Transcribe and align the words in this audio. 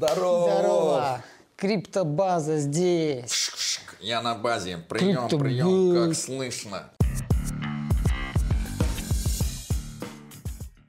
Здорово! 0.00 0.50
Здорово! 0.50 1.24
Криптобаза 1.56 2.56
здесь. 2.56 3.80
Я 4.00 4.22
на 4.22 4.34
базе. 4.34 4.78
Прием, 4.78 5.28
Криптобаза. 5.28 5.44
прием, 5.44 5.94
как 5.94 6.16
слышно. 6.16 6.90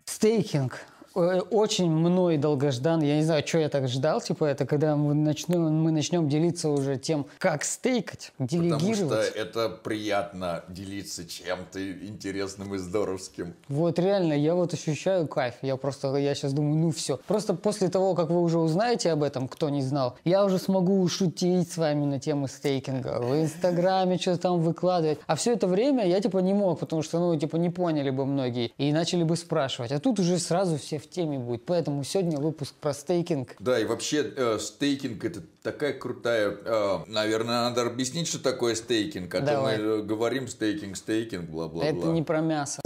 Стейкинг. 0.06 0.80
Э, 1.16 1.42
Очень 1.52 1.90
мной 1.92 2.38
долгождан. 2.38 3.02
Я 3.02 3.18
не 3.18 3.24
знаю, 3.24 3.44
что 3.46 3.58
я 3.60 3.70
так 3.70 3.88
ждал. 3.88 4.22
Типа 4.22 4.46
это 4.46 4.66
когда 4.66 4.96
мы 4.96 5.14
начнем, 5.14 5.62
мы 5.62 5.92
начнем 5.92 6.30
делиться 6.30 6.70
уже 6.70 6.98
тем, 6.98 7.26
как 7.38 7.64
стейкать, 7.64 8.32
Потому 8.38 8.50
что 8.50 8.80
делегировать. 8.80 9.34
это 9.36 9.70
приятно 9.70 10.64
делиться 10.70 11.26
чем-то 11.28 11.92
интересным 11.92 12.76
и 12.76 12.78
здоровским. 12.78 13.54
Вот 13.68 14.00
реально, 14.00 14.34
я 14.34 14.56
вот 14.56 14.74
ощущаю 14.74 15.28
кайф. 15.28 15.56
Я 15.62 15.76
просто, 15.78 16.16
я 16.16 16.34
сейчас 16.34 16.54
думаю, 16.54 16.76
ну 16.78 16.92
все. 16.92 17.20
Просто 17.28 17.54
после 17.56 17.90
того, 17.90 18.16
как 18.16 18.30
вы 18.30 18.42
уже 18.42 18.58
узнаете 18.60 19.12
об 19.12 19.24
этом, 19.24 19.48
кто 19.48 19.70
не 19.70 19.82
знал, 19.82 20.16
я 20.24 20.46
уже 20.46 20.60
смогу 20.60 21.06
шутить 21.10 21.72
с 21.72 21.78
вами 21.78 22.06
на 22.06 22.20
тему 22.20 22.48
стейкинга. 22.48 23.20
В 23.22 23.42
Инстаграме 23.42 24.18
что-то 24.18 24.42
там 24.44 24.62
выкладывать. 24.62 25.20
А 25.28 25.36
все 25.36 25.54
это 25.54 25.68
время 25.68 26.08
я 26.08 26.22
типа 26.22 26.38
не 26.38 26.54
мог, 26.54 26.80
потому 26.80 27.02
что, 27.02 27.20
ну, 27.20 27.38
типа 27.38 27.58
не 27.58 27.70
поняли 27.70 28.10
бы 28.12 28.26
многие 28.26 28.72
и 28.78 28.94
начали 28.94 29.24
бы 29.24 29.36
спрашивать. 29.36 29.92
А 29.92 30.00
тут 30.00 30.20
уже 30.20 30.38
сразу 30.40 30.78
все 30.78 31.01
в 31.02 31.10
теме 31.10 31.40
будет. 31.40 31.66
Поэтому 31.66 32.04
сегодня 32.04 32.38
выпуск 32.40 32.76
про 32.76 32.94
стейкинг. 32.94 33.56
Да, 33.60 33.80
и 33.80 33.86
вообще 33.86 34.32
э, 34.36 34.60
стейкинг 34.60 35.26
это 35.26 35.42
такая 35.64 35.94
крутая... 35.94 36.56
э, 36.64 36.98
наверное, 37.08 37.70
надо 37.70 37.82
объяснить, 37.82 38.28
что 38.28 38.42
такое 38.42 38.76
стейкинг. 38.76 39.34
А 39.36 39.42
Давай. 39.42 39.78
то 39.78 39.84
мы 39.84 39.90
э, 39.90 40.02
говорим 40.04 40.48
стейкинг, 40.48 40.96
стейкинг, 40.96 41.50
бла-бла-бла. 41.50 41.84
Это 41.84 42.08
не 42.08 42.24
про 42.24 42.42
мясо. 42.42 42.82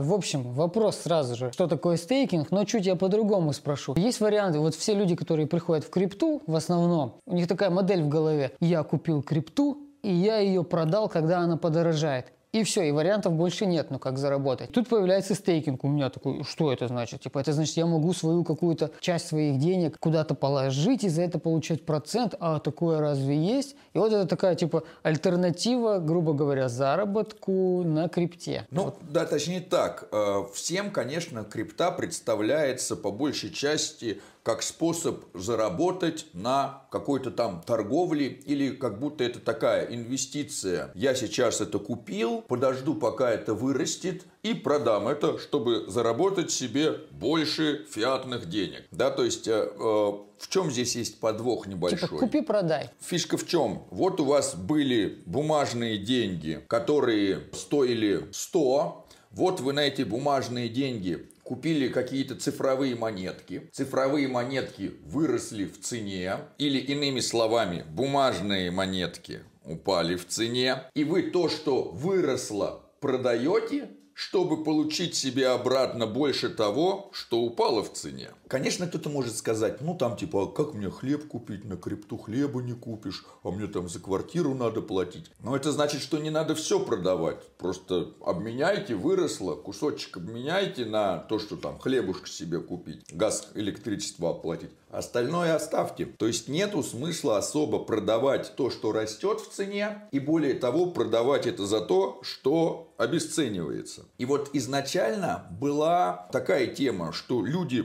В 0.00 0.14
общем, 0.14 0.54
вопрос 0.54 0.96
сразу 0.96 1.36
же, 1.36 1.52
что 1.52 1.66
такое 1.66 1.98
стейкинг, 1.98 2.50
но 2.50 2.64
чуть 2.64 2.86
я 2.86 2.96
по-другому 2.96 3.52
спрошу. 3.52 3.94
Есть 3.96 4.20
варианты, 4.20 4.58
вот 4.58 4.74
все 4.74 4.94
люди, 4.94 5.14
которые 5.14 5.46
приходят 5.46 5.84
в 5.84 5.90
крипту, 5.90 6.42
в 6.46 6.56
основном, 6.56 7.20
у 7.26 7.34
них 7.34 7.46
такая 7.46 7.68
модель 7.68 8.02
в 8.02 8.08
голове. 8.08 8.52
Я 8.60 8.82
купил 8.82 9.22
крипту, 9.22 9.78
и 10.02 10.10
я 10.10 10.38
ее 10.38 10.64
продал, 10.64 11.10
когда 11.10 11.40
она 11.40 11.58
подорожает. 11.58 12.32
И 12.52 12.64
все, 12.64 12.82
и 12.82 12.90
вариантов 12.90 13.34
больше 13.34 13.64
нет, 13.64 13.92
ну 13.92 14.00
как 14.00 14.18
заработать. 14.18 14.72
Тут 14.72 14.88
появляется 14.88 15.36
стейкинг. 15.36 15.84
У 15.84 15.88
меня 15.88 16.10
такой, 16.10 16.42
что 16.42 16.72
это 16.72 16.88
значит? 16.88 17.20
Типа, 17.20 17.38
это 17.38 17.52
значит, 17.52 17.76
я 17.76 17.86
могу 17.86 18.12
свою 18.12 18.42
какую-то 18.42 18.90
часть 19.00 19.28
своих 19.28 19.58
денег 19.60 19.96
куда-то 20.00 20.34
положить 20.34 21.04
и 21.04 21.08
за 21.08 21.22
это 21.22 21.38
получать 21.38 21.86
процент. 21.86 22.34
А 22.40 22.58
такое 22.58 22.98
разве 22.98 23.36
есть? 23.36 23.76
И 23.94 23.98
вот 23.98 24.12
это 24.12 24.26
такая, 24.26 24.56
типа, 24.56 24.82
альтернатива, 25.04 25.98
грубо 25.98 26.32
говоря, 26.32 26.68
заработку 26.68 27.84
на 27.84 28.08
крипте. 28.08 28.66
Ну, 28.72 28.94
да, 29.02 29.26
точнее 29.26 29.60
так. 29.60 30.08
Э, 30.10 30.42
Всем, 30.52 30.90
конечно, 30.90 31.44
крипта 31.44 31.92
представляется 31.92 32.96
по 32.96 33.12
большей 33.12 33.50
части 33.50 34.20
как 34.50 34.64
способ 34.64 35.26
заработать 35.32 36.26
на 36.32 36.82
какой-то 36.90 37.30
там 37.30 37.62
торговле 37.64 38.26
или 38.26 38.70
как 38.70 38.98
будто 38.98 39.22
это 39.22 39.38
такая 39.38 39.86
инвестиция. 39.94 40.90
Я 40.96 41.14
сейчас 41.14 41.60
это 41.60 41.78
купил, 41.78 42.42
подожду, 42.42 42.96
пока 42.96 43.30
это 43.30 43.54
вырастет 43.54 44.24
и 44.42 44.54
продам 44.54 45.06
это, 45.06 45.38
чтобы 45.38 45.84
заработать 45.86 46.50
себе 46.50 46.94
больше 47.12 47.86
фиатных 47.88 48.48
денег. 48.48 48.82
Да, 48.90 49.10
то 49.10 49.24
есть 49.24 49.46
э, 49.46 49.52
э, 49.52 49.78
в 49.78 50.48
чем 50.48 50.68
здесь 50.68 50.96
есть 50.96 51.20
подвох 51.20 51.68
небольшой? 51.68 52.00
Типа, 52.00 52.18
купи-продай. 52.18 52.90
Фишка 52.98 53.36
в 53.36 53.46
чем? 53.46 53.84
Вот 53.90 54.18
у 54.18 54.24
вас 54.24 54.56
были 54.56 55.22
бумажные 55.26 55.96
деньги, 55.96 56.60
которые 56.66 57.44
стоили 57.52 58.26
100. 58.32 59.06
Вот 59.30 59.60
вы 59.60 59.74
на 59.74 59.80
эти 59.86 60.02
бумажные 60.02 60.68
деньги 60.68 61.28
купили 61.50 61.88
какие-то 61.88 62.36
цифровые 62.36 62.94
монетки. 62.94 63.68
Цифровые 63.72 64.28
монетки 64.28 64.92
выросли 65.02 65.64
в 65.64 65.80
цене. 65.80 66.36
Или 66.58 66.78
иными 66.78 67.18
словами, 67.18 67.84
бумажные 67.90 68.70
монетки 68.70 69.40
упали 69.64 70.14
в 70.14 70.28
цене. 70.28 70.84
И 70.94 71.02
вы 71.02 71.22
то, 71.22 71.48
что 71.48 71.82
выросло, 71.82 72.84
продаете, 73.00 73.90
чтобы 74.14 74.62
получить 74.62 75.16
себе 75.16 75.48
обратно 75.48 76.06
больше 76.06 76.50
того, 76.50 77.10
что 77.12 77.40
упало 77.40 77.82
в 77.82 77.94
цене. 77.94 78.30
Конечно, 78.50 78.88
кто-то 78.88 79.10
может 79.10 79.36
сказать, 79.36 79.80
ну 79.80 79.94
там 79.94 80.16
типа, 80.16 80.42
а 80.42 80.46
как 80.48 80.74
мне 80.74 80.90
хлеб 80.90 81.28
купить, 81.28 81.64
на 81.64 81.76
крипту 81.76 82.18
хлеба 82.18 82.60
не 82.60 82.72
купишь, 82.72 83.24
а 83.44 83.52
мне 83.52 83.68
там 83.68 83.88
за 83.88 84.00
квартиру 84.00 84.54
надо 84.54 84.82
платить. 84.82 85.30
Но 85.38 85.54
это 85.54 85.70
значит, 85.70 86.02
что 86.02 86.18
не 86.18 86.30
надо 86.30 86.56
все 86.56 86.80
продавать. 86.80 87.46
Просто 87.58 88.12
обменяйте, 88.20 88.96
выросло, 88.96 89.54
кусочек 89.54 90.16
обменяйте 90.16 90.84
на 90.84 91.18
то, 91.18 91.38
что 91.38 91.56
там 91.56 91.78
хлебушка 91.78 92.28
себе 92.28 92.58
купить, 92.58 93.04
газ, 93.12 93.52
электричество 93.54 94.30
оплатить. 94.30 94.70
Остальное 94.90 95.54
оставьте. 95.54 96.06
То 96.06 96.26
есть 96.26 96.48
нету 96.48 96.82
смысла 96.82 97.38
особо 97.38 97.78
продавать 97.78 98.56
то, 98.56 98.70
что 98.70 98.90
растет 98.90 99.40
в 99.40 99.48
цене, 99.48 100.08
и 100.10 100.18
более 100.18 100.54
того, 100.54 100.86
продавать 100.86 101.46
это 101.46 101.64
за 101.66 101.80
то, 101.80 102.18
что 102.22 102.92
обесценивается. 102.96 104.02
И 104.18 104.26
вот 104.26 104.50
изначально 104.52 105.46
была 105.58 106.28
такая 106.32 106.66
тема, 106.66 107.12
что 107.12 107.44
люди 107.44 107.82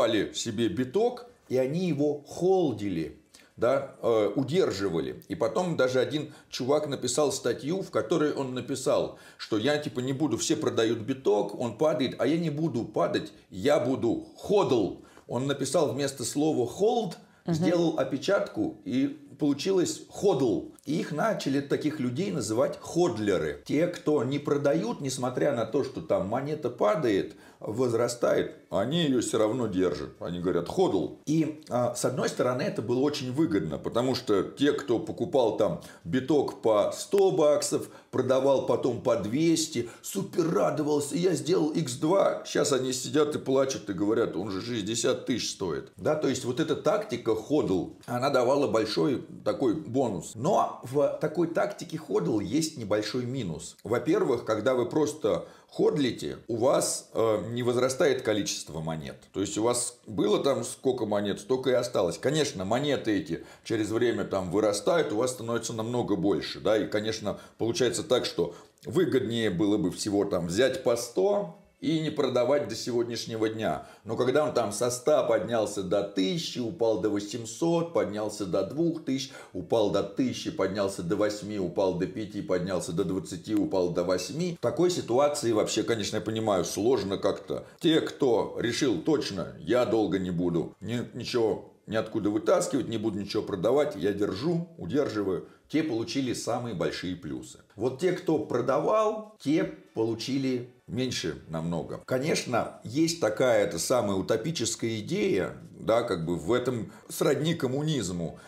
покупали 0.00 0.32
себе 0.34 0.68
биток, 0.68 1.26
и 1.48 1.56
они 1.56 1.86
его 1.86 2.22
холдили 2.26 3.16
да, 3.56 3.94
э, 4.00 4.32
удерживали. 4.36 5.22
И 5.28 5.34
потом 5.34 5.76
даже 5.76 6.00
один 6.00 6.32
чувак 6.48 6.88
написал 6.88 7.30
статью, 7.30 7.82
в 7.82 7.90
которой 7.90 8.32
он 8.32 8.54
написал, 8.54 9.18
что 9.36 9.58
я 9.58 9.76
типа 9.76 10.00
не 10.00 10.14
буду, 10.14 10.38
все 10.38 10.56
продают 10.56 11.00
биток, 11.00 11.60
он 11.60 11.76
падает, 11.76 12.16
а 12.18 12.26
я 12.26 12.38
не 12.38 12.48
буду 12.48 12.84
падать, 12.84 13.32
я 13.50 13.78
буду 13.78 14.28
ходл. 14.34 15.02
Он 15.28 15.46
написал 15.46 15.92
вместо 15.92 16.24
слова 16.24 16.66
hold, 16.66 17.16
сделал 17.46 17.98
опечатку 17.98 18.80
и 18.86 19.18
получилось 19.38 20.02
ходл. 20.08 20.72
И 20.86 20.98
их 20.98 21.12
начали 21.12 21.60
таких 21.60 22.00
людей 22.00 22.30
называть 22.30 22.78
ходлеры. 22.80 23.62
Те, 23.66 23.88
кто 23.88 24.24
не 24.24 24.38
продают, 24.38 25.02
несмотря 25.02 25.54
на 25.54 25.66
то, 25.66 25.84
что 25.84 26.00
там 26.00 26.28
монета 26.28 26.70
падает, 26.70 27.34
возрастает, 27.60 28.56
они 28.70 29.02
ее 29.02 29.20
все 29.20 29.38
равно 29.38 29.66
держат. 29.66 30.10
Они 30.20 30.40
говорят 30.40 30.68
ходл. 30.68 31.18
И 31.26 31.62
а, 31.68 31.94
с 31.94 32.04
одной 32.04 32.28
стороны 32.28 32.62
это 32.62 32.82
было 32.82 33.00
очень 33.00 33.32
выгодно, 33.32 33.78
потому 33.78 34.14
что 34.14 34.42
те, 34.42 34.72
кто 34.72 34.98
покупал 34.98 35.56
там 35.56 35.82
биток 36.04 36.62
по 36.62 36.92
100 36.94 37.30
баксов, 37.32 37.88
продавал 38.10 38.66
потом 38.66 39.02
по 39.02 39.16
200, 39.16 39.88
супер 40.02 40.50
радовался, 40.50 41.16
я 41.16 41.34
сделал 41.34 41.72
x2. 41.72 42.42
Сейчас 42.46 42.72
они 42.72 42.92
сидят 42.92 43.34
и 43.36 43.38
плачут 43.38 43.90
и 43.90 43.92
говорят, 43.92 44.36
он 44.36 44.50
же 44.50 44.62
60 44.62 45.26
тысяч 45.26 45.52
стоит. 45.52 45.92
Да, 45.96 46.16
то 46.16 46.28
есть 46.28 46.44
вот 46.44 46.60
эта 46.60 46.76
тактика 46.76 47.34
ходл, 47.34 47.96
она 48.06 48.30
давала 48.30 48.66
большой 48.68 49.22
такой 49.44 49.74
бонус. 49.74 50.32
Но 50.34 50.80
в 50.84 51.18
такой 51.20 51.48
тактике 51.48 51.98
ходл 51.98 52.40
есть 52.40 52.76
небольшой 52.76 53.24
минус. 53.24 53.76
Во-первых, 53.84 54.44
когда 54.44 54.74
вы 54.74 54.86
просто 54.86 55.46
ходлите, 55.70 56.38
у 56.48 56.56
вас 56.56 57.10
э, 57.14 57.44
не 57.50 57.62
возрастает 57.62 58.22
количество 58.22 58.80
монет. 58.80 59.16
То 59.32 59.40
есть 59.40 59.56
у 59.56 59.62
вас 59.62 59.98
было 60.06 60.42
там 60.42 60.64
сколько 60.64 61.06
монет, 61.06 61.40
столько 61.40 61.70
и 61.70 61.74
осталось. 61.74 62.18
Конечно, 62.18 62.64
монеты 62.64 63.18
эти 63.18 63.44
через 63.64 63.90
время 63.90 64.24
там 64.24 64.50
вырастают, 64.50 65.12
у 65.12 65.16
вас 65.16 65.32
становится 65.32 65.72
намного 65.72 66.16
больше. 66.16 66.60
Да? 66.60 66.76
И, 66.76 66.86
конечно, 66.86 67.38
получается 67.58 68.02
так, 68.02 68.24
что 68.24 68.54
выгоднее 68.84 69.50
было 69.50 69.78
бы 69.78 69.90
всего 69.92 70.24
там 70.24 70.48
взять 70.48 70.82
по 70.82 70.96
100 70.96 71.56
и 71.80 72.00
не 72.00 72.10
продавать 72.10 72.68
до 72.68 72.74
сегодняшнего 72.74 73.48
дня. 73.48 73.86
Но 74.04 74.16
когда 74.16 74.44
он 74.44 74.52
там 74.52 74.72
со 74.72 74.90
100 74.90 75.26
поднялся 75.28 75.82
до 75.82 76.00
1000, 76.00 76.60
упал 76.62 77.00
до 77.00 77.08
800, 77.10 77.92
поднялся 77.92 78.46
до 78.46 78.64
2000, 78.64 79.32
упал 79.52 79.90
до 79.90 80.00
1000, 80.00 80.52
поднялся 80.52 81.02
до 81.02 81.16
8, 81.16 81.58
упал 81.58 81.94
до 81.94 82.06
5, 82.06 82.46
поднялся 82.46 82.92
до 82.92 83.04
20, 83.04 83.58
упал 83.58 83.90
до 83.90 84.04
8. 84.04 84.56
В 84.56 84.60
такой 84.60 84.90
ситуации 84.90 85.52
вообще, 85.52 85.82
конечно, 85.82 86.16
я 86.16 86.22
понимаю, 86.22 86.64
сложно 86.64 87.16
как-то. 87.16 87.64
Те, 87.80 88.00
кто 88.00 88.56
решил 88.58 89.00
точно, 89.00 89.54
я 89.60 89.86
долго 89.86 90.18
не 90.18 90.30
буду, 90.30 90.74
ни- 90.80 91.08
ничего 91.14 91.69
ниоткуда 91.90 92.30
вытаскивать, 92.30 92.88
не 92.88 92.96
буду 92.96 93.18
ничего 93.18 93.42
продавать, 93.42 93.96
я 93.96 94.12
держу, 94.12 94.68
удерживаю, 94.78 95.46
те 95.68 95.82
получили 95.82 96.32
самые 96.32 96.74
большие 96.74 97.16
плюсы. 97.16 97.58
Вот 97.76 98.00
те, 98.00 98.12
кто 98.12 98.38
продавал, 98.38 99.36
те 99.38 99.64
получили 99.64 100.70
меньше 100.86 101.42
намного. 101.48 102.00
Конечно, 102.06 102.80
есть 102.84 103.20
такая 103.20 103.64
это 103.64 103.78
самая 103.78 104.16
утопическая 104.16 104.98
идея, 105.00 105.56
да, 105.78 106.02
как 106.02 106.24
бы 106.24 106.36
в 106.36 106.52
этом 106.52 106.92
сродни 107.08 107.54
коммунизму, 107.54 108.38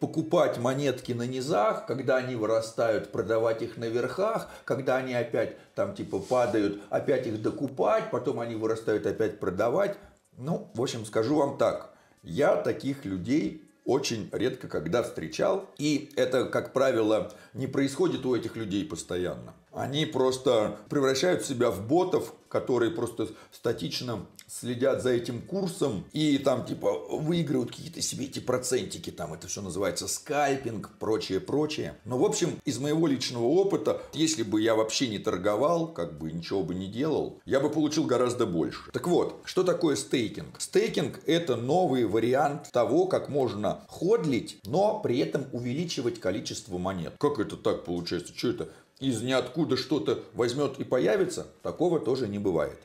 покупать 0.00 0.58
монетки 0.58 1.12
на 1.12 1.26
низах, 1.26 1.86
когда 1.86 2.16
они 2.16 2.34
вырастают, 2.34 3.12
продавать 3.12 3.62
их 3.62 3.76
на 3.76 3.84
верхах, 3.84 4.48
когда 4.64 4.96
они 4.96 5.14
опять 5.14 5.56
там 5.74 5.94
типа 5.94 6.18
падают, 6.18 6.80
опять 6.90 7.26
их 7.26 7.40
докупать, 7.40 8.10
потом 8.10 8.40
они 8.40 8.56
вырастают, 8.56 9.06
опять 9.06 9.38
продавать. 9.38 9.96
Ну, 10.36 10.70
в 10.74 10.80
общем, 10.80 11.04
скажу 11.04 11.36
вам 11.36 11.58
так, 11.58 11.89
я 12.22 12.56
таких 12.56 13.04
людей 13.04 13.64
очень 13.84 14.28
редко 14.32 14.68
когда 14.68 15.02
встречал. 15.02 15.68
И 15.78 16.12
это, 16.16 16.44
как 16.44 16.72
правило, 16.72 17.32
не 17.54 17.66
происходит 17.66 18.24
у 18.24 18.34
этих 18.36 18.56
людей 18.56 18.84
постоянно. 18.84 19.54
Они 19.72 20.06
просто 20.06 20.76
превращают 20.88 21.44
себя 21.44 21.70
в 21.70 21.86
ботов, 21.86 22.34
которые 22.48 22.90
просто 22.90 23.28
статично 23.50 24.26
следят 24.50 25.02
за 25.02 25.10
этим 25.10 25.40
курсом 25.42 26.04
и 26.12 26.38
там 26.38 26.64
типа 26.64 26.92
выигрывают 27.10 27.70
какие-то 27.70 28.02
себе 28.02 28.24
эти 28.24 28.40
процентики, 28.40 29.10
там 29.10 29.32
это 29.34 29.46
все 29.46 29.62
называется 29.62 30.08
скальпинг, 30.08 30.90
прочее, 30.98 31.40
прочее. 31.40 31.96
Но 32.04 32.18
в 32.18 32.24
общем, 32.24 32.58
из 32.64 32.78
моего 32.78 33.06
личного 33.06 33.44
опыта, 33.44 34.02
если 34.12 34.42
бы 34.42 34.60
я 34.60 34.74
вообще 34.74 35.08
не 35.08 35.18
торговал, 35.18 35.92
как 35.92 36.18
бы 36.18 36.32
ничего 36.32 36.62
бы 36.62 36.74
не 36.74 36.86
делал, 36.86 37.40
я 37.44 37.60
бы 37.60 37.70
получил 37.70 38.04
гораздо 38.04 38.46
больше. 38.46 38.90
Так 38.92 39.06
вот, 39.06 39.40
что 39.44 39.62
такое 39.62 39.96
стейкинг? 39.96 40.60
Стейкинг 40.60 41.20
это 41.26 41.56
новый 41.56 42.06
вариант 42.06 42.70
того, 42.72 43.06
как 43.06 43.28
можно 43.28 43.84
ходлить, 43.88 44.58
но 44.64 45.00
при 45.00 45.18
этом 45.18 45.46
увеличивать 45.52 46.20
количество 46.20 46.78
монет. 46.78 47.14
Как 47.18 47.38
это 47.38 47.56
так 47.56 47.84
получается? 47.84 48.32
Что 48.36 48.48
это? 48.50 48.68
Из 48.98 49.22
ниоткуда 49.22 49.78
что-то 49.78 50.22
возьмет 50.34 50.78
и 50.78 50.84
появится? 50.84 51.46
Такого 51.62 52.00
тоже 52.00 52.28
не 52.28 52.38
бывает. 52.38 52.78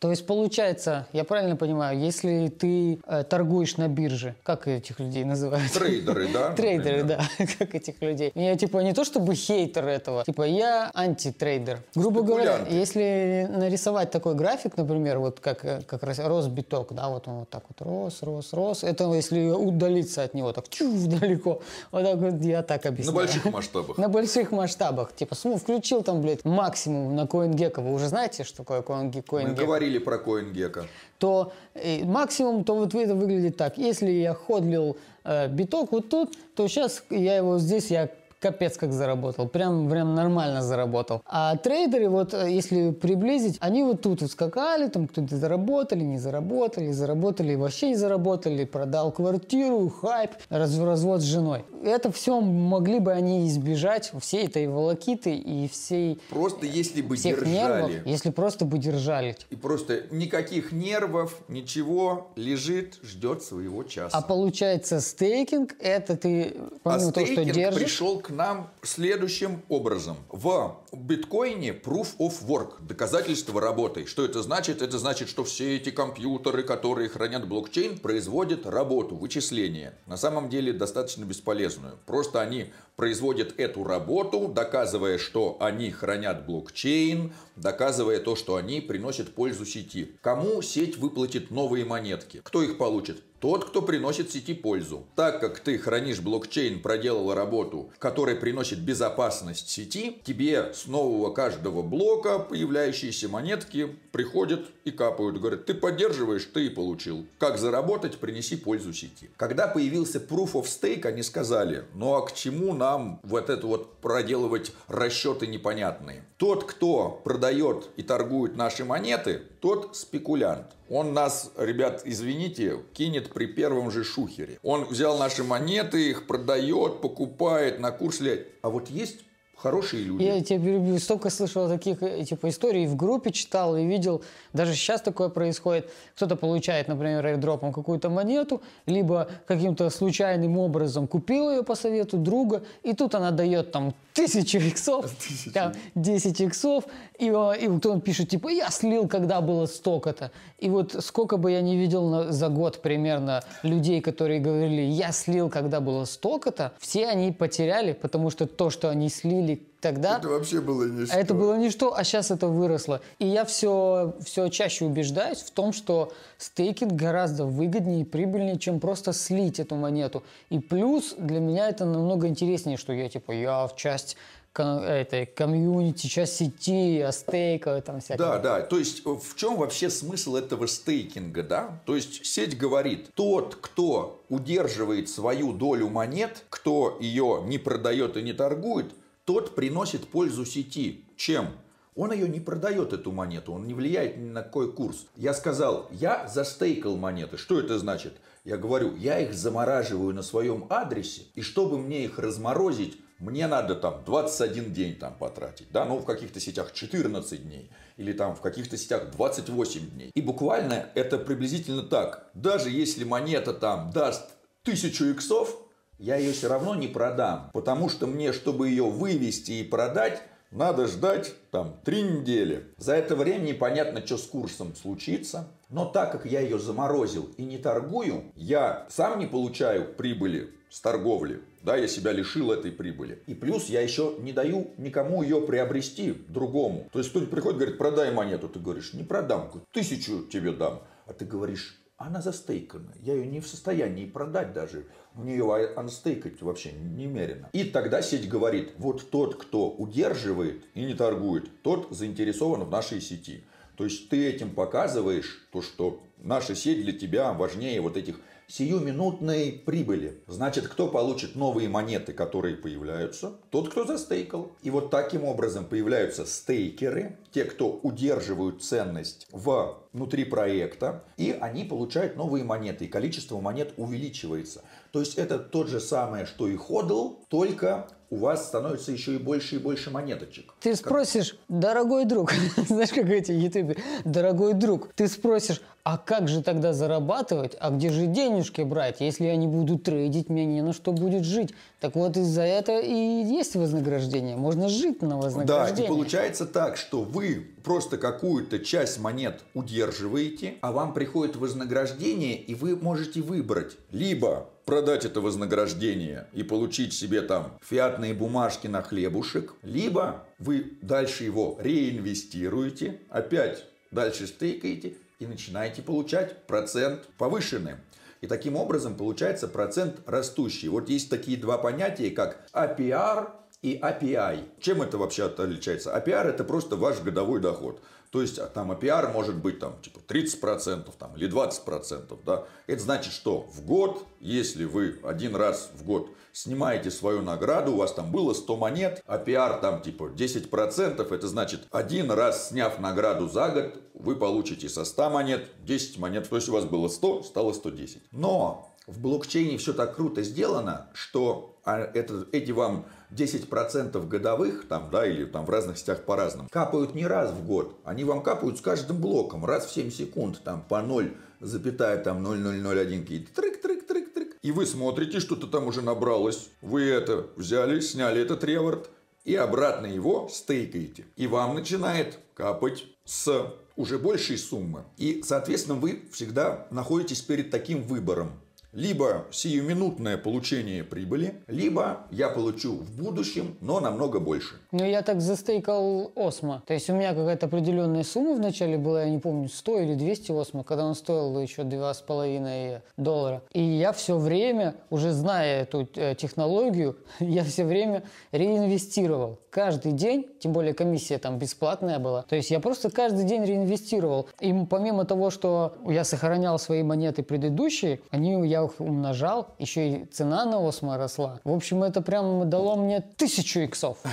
То 0.00 0.10
есть 0.10 0.26
получается, 0.26 1.08
я 1.12 1.24
правильно 1.24 1.56
понимаю, 1.56 1.98
если 1.98 2.48
ты 2.48 3.00
э, 3.04 3.24
торгуешь 3.24 3.76
на 3.78 3.88
бирже, 3.88 4.36
как 4.44 4.68
этих 4.68 5.00
людей 5.00 5.24
называют? 5.24 5.72
Трейдеры, 5.72 6.28
да? 6.32 6.50
Трейдеры, 6.56 7.02
да, 7.02 7.20
как 7.58 7.74
этих 7.74 8.00
людей. 8.00 8.30
Я 8.34 8.56
типа 8.56 8.78
не 8.78 8.92
то 8.92 9.04
чтобы 9.04 9.34
хейтер 9.34 9.88
этого, 9.88 10.24
типа 10.24 10.42
я 10.42 10.90
антитрейдер. 10.94 11.80
Грубо 11.96 12.22
говоря, 12.22 12.60
если 12.70 13.48
нарисовать 13.50 14.12
такой 14.12 14.34
график, 14.34 14.76
например, 14.76 15.18
вот 15.18 15.40
как, 15.40 15.64
э, 15.64 15.82
как 15.86 16.04
раз 16.04 16.20
рос 16.20 16.46
биток, 16.46 16.92
да, 16.92 17.08
вот 17.08 17.26
он 17.26 17.40
вот 17.40 17.48
так 17.48 17.64
вот 17.68 17.86
рос, 17.86 18.22
рос, 18.22 18.52
рос, 18.52 18.84
это 18.84 19.12
если 19.12 19.50
удалиться 19.50 20.22
от 20.22 20.32
него 20.34 20.52
так 20.52 20.68
чув 20.68 20.94
далеко, 21.20 21.60
вот 21.90 22.04
так 22.04 22.18
вот 22.18 22.40
я 22.42 22.62
так 22.62 22.86
объясняю. 22.86 23.16
На 23.16 23.22
больших 23.22 23.44
масштабах. 23.46 23.98
На 23.98 24.08
больших 24.08 24.52
масштабах. 24.52 25.14
Типа, 25.16 25.34
ну, 25.42 25.56
включил 25.56 26.02
там, 26.02 26.20
блядь, 26.20 26.44
максимум 26.44 27.16
на 27.16 27.22
CoinGecko. 27.22 27.80
Вы 27.82 27.94
уже 27.94 28.08
знаете, 28.08 28.44
что 28.44 28.58
такое 28.58 28.82
CoinGecko? 28.82 29.42
Мы 29.42 29.54
говорили 29.54 29.87
говорили 29.88 29.98
про 29.98 30.16
CoinGecko. 30.16 30.84
То 31.18 31.52
э, 31.74 32.04
максимум, 32.04 32.64
то 32.64 32.74
вот 32.74 32.94
это 32.94 33.14
выглядит 33.14 33.56
так. 33.56 33.78
Если 33.78 34.10
я 34.10 34.34
ходлил 34.34 34.96
э, 35.24 35.48
биток 35.48 35.92
вот 35.92 36.08
тут, 36.08 36.36
то 36.54 36.68
сейчас 36.68 37.02
я 37.10 37.36
его 37.36 37.58
здесь, 37.58 37.90
я 37.90 38.08
капец 38.40 38.76
как 38.76 38.92
заработал. 38.92 39.48
Прям, 39.48 39.88
прям 39.90 40.14
нормально 40.14 40.62
заработал. 40.62 41.22
А 41.26 41.56
трейдеры, 41.56 42.08
вот 42.08 42.34
э, 42.34 42.50
если 42.50 42.90
приблизить, 42.90 43.56
они 43.60 43.82
вот 43.82 44.02
тут 44.02 44.22
вот 44.22 44.30
скакали, 44.30 44.88
там 44.88 45.08
кто-то 45.08 45.36
заработали, 45.36 46.04
не 46.04 46.18
заработали, 46.18 46.92
заработали, 46.92 47.54
вообще 47.54 47.90
не 47.90 47.96
заработали, 47.96 48.64
продал 48.64 49.12
квартиру, 49.12 49.88
хайп, 49.88 50.32
раз, 50.48 50.78
развод 50.78 51.20
с 51.20 51.24
женой. 51.24 51.64
Это 51.84 52.12
все 52.12 52.40
могли 52.40 52.98
бы 53.00 53.12
они 53.12 53.48
избежать, 53.48 54.12
всей 54.20 54.46
этой 54.46 54.66
волокиты 54.68 55.36
и 55.36 55.68
всей... 55.68 56.20
Просто 56.30 56.66
если 56.66 57.02
бы 57.02 57.16
всех 57.16 57.40
держали. 57.40 57.92
Нервов, 57.92 58.06
если 58.06 58.30
просто 58.30 58.64
бы 58.64 58.78
держали. 58.78 59.36
И 59.50 59.56
просто 59.56 60.02
никаких 60.10 60.72
нервов, 60.72 61.36
ничего, 61.48 62.28
лежит, 62.36 62.98
ждет 63.02 63.42
своего 63.42 63.82
часа. 63.82 64.16
А 64.16 64.22
получается 64.22 65.00
стейкинг, 65.00 65.74
это 65.80 66.16
ты, 66.16 66.54
помимо 66.82 67.08
а 67.08 67.12
того, 67.12 67.26
что 67.26 67.44
держишь... 67.44 67.82
пришел 67.82 68.20
к 68.20 68.27
нам 68.30 68.70
следующим 68.82 69.62
образом. 69.68 70.16
В 70.30 70.78
биткоине 70.92 71.70
proof 71.70 72.16
of 72.18 72.44
work, 72.46 72.74
доказательство 72.80 73.60
работы. 73.60 74.06
Что 74.06 74.24
это 74.24 74.42
значит? 74.42 74.82
Это 74.82 74.98
значит, 74.98 75.28
что 75.28 75.44
все 75.44 75.76
эти 75.76 75.90
компьютеры, 75.90 76.62
которые 76.62 77.08
хранят 77.08 77.46
блокчейн, 77.48 77.98
производят 77.98 78.66
работу, 78.66 79.16
вычисления. 79.16 79.94
На 80.06 80.16
самом 80.16 80.48
деле 80.48 80.72
достаточно 80.72 81.24
бесполезную. 81.24 81.98
Просто 82.06 82.40
они 82.40 82.72
производят 82.96 83.54
эту 83.58 83.84
работу, 83.84 84.48
доказывая, 84.48 85.18
что 85.18 85.56
они 85.60 85.90
хранят 85.90 86.46
блокчейн, 86.46 87.32
доказывая 87.56 88.18
то, 88.18 88.34
что 88.36 88.56
они 88.56 88.80
приносят 88.80 89.34
пользу 89.34 89.64
сети. 89.64 90.16
Кому 90.20 90.62
сеть 90.62 90.96
выплатит 90.96 91.50
новые 91.50 91.84
монетки? 91.84 92.40
Кто 92.42 92.62
их 92.62 92.78
получит? 92.78 93.22
Тот, 93.40 93.66
кто 93.66 93.82
приносит 93.82 94.32
сети 94.32 94.52
пользу. 94.52 95.06
Так 95.14 95.40
как 95.40 95.60
ты 95.60 95.78
хранишь 95.78 96.20
блокчейн, 96.20 96.80
проделал 96.80 97.34
работу, 97.34 97.90
которая 98.00 98.34
приносит 98.34 98.80
безопасность 98.80 99.70
сети, 99.70 100.20
тебе 100.24 100.72
с 100.74 100.86
нового 100.86 101.32
каждого 101.32 101.82
блока 101.82 102.40
появляющиеся 102.40 103.28
монетки 103.28 103.96
приходят 104.10 104.66
и 104.84 104.90
капают. 104.90 105.38
Говорят, 105.38 105.66
ты 105.66 105.74
поддерживаешь, 105.74 106.44
ты 106.52 106.66
и 106.66 106.68
получил. 106.68 107.26
Как 107.38 107.58
заработать, 107.58 108.18
принеси 108.18 108.56
пользу 108.56 108.92
сети. 108.92 109.30
Когда 109.36 109.68
появился 109.68 110.18
Proof 110.18 110.54
of 110.54 110.64
Stake, 110.64 111.06
они 111.06 111.22
сказали, 111.22 111.84
ну 111.94 112.14
а 112.14 112.26
к 112.26 112.34
чему 112.34 112.74
нам 112.74 113.20
вот 113.22 113.50
это 113.50 113.66
вот 113.68 113.98
проделывать 113.98 114.72
расчеты 114.88 115.46
непонятные? 115.46 116.24
Тот, 116.38 116.66
кто 116.66 117.20
продает 117.24 117.90
и 117.96 118.04
торгует 118.04 118.56
наши 118.56 118.84
монеты, 118.84 119.42
тот 119.60 119.96
спекулянт. 119.96 120.66
Он 120.88 121.12
нас, 121.12 121.50
ребят, 121.58 122.02
извините, 122.04 122.78
кинет 122.94 123.32
при 123.32 123.46
первом 123.46 123.90
же 123.90 124.04
шухере. 124.04 124.60
Он 124.62 124.84
взял 124.84 125.18
наши 125.18 125.42
монеты, 125.42 126.10
их 126.10 126.28
продает, 126.28 127.00
покупает 127.00 127.80
на 127.80 127.90
курсе. 127.90 128.46
А 128.62 128.70
вот 128.70 128.88
есть 128.88 129.18
хорошие 129.58 130.04
люди. 130.04 130.22
Я 130.22 130.40
тебя 130.40 130.58
перебью. 130.58 130.98
Столько 130.98 131.30
слышал 131.30 131.68
таких 131.68 132.02
э, 132.02 132.24
типа 132.24 132.48
историй 132.48 132.86
в 132.86 132.96
группе 132.96 133.30
читал 133.30 133.76
и 133.76 133.84
видел. 133.84 134.22
Даже 134.52 134.74
сейчас 134.74 135.02
такое 135.02 135.28
происходит. 135.28 135.90
Кто-то 136.16 136.36
получает, 136.36 136.88
например, 136.88 137.24
airdropом 137.26 137.72
какую-то 137.72 138.08
монету, 138.08 138.62
либо 138.86 139.28
каким-то 139.46 139.90
случайным 139.90 140.58
образом 140.58 141.06
купил 141.06 141.50
ее 141.50 141.62
по 141.62 141.74
совету 141.74 142.16
друга, 142.16 142.62
и 142.82 142.94
тут 142.94 143.14
она 143.14 143.30
дает 143.30 143.72
там 143.72 143.94
тысячу 144.18 144.58
иксов, 144.58 145.10
там 145.54 145.72
10 145.94 146.40
иксов, 146.40 146.84
и, 147.18 147.26
и 147.26 147.78
кто-то 147.78 148.00
пишет, 148.00 148.30
типа, 148.30 148.48
я 148.48 148.70
слил, 148.70 149.06
когда 149.06 149.40
было 149.40 149.66
столько-то. 149.66 150.32
И 150.58 150.68
вот 150.68 150.96
сколько 151.04 151.36
бы 151.36 151.52
я 151.52 151.60
не 151.60 151.76
видел 151.76 152.08
на, 152.08 152.32
за 152.32 152.48
год 152.48 152.82
примерно 152.82 153.44
людей, 153.62 154.00
которые 154.00 154.40
говорили, 154.40 154.82
я 154.82 155.12
слил, 155.12 155.48
когда 155.48 155.80
было 155.80 156.04
столько-то, 156.04 156.72
все 156.78 157.06
они 157.06 157.30
потеряли, 157.30 157.92
потому 157.92 158.30
что 158.30 158.46
то, 158.46 158.70
что 158.70 158.90
они 158.90 159.08
слили 159.08 159.47
тогда... 159.80 160.18
Это 160.18 160.28
вообще 160.28 160.60
было 160.60 160.84
ничто. 160.84 161.14
Это 161.14 161.34
было 161.34 161.56
ничто, 161.56 161.94
а 161.94 162.04
сейчас 162.04 162.30
это 162.30 162.48
выросло. 162.48 163.00
И 163.18 163.26
я 163.26 163.44
все, 163.44 164.14
все 164.24 164.48
чаще 164.48 164.84
убеждаюсь 164.84 165.38
в 165.38 165.50
том, 165.50 165.72
что 165.72 166.12
стейкинг 166.38 166.92
гораздо 166.92 167.44
выгоднее 167.44 168.02
и 168.02 168.04
прибыльнее, 168.04 168.58
чем 168.58 168.80
просто 168.80 169.12
слить 169.12 169.60
эту 169.60 169.76
монету. 169.76 170.22
И 170.50 170.58
плюс 170.58 171.14
для 171.18 171.40
меня 171.40 171.68
это 171.68 171.84
намного 171.84 172.26
интереснее, 172.28 172.76
что 172.76 172.92
я 172.92 173.08
типа, 173.08 173.32
я 173.32 173.66
в 173.66 173.76
часть 173.76 174.16
этой 174.58 175.26
комьюнити, 175.26 176.06
часть 176.06 176.36
сети, 176.36 176.96
я 176.96 177.12
стейкаю 177.12 177.82
там 177.82 178.00
всякое. 178.00 178.18
Да, 178.18 178.38
да. 178.38 178.60
То 178.62 178.78
есть 178.78 179.02
э, 179.06 179.10
в 179.10 179.36
чем 179.36 179.56
вообще 179.56 179.88
смысл 179.88 180.36
этого 180.36 180.66
стейкинга, 180.66 181.42
да? 181.42 181.80
То 181.86 181.94
есть 181.94 182.26
сеть 182.26 182.58
говорит, 182.58 183.10
тот, 183.14 183.56
кто 183.56 184.24
удерживает 184.28 185.08
свою 185.08 185.52
долю 185.52 185.88
монет, 185.88 186.44
кто 186.50 186.98
ее 187.00 187.42
не 187.46 187.58
продает 187.58 188.16
и 188.16 188.22
не 188.22 188.32
торгует, 188.32 188.92
тот 189.28 189.54
приносит 189.54 190.08
пользу 190.08 190.46
сети. 190.46 191.04
Чем? 191.18 191.50
Он 191.94 192.12
ее 192.12 192.26
не 192.30 192.40
продает, 192.40 192.94
эту 192.94 193.12
монету, 193.12 193.52
он 193.52 193.66
не 193.66 193.74
влияет 193.74 194.16
ни 194.16 194.30
на 194.30 194.42
какой 194.42 194.72
курс. 194.72 195.04
Я 195.16 195.34
сказал, 195.34 195.86
я 195.90 196.26
застейкал 196.26 196.96
монеты. 196.96 197.36
Что 197.36 197.60
это 197.60 197.78
значит? 197.78 198.14
Я 198.46 198.56
говорю, 198.56 198.96
я 198.96 199.20
их 199.20 199.34
замораживаю 199.34 200.14
на 200.14 200.22
своем 200.22 200.64
адресе, 200.70 201.24
и 201.34 201.42
чтобы 201.42 201.76
мне 201.76 202.06
их 202.06 202.18
разморозить, 202.18 202.96
мне 203.18 203.46
надо 203.48 203.74
там 203.74 204.02
21 204.06 204.72
день 204.72 204.94
там 204.94 205.12
потратить. 205.12 205.66
Да, 205.72 205.84
ну 205.84 205.98
в 205.98 206.06
каких-то 206.06 206.40
сетях 206.40 206.72
14 206.72 207.42
дней. 207.42 207.70
Или 207.98 208.14
там 208.14 208.34
в 208.34 208.40
каких-то 208.40 208.78
сетях 208.78 209.10
28 209.10 209.90
дней. 209.90 210.10
И 210.14 210.22
буквально 210.22 210.86
это 210.94 211.18
приблизительно 211.18 211.82
так. 211.82 212.30
Даже 212.32 212.70
если 212.70 213.04
монета 213.04 213.52
там 213.52 213.90
даст 213.90 214.30
тысячу 214.62 215.04
иксов, 215.04 215.54
я 215.98 216.16
ее 216.16 216.32
все 216.32 216.48
равно 216.48 216.74
не 216.74 216.88
продам. 216.88 217.50
Потому 217.52 217.88
что 217.88 218.06
мне, 218.06 218.32
чтобы 218.32 218.68
ее 218.68 218.84
вывести 218.84 219.52
и 219.52 219.64
продать, 219.64 220.22
надо 220.50 220.86
ждать 220.86 221.34
там 221.50 221.76
три 221.84 222.02
недели. 222.02 222.64
За 222.78 222.94
это 222.94 223.14
время 223.16 223.42
непонятно, 223.42 224.04
что 224.04 224.16
с 224.16 224.22
курсом 224.26 224.74
случится. 224.74 225.48
Но 225.68 225.84
так 225.84 226.12
как 226.12 226.24
я 226.24 226.40
ее 226.40 226.58
заморозил 226.58 227.28
и 227.36 227.44
не 227.44 227.58
торгую, 227.58 228.32
я 228.34 228.86
сам 228.88 229.18
не 229.18 229.26
получаю 229.26 229.92
прибыли 229.94 230.50
с 230.70 230.80
торговли. 230.80 231.42
Да, 231.62 231.76
я 231.76 231.88
себя 231.88 232.12
лишил 232.12 232.52
этой 232.52 232.72
прибыли. 232.72 233.22
И 233.26 233.34
плюс 233.34 233.66
я 233.66 233.80
еще 233.82 234.14
не 234.20 234.32
даю 234.32 234.70
никому 234.78 235.22
ее 235.22 235.42
приобрести 235.42 236.12
другому. 236.28 236.88
То 236.92 237.00
есть 237.00 237.10
кто-то 237.10 237.26
приходит 237.26 237.58
говорит, 237.58 237.78
продай 237.78 238.12
монету. 238.12 238.48
Ты 238.48 238.58
говоришь, 238.58 238.94
не 238.94 239.02
продам, 239.02 239.50
тысячу 239.72 240.24
тебе 240.26 240.52
дам. 240.52 240.82
А 241.06 241.12
ты 241.12 241.24
говоришь, 241.24 241.78
она 241.98 242.22
застейкана. 242.22 242.94
Я 243.02 243.14
ее 243.14 243.26
не 243.26 243.40
в 243.40 243.46
состоянии 243.46 244.06
продать 244.06 244.52
даже. 244.52 244.86
У 245.16 245.24
нее 245.24 245.74
анстейкать 245.74 246.40
вообще 246.40 246.70
немерено. 246.72 247.50
И 247.52 247.64
тогда 247.64 248.02
сеть 248.02 248.28
говорит, 248.28 248.72
вот 248.78 249.10
тот, 249.10 249.34
кто 249.34 249.68
удерживает 249.68 250.64
и 250.74 250.84
не 250.84 250.94
торгует, 250.94 251.62
тот 251.62 251.88
заинтересован 251.90 252.62
в 252.62 252.70
нашей 252.70 253.00
сети. 253.00 253.44
То 253.76 253.84
есть 253.84 254.08
ты 254.08 254.28
этим 254.28 254.54
показываешь 254.54 255.46
то, 255.52 255.60
что 255.60 256.00
наша 256.18 256.54
сеть 256.54 256.82
для 256.82 256.92
тебя 256.92 257.32
важнее 257.32 257.80
вот 257.80 257.96
этих 257.96 258.20
сиюминутной 258.48 259.62
прибыли. 259.64 260.22
Значит, 260.26 260.68
кто 260.68 260.88
получит 260.88 261.36
новые 261.36 261.68
монеты, 261.68 262.12
которые 262.12 262.56
появляются? 262.56 263.34
Тот, 263.50 263.68
кто 263.70 263.84
застейкал. 263.84 264.52
И 264.62 264.70
вот 264.70 264.90
таким 264.90 265.24
образом 265.24 265.66
появляются 265.66 266.24
стейкеры, 266.24 267.18
те, 267.30 267.44
кто 267.44 267.78
удерживают 267.82 268.62
ценность 268.64 269.28
внутри 269.30 270.24
проекта, 270.24 271.04
и 271.16 271.36
они 271.38 271.64
получают 271.64 272.16
новые 272.16 272.44
монеты, 272.44 272.86
и 272.86 272.88
количество 272.88 273.40
монет 273.40 273.74
увеличивается. 273.76 274.62
То 274.92 275.00
есть 275.00 275.16
это 275.16 275.38
тот 275.38 275.68
же 275.68 275.80
самое, 275.80 276.24
что 276.24 276.48
и 276.48 276.56
ходл, 276.56 277.18
только 277.28 277.88
у 278.10 278.16
вас 278.16 278.46
становится 278.46 278.90
еще 278.90 279.14
и 279.14 279.18
больше 279.18 279.56
и 279.56 279.58
больше 279.58 279.90
монеточек. 279.90 280.54
Ты 280.60 280.74
спросишь, 280.74 281.38
дорогой 281.48 282.06
друг, 282.06 282.32
знаешь, 282.56 282.90
как 282.90 283.08
эти 283.10 283.32
ютубе, 283.32 283.76
дорогой 284.04 284.54
друг, 284.54 284.92
ты 284.94 285.08
спросишь, 285.08 285.60
а 285.88 285.96
как 285.96 286.28
же 286.28 286.42
тогда 286.42 286.74
зарабатывать, 286.74 287.56
а 287.58 287.70
где 287.70 287.88
же 287.88 288.08
денежки 288.08 288.60
брать, 288.60 289.00
если 289.00 289.24
я 289.24 289.36
не 289.36 289.46
буду 289.46 289.78
трейдить, 289.78 290.28
мне 290.28 290.44
не 290.44 290.60
на 290.60 290.74
что 290.74 290.92
будет 290.92 291.24
жить. 291.24 291.54
Так 291.80 291.94
вот 291.94 292.18
из-за 292.18 292.42
этого 292.42 292.78
и 292.78 292.92
есть 292.92 293.56
вознаграждение, 293.56 294.36
можно 294.36 294.68
жить 294.68 295.00
на 295.00 295.16
вознаграждение. 295.16 295.88
Да, 295.88 295.94
и 295.94 295.96
получается 295.96 296.44
так, 296.44 296.76
что 296.76 297.00
вы 297.00 297.46
просто 297.64 297.96
какую-то 297.96 298.58
часть 298.58 299.00
монет 299.00 299.40
удерживаете, 299.54 300.56
а 300.60 300.72
вам 300.72 300.92
приходит 300.92 301.36
вознаграждение, 301.36 302.36
и 302.36 302.54
вы 302.54 302.76
можете 302.76 303.22
выбрать 303.22 303.78
либо 303.90 304.50
продать 304.66 305.06
это 305.06 305.22
вознаграждение 305.22 306.26
и 306.34 306.42
получить 306.42 306.92
себе 306.92 307.22
там 307.22 307.58
фиатные 307.62 308.12
бумажки 308.12 308.66
на 308.66 308.82
хлебушек, 308.82 309.54
либо 309.62 310.26
вы 310.38 310.74
дальше 310.82 311.24
его 311.24 311.56
реинвестируете, 311.58 313.00
опять 313.08 313.64
дальше 313.90 314.26
стейкаете 314.26 314.92
и 315.18 315.26
начинаете 315.26 315.82
получать 315.82 316.46
процент 316.46 317.06
повышенный. 317.18 317.76
И 318.20 318.26
таким 318.26 318.56
образом 318.56 318.96
получается 318.96 319.48
процент 319.48 320.00
растущий. 320.06 320.68
Вот 320.68 320.88
есть 320.88 321.10
такие 321.10 321.36
два 321.36 321.58
понятия, 321.58 322.10
как 322.10 322.44
APR 322.52 323.30
и 323.62 323.78
API. 323.78 324.44
Чем 324.60 324.82
это 324.82 324.98
вообще 324.98 325.26
отличается? 325.26 325.96
APR 325.96 326.28
это 326.28 326.44
просто 326.44 326.76
ваш 326.76 327.00
годовой 327.00 327.40
доход. 327.40 327.80
То 328.10 328.22
есть 328.22 328.38
а 328.38 328.46
там 328.46 328.72
APR 328.72 329.12
может 329.12 329.36
быть 329.36 329.58
там 329.58 329.80
типа 329.82 329.98
30% 329.98 330.90
там, 330.98 331.16
или 331.16 331.30
20%. 331.30 332.18
Да? 332.24 332.44
Это 332.66 332.82
значит, 332.82 333.12
что 333.12 333.40
в 333.52 333.64
год, 333.64 334.06
если 334.20 334.64
вы 334.64 334.98
один 335.02 335.36
раз 335.36 335.70
в 335.74 335.84
год 335.84 336.10
снимаете 336.32 336.90
свою 336.90 337.22
награду, 337.22 337.72
у 337.72 337.76
вас 337.76 337.92
там 337.92 338.10
было 338.10 338.32
100 338.32 338.56
монет, 338.56 339.02
APR 339.06 339.60
там 339.60 339.82
типа 339.82 340.04
10%, 340.14 341.14
это 341.14 341.28
значит 341.28 341.66
один 341.70 342.10
раз 342.10 342.48
сняв 342.48 342.78
награду 342.78 343.28
за 343.28 343.48
год, 343.48 343.82
вы 343.94 344.16
получите 344.16 344.68
со 344.68 344.84
100 344.84 345.10
монет 345.10 345.50
10 345.64 345.98
монет. 345.98 346.28
То 346.28 346.36
есть 346.36 346.48
у 346.48 346.52
вас 346.52 346.64
было 346.64 346.88
100, 346.88 347.24
стало 347.24 347.52
110. 347.52 348.02
Но 348.12 348.74
в 348.86 349.00
блокчейне 349.00 349.58
все 349.58 349.72
так 349.74 349.96
круто 349.96 350.22
сделано, 350.22 350.88
что 350.94 351.58
а, 351.64 351.78
это, 351.78 352.26
эти 352.32 352.52
вам 352.52 352.86
10% 353.10 354.06
годовых, 354.06 354.66
там, 354.68 354.88
да, 354.90 355.06
или 355.06 355.24
там 355.24 355.44
в 355.44 355.50
разных 355.50 355.78
сетях 355.78 356.04
по-разному, 356.04 356.48
капают 356.50 356.94
не 356.94 357.06
раз 357.06 357.32
в 357.32 357.46
год. 357.46 357.78
Они 357.84 358.04
вам 358.04 358.22
капают 358.22 358.58
с 358.58 358.60
каждым 358.60 359.00
блоком, 359.00 359.44
раз 359.44 359.66
в 359.66 359.72
7 359.72 359.90
секунд, 359.90 360.40
там, 360.44 360.62
по 360.68 360.82
0, 360.82 361.12
запятая, 361.40 361.98
там, 361.98 362.22
0,001, 362.22 363.02
какие-то 363.02 363.34
трык, 363.34 363.60
трык, 363.60 363.86
трык, 363.86 364.14
трык. 364.14 364.36
И 364.42 364.52
вы 364.52 364.66
смотрите, 364.66 365.20
что-то 365.20 365.46
там 365.46 365.66
уже 365.66 365.82
набралось. 365.82 366.48
Вы 366.60 366.84
это 366.84 367.26
взяли, 367.36 367.80
сняли 367.80 368.22
этот 368.22 368.44
реворд, 368.44 368.90
и 369.24 369.34
обратно 369.34 369.86
его 369.86 370.28
стейкаете. 370.32 371.04
И 371.16 371.26
вам 371.26 371.54
начинает 371.54 372.18
капать 372.34 372.86
с 373.04 373.52
уже 373.76 373.98
большей 373.98 374.38
суммы. 374.38 374.84
И, 374.96 375.22
соответственно, 375.22 375.78
вы 375.78 376.02
всегда 376.12 376.66
находитесь 376.70 377.20
перед 377.20 377.50
таким 377.50 377.82
выбором 377.82 378.32
либо 378.78 379.26
сиюминутное 379.32 380.16
получение 380.16 380.84
прибыли, 380.84 381.34
либо 381.48 382.06
я 382.12 382.28
получу 382.28 382.76
в 382.76 382.96
будущем, 382.96 383.56
но 383.60 383.80
намного 383.80 384.20
больше. 384.20 384.54
Ну, 384.70 384.84
я 384.84 385.02
так 385.02 385.20
застейкал 385.20 386.12
Осмо. 386.14 386.62
То 386.64 386.74
есть 386.74 386.88
у 386.88 386.94
меня 386.94 387.12
какая-то 387.12 387.46
определенная 387.46 388.04
сумма 388.04 388.36
вначале 388.36 388.78
была, 388.78 389.02
я 389.02 389.10
не 389.10 389.18
помню, 389.18 389.48
100 389.48 389.80
или 389.80 389.94
200 389.94 390.30
Осмо, 390.30 390.62
когда 390.62 390.84
он 390.86 390.94
стоил 390.94 391.40
еще 391.40 391.62
2,5 391.62 392.82
доллара. 392.96 393.42
И 393.52 393.60
я 393.60 393.92
все 393.92 394.16
время, 394.16 394.76
уже 394.90 395.10
зная 395.10 395.62
эту 395.62 395.88
э, 395.96 396.14
технологию, 396.14 396.98
я 397.18 397.42
все 397.42 397.64
время 397.64 398.04
реинвестировал. 398.30 399.40
Каждый 399.50 399.92
день, 399.92 400.26
тем 400.40 400.52
более 400.52 400.74
комиссия 400.74 401.18
там 401.18 401.38
бесплатная 401.38 401.98
была. 401.98 402.22
То 402.22 402.36
есть 402.36 402.50
я 402.50 402.60
просто 402.60 402.90
каждый 402.90 403.24
день 403.24 403.44
реинвестировал. 403.44 404.28
И 404.40 404.52
помимо 404.68 405.04
того, 405.04 405.30
что 405.30 405.74
я 405.86 406.04
сохранял 406.04 406.58
свои 406.58 406.82
монеты 406.82 407.22
предыдущие, 407.22 408.00
они 408.10 408.46
я 408.48 408.64
их 408.64 408.80
умножал, 408.80 409.54
еще 409.58 409.88
и 409.88 410.04
цена 410.06 410.44
на 410.44 410.66
Осмо 410.66 410.96
росла. 410.96 411.40
В 411.44 411.52
общем, 411.52 411.82
это 411.82 412.02
прям 412.02 412.48
дало 412.50 412.76
мне 412.76 413.00
тысячу 413.16 413.60
иксов. 413.60 413.98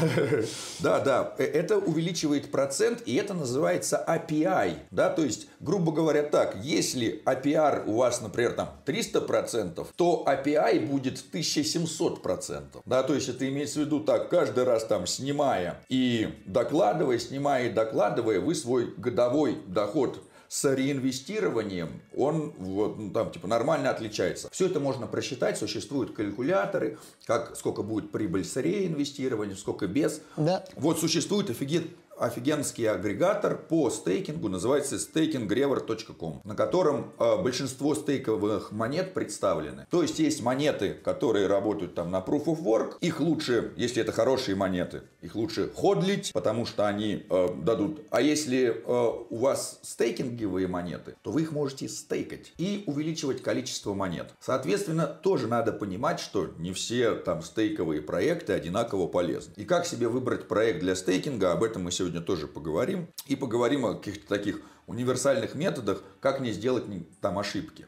Да, 0.80 1.00
да, 1.00 1.34
э, 1.38 1.44
это 1.44 1.78
увеличивает 1.78 2.52
процент, 2.52 3.02
и 3.06 3.16
это 3.16 3.34
называется 3.34 4.04
API. 4.08 4.76
Да, 4.92 5.10
то 5.10 5.24
есть, 5.24 5.48
грубо 5.60 5.92
говоря, 5.92 6.24
так, 6.24 6.58
если 6.62 7.22
APR 7.26 7.86
у 7.88 7.94
вас, 7.98 8.22
например, 8.22 8.54
там 8.54 8.70
300%, 8.86 9.88
то 9.96 10.26
API 10.28 10.86
будет 10.86 11.24
1700%. 11.34 12.82
Да, 12.86 13.04
то 13.04 13.14
есть, 13.14 13.30
это 13.30 13.48
имеется 13.48 13.80
в 13.80 13.84
виду 13.84 14.00
так, 14.00 14.30
каждый 14.30 14.64
раз 14.64 14.86
там 14.86 15.08
снимая 15.36 15.82
и 15.90 16.30
докладывая, 16.46 17.20
снимая 17.20 17.68
и 17.68 17.74
докладывая, 17.74 18.40
вы 18.40 18.56
свой 18.56 18.94
годовой 18.96 19.58
доход 19.68 20.22
с 20.48 20.74
реинвестированием 20.74 22.02
он 22.16 22.54
вот, 22.58 22.98
ну, 22.98 23.12
там 23.12 23.32
типа 23.32 23.48
нормально 23.48 23.90
отличается. 23.90 24.48
Все 24.52 24.68
это 24.68 24.80
можно 24.80 25.08
просчитать, 25.08 25.58
существуют 25.58 26.16
калькуляторы, 26.16 26.98
как 27.26 27.58
сколько 27.58 27.82
будет 27.82 28.12
прибыль 28.12 28.46
с 28.46 28.56
реинвестированием, 28.56 29.58
сколько 29.58 29.88
без. 29.88 30.22
Да. 30.38 30.64
Вот 30.76 31.00
существует 31.00 31.50
офигеть 31.50 31.88
офигенский 32.18 32.90
агрегатор 32.90 33.58
по 33.58 33.90
стейкингу, 33.90 34.50
называется 34.50 34.96
stakingrever.com, 34.96 36.42
на 36.44 36.56
котором 36.56 37.14
э, 37.20 37.42
большинство 37.42 37.96
стейковых 37.96 38.72
монет 38.72 39.14
представлены. 39.14 39.86
То 39.90 40.02
есть 40.02 40.20
есть 40.20 40.42
монеты, 40.42 40.94
которые 40.94 41.48
работают 41.48 41.96
там 41.96 42.12
на 42.12 42.18
Proof 42.20 42.46
of 42.46 42.64
Work, 42.64 42.98
их 43.02 43.20
лучше, 43.20 43.74
если 43.76 44.02
это 44.02 44.12
хорошие 44.12 44.56
монеты, 44.56 45.04
их 45.22 45.36
лучше 45.36 45.72
ходлить, 45.76 46.32
потому 46.34 46.66
что 46.66 46.88
они 46.88 47.26
э, 47.30 47.48
дадут. 47.62 48.02
А 48.10 48.22
если 48.22 48.68
э, 48.68 49.26
у 49.30 49.38
вас 49.38 49.80
стейкинговые 49.84 50.68
монеты, 50.68 51.16
то 51.22 51.32
вы 51.32 51.42
их 51.42 51.52
можете 51.52 51.90
стейкать 51.90 52.54
и 52.58 52.84
увеличивать 52.88 53.42
количество 53.42 53.94
монет. 53.94 54.34
Соответственно, 54.40 55.08
тоже 55.08 55.48
надо 55.48 55.72
понимать, 55.72 56.20
что 56.20 56.50
не 56.58 56.72
все 56.72 57.16
там 57.16 57.42
стейковые 57.42 58.02
проекты 58.02 58.54
одинаково 58.54 59.08
полезны. 59.08 59.54
И 59.58 59.66
как 59.66 59.86
себе 59.86 60.08
выбрать 60.08 60.48
проект 60.48 60.80
для 60.80 60.96
стейкинга, 60.96 61.52
об 61.52 61.64
этом 61.64 61.84
мы 61.84 61.92
сегодня 61.92 62.05
сегодня 62.06 62.22
тоже 62.22 62.48
поговорим. 62.48 63.08
И 63.26 63.36
поговорим 63.36 63.84
о 63.86 63.96
каких-то 63.96 64.28
таких 64.28 64.62
универсальных 64.86 65.56
методах, 65.56 66.04
как 66.20 66.40
не 66.40 66.52
сделать 66.52 66.84
там 67.20 67.40
ошибки. 67.40 67.88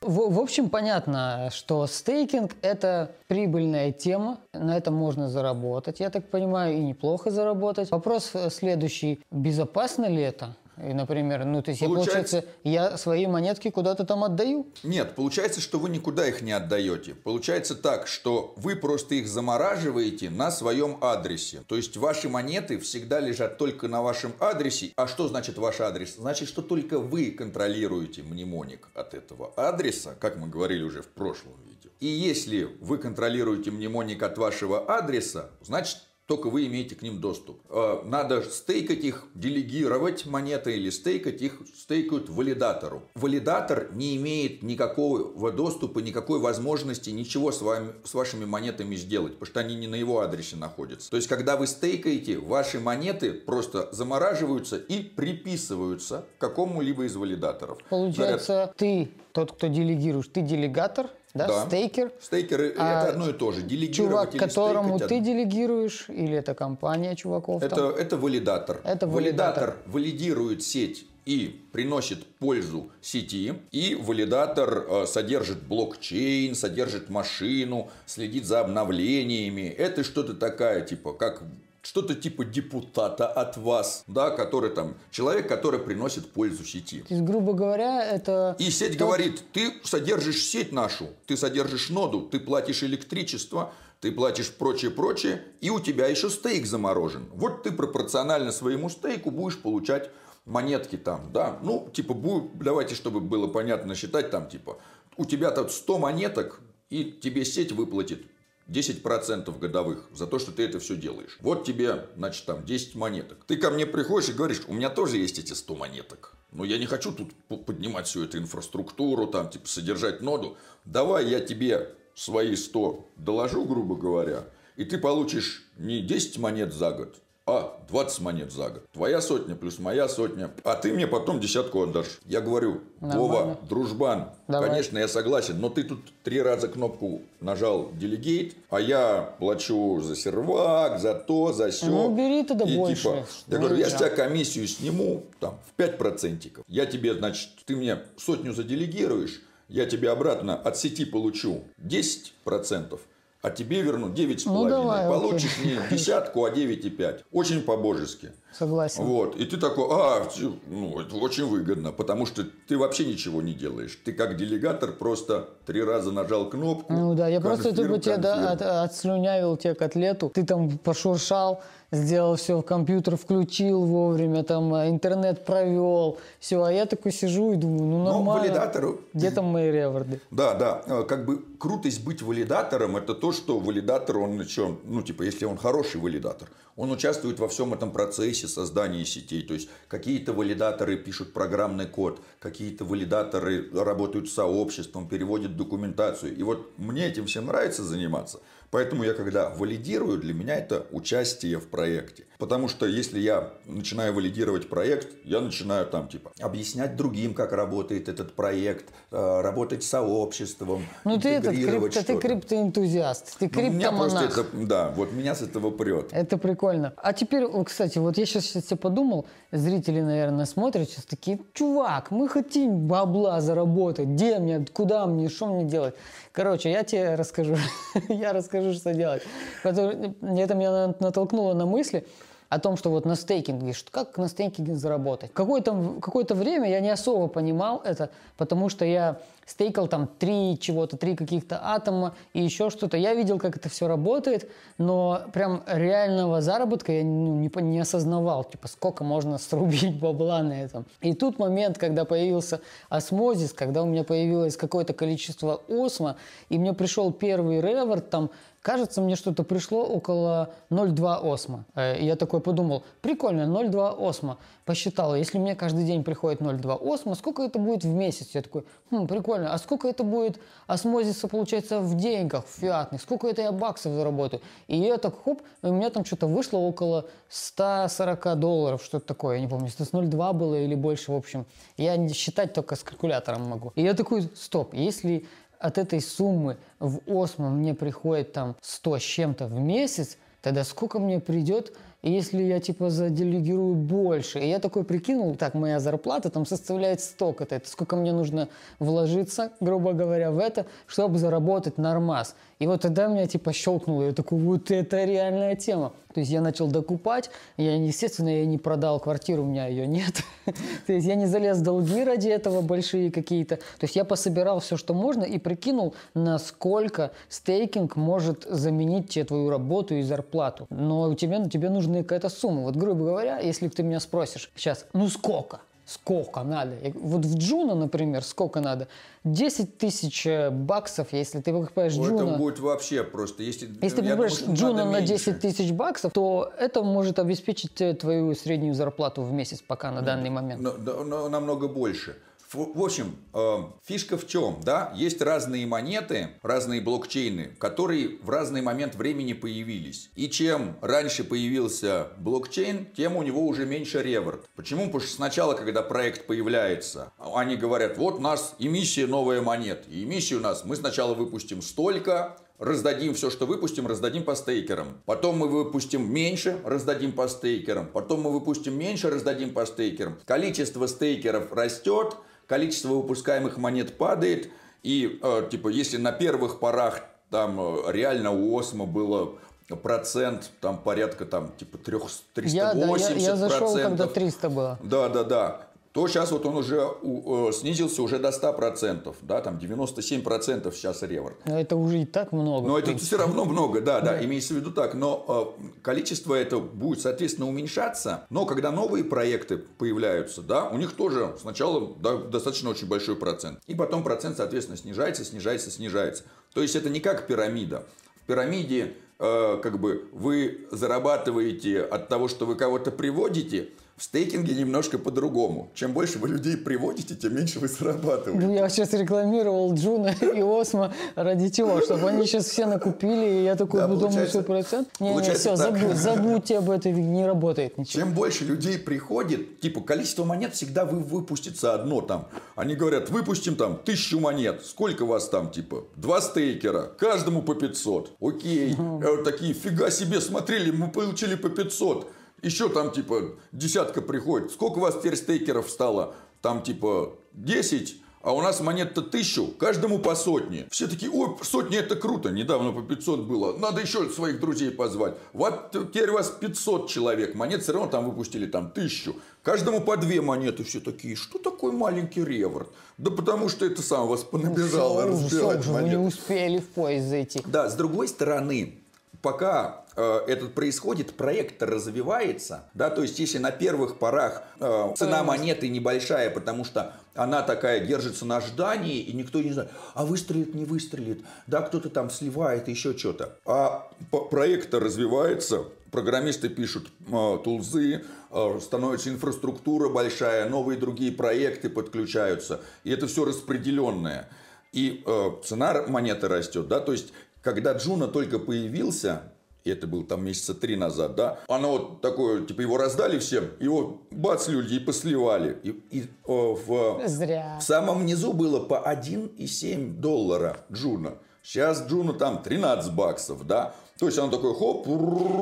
В, 0.00 0.32
в 0.32 0.38
общем, 0.38 0.70
понятно, 0.70 1.50
что 1.52 1.86
стейкинг– 1.86 2.52
это 2.62 3.10
прибыльная 3.26 3.92
тема, 3.92 4.38
на 4.54 4.76
этом 4.76 4.94
можно 4.94 5.28
заработать, 5.28 6.00
я 6.00 6.10
так 6.10 6.30
понимаю, 6.30 6.76
и 6.76 6.80
неплохо 6.80 7.30
заработать. 7.30 7.90
Вопрос 7.90 8.32
следующий– 8.50 9.20
безопасно 9.30 10.06
ли 10.06 10.22
это? 10.22 10.56
И, 10.82 10.92
например, 10.92 11.44
ну, 11.44 11.62
то 11.62 11.70
есть 11.70 11.82
получается... 11.82 12.36
я, 12.36 12.42
получается, 12.42 12.44
я 12.64 12.98
свои 12.98 13.26
монетки 13.26 13.70
куда-то 13.70 14.04
там 14.04 14.24
отдаю? 14.24 14.66
Нет, 14.82 15.14
получается, 15.14 15.60
что 15.60 15.78
вы 15.78 15.88
никуда 15.88 16.28
их 16.28 16.42
не 16.42 16.52
отдаете. 16.52 17.14
Получается 17.14 17.74
так, 17.74 18.06
что 18.06 18.52
вы 18.56 18.76
просто 18.76 19.14
их 19.14 19.26
замораживаете 19.26 20.28
на 20.28 20.50
своем 20.50 20.98
адресе. 21.00 21.62
То 21.66 21.76
есть 21.76 21.96
ваши 21.96 22.28
монеты 22.28 22.78
всегда 22.78 23.20
лежат 23.20 23.56
только 23.56 23.88
на 23.88 24.02
вашем 24.02 24.32
адресе. 24.38 24.92
А 24.96 25.06
что 25.06 25.28
значит 25.28 25.56
ваш 25.56 25.80
адрес? 25.80 26.16
Значит, 26.16 26.48
что 26.48 26.60
только 26.60 26.98
вы 26.98 27.30
контролируете 27.30 28.22
мнемоник 28.22 28.88
от 28.94 29.14
этого 29.14 29.52
адреса, 29.56 30.14
как 30.20 30.36
мы 30.36 30.48
говорили 30.48 30.82
уже 30.82 31.00
в 31.02 31.08
прошлом 31.08 31.54
видео. 31.64 31.90
И 32.00 32.06
если 32.06 32.64
вы 32.80 32.98
контролируете 32.98 33.70
мнемоник 33.70 34.22
от 34.22 34.36
вашего 34.36 34.80
адреса, 34.80 35.50
значит, 35.62 36.02
только 36.26 36.50
вы 36.50 36.66
имеете 36.66 36.94
к 36.96 37.02
ним 37.02 37.20
доступ. 37.20 37.60
Э, 37.70 38.00
надо 38.04 38.42
стейкать 38.42 39.04
их, 39.04 39.24
делегировать 39.34 40.26
монеты 40.26 40.76
или 40.76 40.90
стейкать 40.90 41.40
их, 41.40 41.60
стейкают 41.76 42.28
валидатору. 42.28 43.04
Валидатор 43.14 43.90
не 43.92 44.16
имеет 44.16 44.62
никакого 44.62 45.52
доступа, 45.52 46.00
никакой 46.00 46.40
возможности 46.40 47.10
ничего 47.10 47.52
с, 47.52 47.62
вами, 47.62 47.92
с 48.04 48.12
вашими 48.14 48.44
монетами 48.44 48.96
сделать, 48.96 49.34
потому 49.34 49.46
что 49.46 49.60
они 49.60 49.76
не 49.76 49.86
на 49.86 49.94
его 49.94 50.20
адресе 50.20 50.56
находятся. 50.56 51.10
То 51.10 51.16
есть, 51.16 51.28
когда 51.28 51.56
вы 51.56 51.66
стейкаете, 51.66 52.38
ваши 52.38 52.80
монеты 52.80 53.32
просто 53.32 53.88
замораживаются 53.92 54.76
и 54.76 55.02
приписываются 55.02 56.26
какому-либо 56.38 57.04
из 57.04 57.14
валидаторов. 57.14 57.78
Получается, 57.88 58.52
Говорят, 58.52 58.76
ты 58.76 59.10
тот, 59.32 59.52
кто 59.52 59.66
делегируешь, 59.66 60.28
ты 60.32 60.40
делегатор, 60.40 61.10
да? 61.36 61.46
Да. 61.46 61.66
Стейкер. 61.66 62.12
Стейкеры 62.20 62.74
А 62.78 63.02
это 63.02 63.10
одно 63.12 63.30
и 63.30 63.32
то 63.32 63.52
же. 63.52 63.62
Делегировать 63.62 63.94
Чувак, 63.94 64.34
или 64.34 64.38
которому 64.38 64.98
стейкать 64.98 65.08
ты 65.08 65.20
делегируешь, 65.20 66.06
или 66.08 66.36
это 66.36 66.54
компания 66.54 67.14
чуваков 67.14 67.62
Это, 67.62 67.76
там? 67.76 67.90
это 67.90 68.16
валидатор. 68.16 68.80
Это 68.84 69.06
валидатор. 69.06 69.76
валидирует 69.86 70.62
сеть 70.62 71.06
и 71.26 71.60
приносит 71.72 72.24
пользу 72.38 72.90
сети, 73.00 73.54
и 73.72 73.96
валидатор 74.00 74.86
э, 74.88 75.06
содержит 75.06 75.62
блокчейн, 75.62 76.54
содержит 76.54 77.10
машину, 77.10 77.90
следит 78.06 78.46
за 78.46 78.60
обновлениями. 78.60 79.62
Это 79.62 80.04
что-то 80.04 80.34
такая, 80.34 80.82
типа, 80.82 81.12
как 81.12 81.42
что-то 81.86 82.14
типа 82.14 82.44
депутата 82.44 83.26
от 83.26 83.56
вас, 83.56 84.02
да, 84.06 84.30
который 84.30 84.70
там, 84.70 84.94
человек, 85.10 85.48
который 85.48 85.80
приносит 85.80 86.32
пользу 86.32 86.64
сети. 86.64 87.00
То 87.02 87.14
есть, 87.14 87.22
грубо 87.24 87.52
говоря, 87.52 88.04
это... 88.04 88.56
И 88.58 88.70
сеть 88.70 88.98
тот- 88.98 89.06
говорит, 89.06 89.42
ты 89.52 89.72
содержишь 89.84 90.42
сеть 90.44 90.72
нашу, 90.72 91.08
ты 91.26 91.36
содержишь 91.36 91.90
ноду, 91.90 92.22
ты 92.22 92.40
платишь 92.40 92.82
электричество, 92.82 93.72
ты 94.00 94.12
платишь 94.12 94.52
прочее-прочее, 94.52 95.42
и 95.60 95.70
у 95.70 95.80
тебя 95.80 96.06
еще 96.08 96.28
стейк 96.28 96.66
заморожен. 96.66 97.26
Вот 97.32 97.62
ты 97.62 97.70
пропорционально 97.72 98.52
своему 98.52 98.88
стейку 98.90 99.30
будешь 99.30 99.58
получать 99.58 100.10
монетки 100.44 100.96
там, 100.96 101.30
да. 101.32 101.58
Ну, 101.62 101.88
типа, 101.92 102.12
бу- 102.12 102.50
давайте, 102.54 102.94
чтобы 102.94 103.20
было 103.20 103.46
понятно 103.46 103.94
считать, 103.94 104.30
там, 104.30 104.48
типа, 104.48 104.78
у 105.16 105.24
тебя 105.24 105.50
тут 105.50 105.72
100 105.72 105.98
монеток, 105.98 106.60
и 106.90 107.04
тебе 107.04 107.44
сеть 107.44 107.72
выплатит 107.72 108.22
10% 108.68 109.58
годовых 109.58 110.08
за 110.12 110.26
то, 110.26 110.38
что 110.38 110.52
ты 110.52 110.64
это 110.64 110.80
все 110.80 110.96
делаешь. 110.96 111.38
Вот 111.40 111.64
тебе, 111.64 112.08
значит, 112.16 112.46
там 112.46 112.64
10 112.64 112.94
монеток. 112.96 113.44
Ты 113.46 113.56
ко 113.56 113.70
мне 113.70 113.86
приходишь 113.86 114.28
и 114.30 114.32
говоришь, 114.32 114.62
у 114.66 114.74
меня 114.74 114.90
тоже 114.90 115.18
есть 115.18 115.38
эти 115.38 115.52
100 115.52 115.74
монеток. 115.76 116.34
Но 116.52 116.64
я 116.64 116.78
не 116.78 116.86
хочу 116.86 117.12
тут 117.12 117.34
поднимать 117.66 118.06
всю 118.06 118.24
эту 118.24 118.38
инфраструктуру, 118.38 119.26
там, 119.26 119.50
типа, 119.50 119.68
содержать 119.68 120.20
ноду. 120.20 120.56
Давай 120.84 121.28
я 121.28 121.40
тебе 121.40 121.94
свои 122.14 122.56
100 122.56 123.08
доложу, 123.16 123.64
грубо 123.66 123.94
говоря, 123.94 124.48
и 124.76 124.84
ты 124.84 124.98
получишь 124.98 125.64
не 125.76 126.00
10 126.00 126.38
монет 126.38 126.72
за 126.72 126.92
год, 126.92 127.16
а 127.48 127.78
20 127.88 128.20
монет 128.22 128.50
за 128.52 128.70
год. 128.70 128.90
Твоя 128.92 129.20
сотня 129.20 129.54
плюс 129.54 129.78
моя 129.78 130.08
сотня. 130.08 130.50
А 130.64 130.74
ты 130.74 130.92
мне 130.92 131.06
потом 131.06 131.38
десятку 131.38 131.80
отдашь. 131.80 132.18
Я 132.26 132.40
говорю, 132.40 132.80
Вова, 133.00 133.56
дружбан, 133.68 134.30
Давай. 134.48 134.68
конечно, 134.68 134.98
я 134.98 135.06
согласен, 135.06 135.60
но 135.60 135.68
ты 135.68 135.84
тут 135.84 136.00
три 136.24 136.42
раза 136.42 136.66
кнопку 136.66 137.22
нажал 137.40 137.90
делегейт, 137.92 138.56
а 138.68 138.80
я 138.80 139.36
плачу 139.38 140.00
за 140.02 140.16
сервак, 140.16 140.98
за 140.98 141.14
то, 141.14 141.52
за 141.52 141.70
все. 141.70 141.86
Ну, 141.86 142.12
бери 142.16 142.42
тогда 142.42 142.64
И 142.64 142.76
больше. 142.76 143.02
типа, 143.02 143.26
я 143.46 143.58
говорю, 143.58 143.76
я 143.76 143.90
с 143.90 143.94
тебя 143.94 144.10
комиссию 144.10 144.66
сниму 144.66 145.22
там, 145.38 145.60
в 145.76 145.80
5%. 145.80 146.64
Я 146.66 146.86
тебе, 146.86 147.14
значит, 147.14 147.50
ты 147.64 147.76
мне 147.76 148.00
сотню 148.16 148.54
заделегируешь, 148.54 149.40
я 149.68 149.86
тебе 149.86 150.10
обратно 150.10 150.56
от 150.56 150.76
сети 150.76 151.04
получу 151.04 151.62
10%, 151.78 152.98
а 153.46 153.50
тебе 153.50 153.80
верну 153.80 154.08
9,5. 154.08 154.42
Ну, 154.46 154.68
давай, 154.68 155.06
окей. 155.06 155.20
Получишь 155.20 155.58
не 155.58 155.78
десятку, 155.88 156.44
а 156.44 156.50
9,5. 156.50 157.20
Очень 157.30 157.62
по-божески. 157.62 158.32
Согласен. 158.58 159.04
Вот. 159.04 159.36
И 159.36 159.44
ты 159.44 159.56
такой, 159.58 159.86
а, 159.90 160.26
ну, 160.66 160.98
это 161.00 161.16
очень 161.16 161.46
выгодно, 161.46 161.92
потому 161.92 162.24
что 162.26 162.42
ты 162.68 162.78
вообще 162.78 163.04
ничего 163.04 163.42
не 163.42 163.52
делаешь. 163.52 163.98
Ты 164.04 164.12
как 164.12 164.36
делегатор 164.36 164.92
просто 164.92 165.48
три 165.66 165.82
раза 165.84 166.10
нажал 166.12 166.48
кнопку. 166.48 166.92
Ну 166.92 167.14
да, 167.14 167.28
я 167.28 167.40
просто 167.40 167.64
конфирм, 167.64 167.88
типа 167.88 167.98
тебе 168.00 168.16
да, 168.16 168.52
от- 168.52 168.62
отслюнявил 168.62 169.56
тебе 169.56 169.74
котлету, 169.74 170.30
ты 170.30 170.44
там 170.44 170.78
пошуршал, 170.78 171.60
сделал 171.92 172.36
все, 172.36 172.62
компьютер 172.62 173.16
включил 173.16 173.84
вовремя, 173.84 174.42
там 174.42 174.74
э, 174.74 174.88
интернет 174.90 175.44
провел, 175.44 176.18
все, 176.40 176.62
а 176.62 176.72
я 176.72 176.86
такой 176.86 177.12
сижу 177.12 177.52
и 177.52 177.56
думаю, 177.56 177.82
ну 177.82 177.98
Но 177.98 178.12
нормально. 178.12 178.40
валидатору 178.42 179.00
Где 179.12 179.30
там 179.30 179.46
мои 179.46 179.70
реворды? 179.70 180.20
Да, 180.30 180.54
да, 180.54 180.82
э, 180.86 181.04
как 181.06 181.26
бы 181.26 181.42
крутость 181.58 182.04
быть 182.04 182.22
валидатором, 182.22 182.96
это 182.96 183.14
то, 183.14 183.32
что 183.32 183.58
валидатор, 183.58 184.18
он 184.18 184.40
еще, 184.40 184.76
ну, 184.84 185.02
типа, 185.02 185.22
если 185.22 185.44
он 185.44 185.56
хороший 185.58 186.00
валидатор, 186.00 186.48
он 186.76 186.90
участвует 186.90 187.40
во 187.40 187.48
всем 187.48 187.72
этом 187.72 187.90
процессе 187.90 188.46
создания 188.46 189.04
сетей. 189.04 189.42
То 189.42 189.54
есть, 189.54 189.68
какие-то 189.88 190.32
валидаторы 190.32 190.96
пишут 190.96 191.32
программный 191.32 191.86
код, 191.86 192.20
какие-то 192.38 192.84
валидаторы 192.84 193.70
работают 193.72 194.28
с 194.28 194.34
сообществом, 194.34 195.08
переводят 195.08 195.56
документацию. 195.56 196.36
И 196.36 196.42
вот 196.42 196.72
мне 196.76 197.06
этим 197.06 197.26
всем 197.26 197.46
нравится 197.46 197.82
заниматься. 197.82 198.40
Поэтому 198.70 199.04
я, 199.04 199.14
когда 199.14 199.50
валидирую, 199.50 200.18
для 200.18 200.34
меня 200.34 200.56
это 200.56 200.86
участие 200.90 201.58
в 201.58 201.68
проекте. 201.68 202.24
Потому 202.38 202.68
что 202.68 202.86
если 202.86 203.18
я 203.18 203.52
начинаю 203.64 204.12
валидировать 204.12 204.68
проект, 204.68 205.08
я 205.24 205.40
начинаю 205.40 205.86
там 205.86 206.08
типа 206.08 206.32
объяснять 206.40 206.96
другим, 206.96 207.32
как 207.32 207.52
работает 207.52 208.08
этот 208.08 208.34
проект, 208.34 208.86
э, 209.10 209.40
работать 209.40 209.82
с 209.82 209.88
сообществом, 209.88 210.84
Ну 211.04 211.18
ты 211.18 211.30
этот, 211.30 211.54
крипто, 211.54 212.02
ты 212.02 212.18
криптоэнтузиаст, 212.18 213.38
ты 213.38 213.50
Ну, 213.54 213.70
меня 213.70 213.92
просто 213.92 214.18
криптомонах. 214.18 214.54
это, 214.54 214.66
да, 214.66 214.90
вот 214.90 215.12
меня 215.12 215.34
с 215.34 215.42
этого 215.42 215.70
прет. 215.70 216.08
Это 216.12 216.36
прикольно. 216.36 216.92
А 216.96 217.12
теперь, 217.12 217.46
кстати, 217.64 217.98
вот 217.98 218.18
я 218.18 218.26
сейчас, 218.26 218.44
сейчас 218.46 218.66
себе 218.66 218.76
подумал, 218.76 219.26
зрители, 219.52 220.00
наверное, 220.00 220.44
смотрят 220.44 220.90
сейчас 220.90 221.04
такие, 221.06 221.38
чувак, 221.54 222.10
мы 222.10 222.28
хотим 222.28 222.86
бабла 222.86 223.40
заработать, 223.40 224.08
где 224.08 224.38
мне, 224.38 224.64
куда 224.72 225.06
мне, 225.06 225.28
что 225.28 225.46
мне 225.46 225.64
делать? 225.64 225.94
Короче, 226.36 226.70
я 226.70 226.84
тебе 226.84 227.14
расскажу, 227.14 227.56
я 228.10 228.34
расскажу, 228.34 228.74
что 228.74 228.92
делать. 228.92 229.22
Это 229.64 230.54
меня 230.54 230.70
на- 230.70 230.94
натолкнуло 231.00 231.54
на 231.54 231.64
мысли, 231.64 232.04
о 232.48 232.58
том, 232.58 232.76
что 232.76 232.90
вот 232.90 233.04
на 233.04 233.16
стейкинге, 233.16 233.72
что 233.72 233.90
как 233.90 234.16
на 234.18 234.28
стейкинге 234.28 234.76
заработать. 234.76 235.32
Какое-то, 235.32 235.96
какое-то 236.00 236.34
время 236.34 236.70
я 236.70 236.80
не 236.80 236.90
особо 236.90 237.28
понимал 237.28 237.80
это, 237.84 238.10
потому 238.36 238.68
что 238.68 238.84
я 238.84 239.18
стейкал 239.46 239.86
там 239.86 240.08
три 240.18 240.58
чего-то, 240.60 240.96
три 240.96 241.16
каких-то 241.16 241.60
атома 241.62 242.14
и 242.34 242.42
еще 242.42 242.68
что-то. 242.68 242.96
Я 242.96 243.14
видел, 243.14 243.38
как 243.38 243.56
это 243.56 243.68
все 243.68 243.86
работает, 243.86 244.50
но 244.76 245.22
прям 245.32 245.62
реального 245.66 246.40
заработка 246.40 246.92
я 246.92 247.04
ну, 247.04 247.36
не, 247.36 247.50
не 247.62 247.80
осознавал, 247.80 248.44
типа 248.44 248.68
сколько 248.68 249.04
можно 249.04 249.38
срубить 249.38 249.98
бабла 249.98 250.42
на 250.42 250.60
этом. 250.60 250.84
И 251.00 251.14
тут 251.14 251.38
момент, 251.38 251.78
когда 251.78 252.04
появился 252.04 252.60
осмозис, 252.88 253.52
когда 253.52 253.82
у 253.82 253.86
меня 253.86 254.04
появилось 254.04 254.56
какое-то 254.56 254.92
количество 254.92 255.62
осма, 255.68 256.16
и 256.48 256.58
мне 256.58 256.72
пришел 256.72 257.12
первый 257.12 257.60
реворд, 257.60 258.10
там 258.10 258.30
Кажется, 258.66 259.00
мне 259.00 259.14
что-то 259.14 259.44
пришло 259.44 259.86
около 259.86 260.50
0,2 260.70 261.18
осма. 261.18 261.64
Э, 261.76 262.00
и 262.00 262.04
Я 262.04 262.16
такой 262.16 262.40
подумал, 262.40 262.82
прикольно, 263.00 263.42
0,2 263.42 263.94
осма. 263.96 264.38
Посчитал, 264.64 265.14
если 265.14 265.38
мне 265.38 265.54
каждый 265.54 265.84
день 265.84 266.02
приходит 266.02 266.40
0,2 266.40 266.74
осма, 266.74 267.14
сколько 267.14 267.44
это 267.44 267.60
будет 267.60 267.84
в 267.84 267.94
месяц? 267.94 268.30
Я 268.34 268.42
такой, 268.42 268.64
хм, 268.90 269.06
прикольно, 269.06 269.54
а 269.54 269.58
сколько 269.58 269.86
это 269.86 270.02
будет 270.02 270.40
осмозиса, 270.66 271.28
получается, 271.28 271.78
в 271.78 271.94
деньгах, 271.96 272.44
в 272.44 272.60
фиатных? 272.60 273.00
Сколько 273.00 273.28
это 273.28 273.42
я 273.42 273.52
баксов 273.52 273.92
заработаю? 273.92 274.42
И 274.66 274.76
я 274.76 274.98
так, 274.98 275.14
хоп, 275.24 275.42
у 275.62 275.72
меня 275.72 275.90
там 275.90 276.04
что-то 276.04 276.26
вышло 276.26 276.58
около 276.58 277.06
140 277.28 278.36
долларов, 278.40 278.82
что-то 278.82 279.06
такое, 279.06 279.36
я 279.36 279.42
не 279.42 279.46
помню, 279.46 279.68
102 279.68 280.32
было 280.32 280.56
или 280.56 280.74
больше, 280.74 281.12
в 281.12 281.14
общем. 281.14 281.46
Я 281.76 282.08
считать 282.08 282.52
только 282.52 282.74
с 282.74 282.82
калькулятором 282.82 283.42
могу. 283.42 283.70
И 283.76 283.82
я 283.84 283.94
такой, 283.94 284.22
стоп, 284.34 284.74
если 284.74 285.24
от 285.58 285.78
этой 285.78 286.00
суммы 286.00 286.56
в 286.78 287.00
Осмо 287.06 287.50
мне 287.50 287.74
приходит 287.74 288.32
там 288.32 288.56
100 288.60 288.98
с 288.98 289.02
чем-то 289.02 289.46
в 289.46 289.58
месяц, 289.58 290.18
тогда 290.42 290.64
сколько 290.64 290.98
мне 290.98 291.20
придет, 291.20 291.76
если 292.02 292.42
я 292.42 292.60
типа 292.60 292.90
заделегирую 292.90 293.74
больше? 293.74 294.38
И 294.38 294.48
я 294.48 294.58
такой 294.58 294.84
прикинул, 294.84 295.34
так, 295.34 295.54
моя 295.54 295.80
зарплата 295.80 296.30
там 296.30 296.46
составляет 296.46 297.00
столько-то, 297.00 297.56
это 297.56 297.68
сколько 297.68 297.96
мне 297.96 298.12
нужно 298.12 298.48
вложиться, 298.78 299.52
грубо 299.60 299.92
говоря, 299.92 300.30
в 300.30 300.38
это, 300.38 300.66
чтобы 300.86 301.18
заработать 301.18 301.78
нормас. 301.78 302.34
И 302.58 302.66
вот 302.66 302.82
тогда 302.82 303.06
меня 303.06 303.26
типа 303.26 303.52
щелкнуло, 303.52 304.04
я 304.04 304.12
такой, 304.12 304.38
вот 304.38 304.70
это 304.70 305.04
реальная 305.04 305.56
тема. 305.56 305.92
То 306.16 306.20
есть 306.20 306.32
я 306.32 306.40
начал 306.40 306.68
докупать, 306.68 307.28
я, 307.58 307.76
естественно, 307.76 308.30
я 308.30 308.46
не 308.46 308.56
продал 308.56 308.98
квартиру, 309.00 309.42
у 309.42 309.44
меня 309.44 309.66
ее 309.66 309.86
нет. 309.86 310.22
То 310.86 310.94
есть 310.94 311.06
я 311.06 311.14
не 311.14 311.26
залез 311.26 311.58
в 311.58 311.62
долги 311.62 312.02
ради 312.02 312.28
этого 312.28 312.62
большие 312.62 313.10
какие-то. 313.10 313.56
То 313.56 313.82
есть 313.82 313.96
я 313.96 314.04
пособирал 314.06 314.60
все, 314.60 314.78
что 314.78 314.94
можно 314.94 315.24
и 315.24 315.36
прикинул, 315.38 315.94
насколько 316.14 317.10
стейкинг 317.28 317.96
может 317.96 318.46
заменить 318.48 319.10
тебе 319.10 319.26
твою 319.26 319.50
работу 319.50 319.94
и 319.94 320.00
зарплату. 320.00 320.66
Но 320.70 321.12
тебе, 321.12 321.46
тебе 321.50 321.68
нужна 321.86 322.02
какая-то 322.02 322.28
сумма. 322.28 322.62
Вот, 322.62 322.76
грубо 322.76 323.04
говоря, 323.04 323.38
если 323.38 323.68
ты 323.68 323.82
меня 323.82 324.00
спросишь 324.00 324.50
сейчас, 324.56 324.86
ну 324.92 325.08
сколько? 325.08 325.60
Сколько 325.84 326.42
надо? 326.42 326.72
Я- 326.82 326.92
Вот 326.94 327.24
в 327.24 327.38
Джуна, 327.38 327.76
например, 327.76 328.24
сколько 328.24 328.60
надо? 328.60 328.88
10 329.22 329.78
тысяч 329.78 330.26
э, 330.26 330.50
баксов, 330.50 331.12
если 331.12 331.40
ты 331.40 331.52
покупаешь 331.52 331.94
Ну, 331.96 332.06
Джуна. 332.08 332.22
Это 332.30 332.38
будет 332.38 332.58
вообще 332.58 333.04
просто. 333.04 333.44
Если, 333.44 333.68
Если 333.82 334.00
ты 334.02 334.08
покупаешь 334.08 334.38
думаю, 334.38 334.56
Джуна 334.56 334.84
на 334.84 334.90
меньше. 334.98 335.12
10 335.14 335.40
тысяч 335.40 335.70
баксов, 335.70 336.12
то 336.12 336.52
это 336.58 336.82
может 336.82 337.20
обеспечить 337.20 337.80
э, 337.80 337.94
твою 337.94 338.34
среднюю 338.34 338.74
зарплату 338.74 339.22
в 339.22 339.32
месяц 339.32 339.62
пока 339.64 339.92
на 339.92 340.02
данный 340.02 340.30
момент. 340.30 340.60
Но- 340.60 340.72
да, 340.76 341.04
но 341.04 341.28
намного 341.28 341.68
больше. 341.68 342.16
В 342.52 342.82
общем, 342.82 343.16
э, 343.34 343.56
фишка 343.84 344.16
в 344.16 344.26
чем, 344.26 344.60
да? 344.62 344.92
Есть 344.94 345.20
разные 345.20 345.66
монеты, 345.66 346.30
разные 346.42 346.80
блокчейны, 346.80 347.50
которые 347.58 348.18
в 348.22 348.30
разный 348.30 348.62
момент 348.62 348.94
времени 348.94 349.32
появились. 349.32 350.10
И 350.14 350.28
чем 350.28 350.76
раньше 350.80 351.24
появился 351.24 352.08
блокчейн, 352.18 352.86
тем 352.96 353.16
у 353.16 353.22
него 353.22 353.44
уже 353.46 353.66
меньше 353.66 354.02
reward. 354.02 354.46
Почему? 354.54 354.86
Потому 354.86 355.00
что 355.00 355.12
сначала, 355.12 355.54
когда 355.54 355.82
проект 355.82 356.26
появляется, 356.26 357.12
они 357.18 357.56
говорят, 357.56 357.98
вот 357.98 358.16
у 358.16 358.20
нас 358.20 358.54
эмиссия 358.58 359.06
новая 359.06 359.42
монет. 359.42 359.84
И 359.88 360.04
эмиссия 360.04 360.38
у 360.38 360.40
нас, 360.40 360.64
мы 360.64 360.76
сначала 360.76 361.14
выпустим 361.14 361.62
столько, 361.62 362.36
раздадим 362.58 363.14
все, 363.14 363.30
что 363.30 363.46
выпустим, 363.46 363.86
раздадим 363.86 364.24
по 364.24 364.34
стейкерам. 364.34 365.00
Потом 365.04 365.38
мы 365.38 365.48
выпустим 365.48 366.12
меньше, 366.12 366.58
раздадим 366.64 367.12
по 367.12 367.28
стейкерам. 367.28 367.86
Потом 367.86 368.22
мы 368.22 368.30
выпустим 368.30 368.78
меньше, 368.78 369.10
раздадим 369.10 369.52
по 369.52 369.66
стейкерам. 369.66 370.18
Количество 370.24 370.86
стейкеров 370.86 371.52
растет, 371.52 372.16
количество 372.46 372.94
выпускаемых 372.94 373.56
монет 373.56 373.96
падает. 373.96 374.50
И, 374.82 375.18
э, 375.22 375.48
типа, 375.50 375.68
если 375.68 375.96
на 375.96 376.12
первых 376.12 376.60
порах 376.60 377.02
там 377.30 377.58
э, 377.60 377.92
реально 377.92 378.30
у 378.30 378.58
Осмо 378.58 378.86
было 378.86 379.34
процент 379.82 380.50
там 380.60 380.78
порядка 380.78 381.26
там 381.26 381.52
типа 381.56 381.76
380 381.78 382.54
я, 382.54 382.72
да, 382.72 382.86
я, 382.96 383.08
я 383.14 383.36
зашел, 383.36 383.74
когда 383.74 384.06
300 384.06 384.48
было. 384.48 384.78
Да, 384.82 385.08
да, 385.08 385.24
да 385.24 385.65
то 385.96 386.06
сейчас 386.08 386.30
вот 386.30 386.44
он 386.44 386.56
уже 386.56 386.76
э, 386.76 387.52
снизился 387.54 388.02
уже 388.02 388.18
до 388.18 388.28
100%, 388.28 389.14
да, 389.22 389.40
там 389.40 389.56
97% 389.56 390.70
сейчас 390.74 391.02
реворд. 391.02 391.36
Но 391.46 391.58
это 391.58 391.74
уже 391.74 392.02
и 392.02 392.04
так 392.04 392.32
много. 392.32 392.68
Но 392.68 392.78
это 392.78 392.94
все 392.98 393.16
равно 393.16 393.46
много, 393.46 393.80
да, 393.80 394.02
да, 394.02 394.12
да, 394.12 394.24
имеется 394.26 394.52
в 394.52 394.58
виду 394.58 394.72
так. 394.72 394.92
Но 394.92 395.56
э, 395.58 395.68
количество 395.80 396.34
это 396.34 396.58
будет, 396.58 397.00
соответственно, 397.00 397.48
уменьшаться. 397.48 398.26
Но 398.28 398.44
когда 398.44 398.72
новые 398.72 399.04
проекты 399.04 399.56
появляются, 399.56 400.42
да, 400.42 400.68
у 400.68 400.76
них 400.76 400.92
тоже 400.92 401.34
сначала 401.40 401.94
да, 401.98 402.18
достаточно 402.18 402.68
очень 402.68 402.88
большой 402.88 403.16
процент. 403.16 403.58
И 403.66 403.74
потом 403.74 404.02
процент, 404.02 404.36
соответственно, 404.36 404.76
снижается, 404.76 405.24
снижается, 405.24 405.70
снижается. 405.70 406.24
То 406.52 406.60
есть 406.60 406.76
это 406.76 406.90
не 406.90 407.00
как 407.00 407.26
пирамида. 407.26 407.86
В 408.22 408.26
пирамиде 408.26 408.92
э, 409.18 409.60
как 409.62 409.80
бы 409.80 410.06
вы 410.12 410.66
зарабатываете 410.70 411.80
от 411.80 412.08
того, 412.08 412.28
что 412.28 412.44
вы 412.44 412.54
кого-то 412.54 412.90
приводите– 412.90 413.70
в 413.96 414.02
стейкинге 414.02 414.54
немножко 414.54 414.98
по-другому. 414.98 415.70
Чем 415.74 415.92
больше 415.92 416.18
вы 416.18 416.28
людей 416.28 416.56
приводите, 416.58 417.14
тем 417.14 417.34
меньше 417.34 417.60
вы 417.60 417.68
зарабатываете. 417.68 418.54
Я 418.54 418.68
сейчас 418.68 418.92
рекламировал 418.92 419.74
Джуна 419.74 420.08
и 420.20 420.42
Осмо 420.42 420.92
ради 421.14 421.48
чего? 421.48 421.80
Чтобы 421.80 422.10
они 422.10 422.26
сейчас 422.26 422.44
все 422.44 422.66
накупили, 422.66 423.40
и 423.40 423.44
я 423.44 423.56
такой 423.56 423.80
да, 423.80 423.88
думаю, 423.88 424.26
что 424.26 424.42
процент. 424.42 424.88
Не, 425.00 425.14
не, 425.14 425.34
все, 425.34 425.56
забудь, 425.56 425.96
забудьте 425.96 426.58
об 426.58 426.70
этом, 426.70 426.92
не 426.92 427.26
работает 427.26 427.78
ничего. 427.78 428.02
Чем 428.02 428.12
больше 428.12 428.44
людей 428.44 428.78
приходит, 428.78 429.60
типа, 429.60 429.80
количество 429.80 430.24
монет 430.24 430.54
всегда 430.54 430.84
вы 430.84 431.00
выпустится 431.00 431.72
одно 431.72 432.02
там. 432.02 432.28
Они 432.54 432.74
говорят, 432.74 433.08
выпустим 433.08 433.56
там 433.56 433.78
тысячу 433.82 434.20
монет. 434.20 434.62
Сколько 434.64 435.06
вас 435.06 435.30
там, 435.30 435.50
типа? 435.50 435.84
Два 435.96 436.20
стейкера, 436.20 436.90
каждому 436.98 437.40
по 437.40 437.54
500. 437.54 438.16
Окей. 438.20 438.74
Вот 438.76 439.24
такие, 439.24 439.54
фига 439.54 439.90
себе, 439.90 440.20
смотрели, 440.20 440.70
мы 440.70 440.90
получили 440.90 441.34
по 441.34 441.48
500 441.48 442.10
еще 442.42 442.68
там 442.68 442.92
типа 442.92 443.36
десятка 443.52 444.02
приходит. 444.02 444.52
Сколько 444.52 444.78
у 444.78 444.80
вас 444.80 444.96
теперь 444.98 445.16
стейкеров 445.16 445.70
стало? 445.70 446.14
Там 446.42 446.62
типа 446.62 447.16
10, 447.32 447.96
а 448.26 448.32
у 448.32 448.40
нас 448.40 448.60
монет-то 448.60 449.02
тысячу, 449.02 449.46
каждому 449.56 450.00
по 450.00 450.16
сотне. 450.16 450.66
Все 450.72 450.88
такие, 450.88 451.08
ой, 451.12 451.36
сотни 451.42 451.78
это 451.78 451.94
круто, 451.94 452.30
недавно 452.30 452.72
по 452.72 452.82
500 452.82 453.20
было, 453.20 453.56
надо 453.56 453.80
еще 453.80 454.10
своих 454.10 454.40
друзей 454.40 454.72
позвать. 454.72 455.14
Вот 455.32 455.70
теперь 455.70 456.10
у 456.10 456.14
вас 456.14 456.30
500 456.30 456.90
человек, 456.90 457.36
монет 457.36 457.62
все 457.62 457.72
равно 457.72 457.88
там 457.88 458.04
выпустили 458.04 458.46
там 458.46 458.72
тысячу. 458.72 459.14
Каждому 459.44 459.80
по 459.80 459.96
две 459.96 460.20
монеты, 460.20 460.64
все 460.64 460.80
такие, 460.80 461.14
что 461.14 461.38
такой 461.38 461.70
маленький 461.70 462.24
реворд? 462.24 462.68
Да 462.98 463.12
потому 463.12 463.48
что 463.48 463.64
это 463.64 463.80
сам 463.80 464.08
вас 464.08 464.24
понабежало 464.24 465.02
ну, 465.02 465.12
разбирать 465.12 465.62
все, 465.62 465.72
монеты. 465.72 465.96
Вы 465.96 466.02
не 466.02 466.08
успели 466.08 466.58
в 466.58 466.66
поезд 466.70 467.06
зайти. 467.06 467.42
Да, 467.46 467.70
с 467.70 467.74
другой 467.74 468.08
стороны, 468.08 468.80
пока 469.22 469.85
э, 469.96 470.20
этот 470.26 470.54
происходит, 470.54 471.14
проект 471.14 471.62
развивается, 471.62 472.64
да, 472.74 472.90
то 472.90 473.02
есть 473.02 473.18
если 473.18 473.38
на 473.38 473.50
первых 473.50 473.98
порах 473.98 474.42
э, 474.60 474.94
цена 474.96 475.24
монеты 475.24 475.68
небольшая, 475.68 476.30
потому 476.30 476.64
что 476.64 476.94
она 477.14 477.42
такая 477.42 477.80
держится 477.80 478.24
на 478.24 478.40
ждании, 478.40 479.00
и 479.00 479.12
никто 479.12 479.40
не 479.40 479.52
знает, 479.52 479.70
а 479.94 480.04
выстрелит, 480.04 480.54
не 480.54 480.64
выстрелит, 480.64 481.22
да, 481.46 481.62
кто-то 481.62 481.88
там 481.90 482.10
сливает, 482.10 482.68
еще 482.68 482.96
что-то. 482.96 483.36
А 483.46 483.90
проект 484.30 484.72
развивается, 484.74 485.64
программисты 485.90 486.48
пишут 486.48 486.88
э, 487.10 487.38
тулзы, 487.42 488.04
э, 488.30 488.60
становится 488.60 489.10
инфраструктура 489.10 489.88
большая, 489.88 490.48
новые 490.48 490.78
другие 490.78 491.12
проекты 491.12 491.70
подключаются, 491.70 492.60
и 492.84 492.90
это 492.90 493.06
все 493.06 493.24
распределенное. 493.24 494.28
И 494.72 495.02
э, 495.06 495.30
цена 495.42 495.84
монеты 495.88 496.28
растет, 496.28 496.68
да, 496.68 496.80
то 496.80 496.92
есть 496.92 497.12
когда 497.40 497.74
Джуна 497.74 498.08
только 498.08 498.40
появился, 498.40 499.22
и 499.66 499.70
это 499.70 499.86
было 499.86 500.04
там 500.04 500.24
месяца 500.24 500.54
три 500.54 500.76
назад, 500.76 501.16
да, 501.16 501.38
оно 501.48 501.72
вот 501.72 502.00
такое, 502.00 502.46
типа 502.46 502.60
его 502.60 502.76
раздали 502.76 503.18
всем, 503.18 503.44
его 503.58 503.98
бац, 504.12 504.46
люди 504.48 504.74
и 504.74 504.78
посливали. 504.78 505.58
И, 505.64 505.70
и 505.90 506.04
о, 506.24 506.54
в, 506.54 507.06
Зря. 507.08 507.58
в 507.60 507.62
самом 507.62 508.06
низу 508.06 508.32
было 508.32 508.60
по 508.60 508.74
1,7 508.74 509.98
доллара 509.98 510.58
Джуна. 510.72 511.14
Сейчас 511.42 511.86
Джуна 511.86 512.12
там 512.12 512.42
13 512.42 512.92
баксов, 512.92 513.46
да. 513.46 513.74
То 513.98 514.06
есть 514.06 514.18
он 514.18 514.30
такой 514.30 514.54
хоп. 514.54 514.86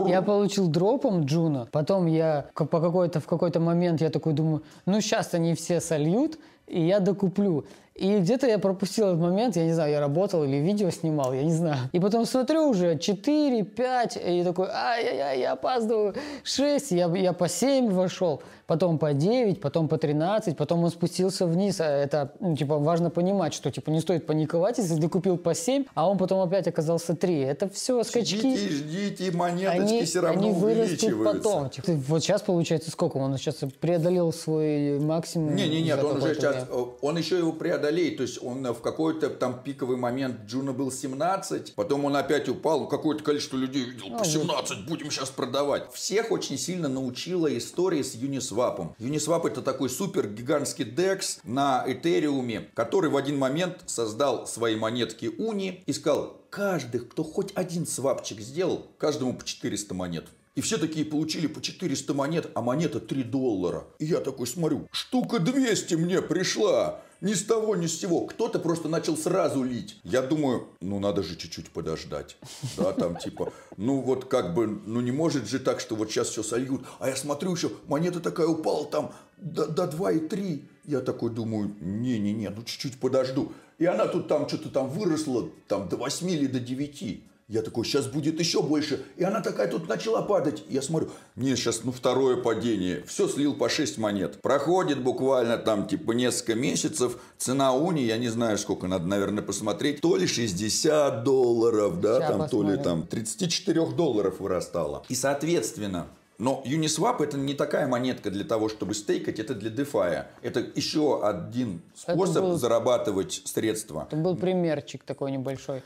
Я 0.07 0.23
получил 0.23 0.69
дропом 0.69 1.25
Джуна. 1.25 1.67
Потом 1.73 2.07
я 2.07 2.47
по 2.55 2.67
какой-то 2.67 3.21
в 3.21 3.27
какой-то 3.27 3.59
момент 3.59 4.01
я 4.01 4.11
такой 4.11 4.33
думаю, 4.33 4.63
ну 4.87 5.01
сейчас 5.01 5.35
они 5.35 5.55
все 5.55 5.81
сольют, 5.81 6.39
и 6.67 6.87
я 6.87 7.01
докуплю. 7.01 7.65
И 7.95 8.19
где-то 8.19 8.49
я 8.49 8.59
пропустил 8.59 9.07
этот 9.07 9.21
момент, 9.21 9.55
я 9.55 9.65
не 9.65 9.73
знаю, 9.73 9.93
я 9.93 10.01
работал 10.01 10.43
или 10.43 10.57
видео 10.57 10.91
снимал, 10.91 11.33
я 11.33 11.45
не 11.45 11.53
знаю. 11.53 11.79
И 11.93 12.01
потом 12.01 12.27
смотрю 12.27 12.69
уже 12.69 12.99
4, 12.99 13.63
5, 13.63 14.19
и 14.27 14.43
такой, 14.43 14.69
ай-яй-яй, 14.69 15.41
я 15.41 15.53
опаздываю, 15.53 16.15
6, 16.43 16.91
я, 16.91 17.07
я 17.15 17.33
по 17.33 17.49
7 17.49 17.91
вошел 17.91 18.43
потом 18.67 18.99
по 18.99 19.13
9, 19.13 19.61
потом 19.61 19.89
по 19.89 19.99
13, 19.99 20.57
потом 20.57 20.85
он 20.85 20.91
спустился 20.91 21.47
вниз. 21.47 21.81
А 21.81 21.85
это, 21.85 22.33
ну, 22.41 22.57
типа, 22.57 22.79
важно 22.79 23.11
понимать, 23.11 23.55
что, 23.55 23.71
типа, 23.71 23.91
не 23.91 24.01
стоит 24.01 24.27
паниковать, 24.27 24.79
если 24.79 25.01
ты 25.01 25.09
купил 25.09 25.37
по 25.37 25.55
7, 25.55 25.85
а 25.95 26.09
он 26.09 26.19
потом 26.19 26.41
опять 26.41 26.67
оказался 26.67 27.15
3. 27.15 27.41
Это 27.41 27.69
все 27.69 28.03
скачки. 28.05 28.37
Ждите, 28.37 28.69
ждите, 28.71 29.31
монеточки 29.33 29.81
они, 29.81 30.05
все 30.05 30.21
равно 30.21 30.43
они 30.43 30.53
вырастут 30.53 31.25
потом. 31.25 31.71
Типа, 31.71 31.93
вот 32.09 32.23
сейчас 32.23 32.43
получается 32.43 32.91
сколько? 32.91 33.19
Он 33.19 33.37
сейчас 33.37 33.57
преодолел 33.81 34.33
свой 34.33 34.99
максимум? 34.99 35.55
Не, 35.55 35.69
не, 35.69 35.83
нет, 35.83 36.03
он 36.03 36.17
уже 36.17 36.35
сейчас, 36.35 36.67
он 37.01 37.19
еще 37.19 37.39
его 37.39 37.53
преодолеет. 37.85 38.17
То 38.17 38.23
есть 38.23 38.43
он 38.43 38.65
в 38.73 38.81
какой-то 38.81 39.31
там 39.31 39.63
пиковый 39.63 39.97
момент 39.97 40.47
Джуна 40.47 40.73
был 40.73 40.91
17, 40.91 41.75
потом 41.75 42.05
он 42.05 42.17
опять 42.17 42.49
упал, 42.49 42.89
какое-то 42.89 43.23
количество 43.23 43.57
людей 43.57 43.85
видел, 43.85 44.17
по 44.17 44.25
17, 44.25 44.79
ну, 44.79 44.85
будем 44.87 45.11
сейчас 45.11 45.31
продавать. 45.31 45.93
Всех 45.93 46.31
очень 46.31 46.59
сильно 46.59 46.89
научила 46.89 47.57
история 47.57 48.03
с 48.03 48.15
Uniswap. 48.15 48.95
Uniswap 48.99 49.47
это 49.47 49.63
такой 49.63 49.91
супер 49.91 50.29
гигантский 50.29 50.85
DEX 50.85 51.41
на 51.45 51.85
Этериуме, 51.87 52.69
который 52.75 53.11
в 53.11 53.17
один 53.17 53.39
момент 53.39 53.83
создал 53.87 54.47
свои 54.47 54.77
монетки 54.77 55.27
Уни 55.39 55.83
и 55.87 55.93
сказал, 55.93 56.41
каждый, 56.51 57.01
кто 57.01 57.25
хоть 57.25 57.53
один 57.55 57.87
свапчик 57.87 58.41
сделал, 58.41 58.87
каждому 58.99 59.35
по 59.35 59.45
400 59.45 59.95
монет. 59.95 60.27
И 60.55 60.61
все 60.61 60.79
такие 60.79 61.05
получили 61.05 61.49
по 61.49 61.61
400 61.61 62.15
монет, 62.15 62.51
а 62.55 62.63
монета 62.63 63.01
3 63.01 63.25
доллара. 63.25 63.85
И 63.99 64.07
я 64.07 64.21
такой 64.21 64.47
смотрю, 64.47 64.87
штука 64.93 65.41
200 65.41 65.95
мне 65.95 66.23
пришла 66.23 67.03
ни 67.21 67.35
с 67.35 67.43
того, 67.43 67.75
ни 67.75 67.87
с 67.87 67.99
сего. 67.99 68.27
Кто-то 68.27 68.61
просто 68.61 68.89
начал 68.89 69.17
сразу 69.17 69.65
лить. 69.65 69.99
Я 70.05 70.23
думаю, 70.23 70.69
ну 70.81 71.01
надо 71.01 71.23
же 71.23 71.37
чуть-чуть 71.37 71.71
подождать. 71.71 72.37
Да, 72.77 72.93
там 72.93 73.17
типа, 73.17 73.53
ну 73.77 74.01
вот 74.01 74.27
как 74.27 74.55
бы, 74.55 74.67
ну 74.67 75.01
не 75.01 75.11
может 75.11 75.49
же 75.49 75.59
так, 75.59 75.81
что 75.81 75.97
вот 75.97 76.11
сейчас 76.11 76.29
все 76.29 76.43
сольют. 76.43 76.83
А 77.01 77.09
я 77.09 77.17
смотрю 77.17 77.53
еще, 77.53 77.71
монета 77.89 78.21
такая 78.21 78.47
упала 78.47 78.87
там 78.87 79.13
до, 79.39 79.67
до 79.67 79.85
2,3. 79.85 80.63
Я 80.85 81.01
такой 81.01 81.31
думаю, 81.31 81.75
не-не-не, 81.81 82.51
ну 82.51 82.63
чуть-чуть 82.63 83.01
подожду. 83.01 83.53
И 83.79 83.87
она 83.87 84.07
тут 84.07 84.29
там 84.29 84.47
что-то 84.47 84.69
там 84.69 84.89
выросла 84.89 85.49
там 85.67 85.89
до 85.89 85.97
8 85.97 86.31
или 86.31 86.47
до 86.47 86.61
9. 86.61 87.25
Я 87.47 87.61
такой, 87.61 87.85
сейчас 87.85 88.07
будет 88.07 88.39
еще 88.41 88.63
больше. 88.63 89.05
И 89.17 89.25
она 89.25 89.43
такая 89.43 89.69
тут 89.69 89.87
начала 89.87 90.23
падать. 90.23 90.65
Я 90.69 90.81
смотрю, 90.81 91.11
не, 91.37 91.55
сейчас 91.57 91.85
ну 91.85 91.93
второе 91.93 92.39
падение. 92.39 93.05
Все 93.07 93.29
слил 93.29 93.55
по 93.55 93.69
6 93.69 93.99
монет. 93.99 94.41
Проходит 94.41 95.03
буквально 95.03 95.59
там 95.59 95.87
типа 95.87 96.13
несколько 96.13 96.55
месяцев. 96.55 97.19
Цена 97.37 97.75
уни, 97.75 98.01
я 98.01 98.17
не 98.17 98.29
знаю 98.29 98.57
сколько, 98.57 98.87
надо, 98.87 99.07
наверное, 99.07 99.43
посмотреть. 99.43 100.01
То 100.01 100.17
ли 100.17 100.27
60 100.27 101.23
долларов, 101.23 102.01
да, 102.01 102.19
сейчас 102.19 102.31
там, 102.31 102.41
посмотрим. 102.41 102.69
то 102.69 102.77
ли 102.77 102.83
там 102.83 103.07
34 103.07 103.87
долларов 103.91 104.41
вырастало. 104.41 105.05
И 105.11 105.15
соответственно, 105.15 106.07
но 106.39 106.63
Uniswap 106.65 107.23
это 107.23 107.37
не 107.37 107.53
такая 107.55 107.87
монетка 107.87 108.31
для 108.31 108.45
того, 108.45 108.69
чтобы 108.71 108.95
стейкать, 108.95 109.39
это 109.39 109.55
для 109.55 109.71
DeFi. 109.71 110.25
Это 110.41 110.61
еще 110.75 111.23
один 111.23 111.83
способ 111.95 112.43
был... 112.43 112.57
зарабатывать 112.57 113.43
средства. 113.45 114.09
Это 114.09 114.17
был 114.17 114.35
примерчик 114.35 115.05
такой 115.05 115.31
небольшой. 115.31 115.83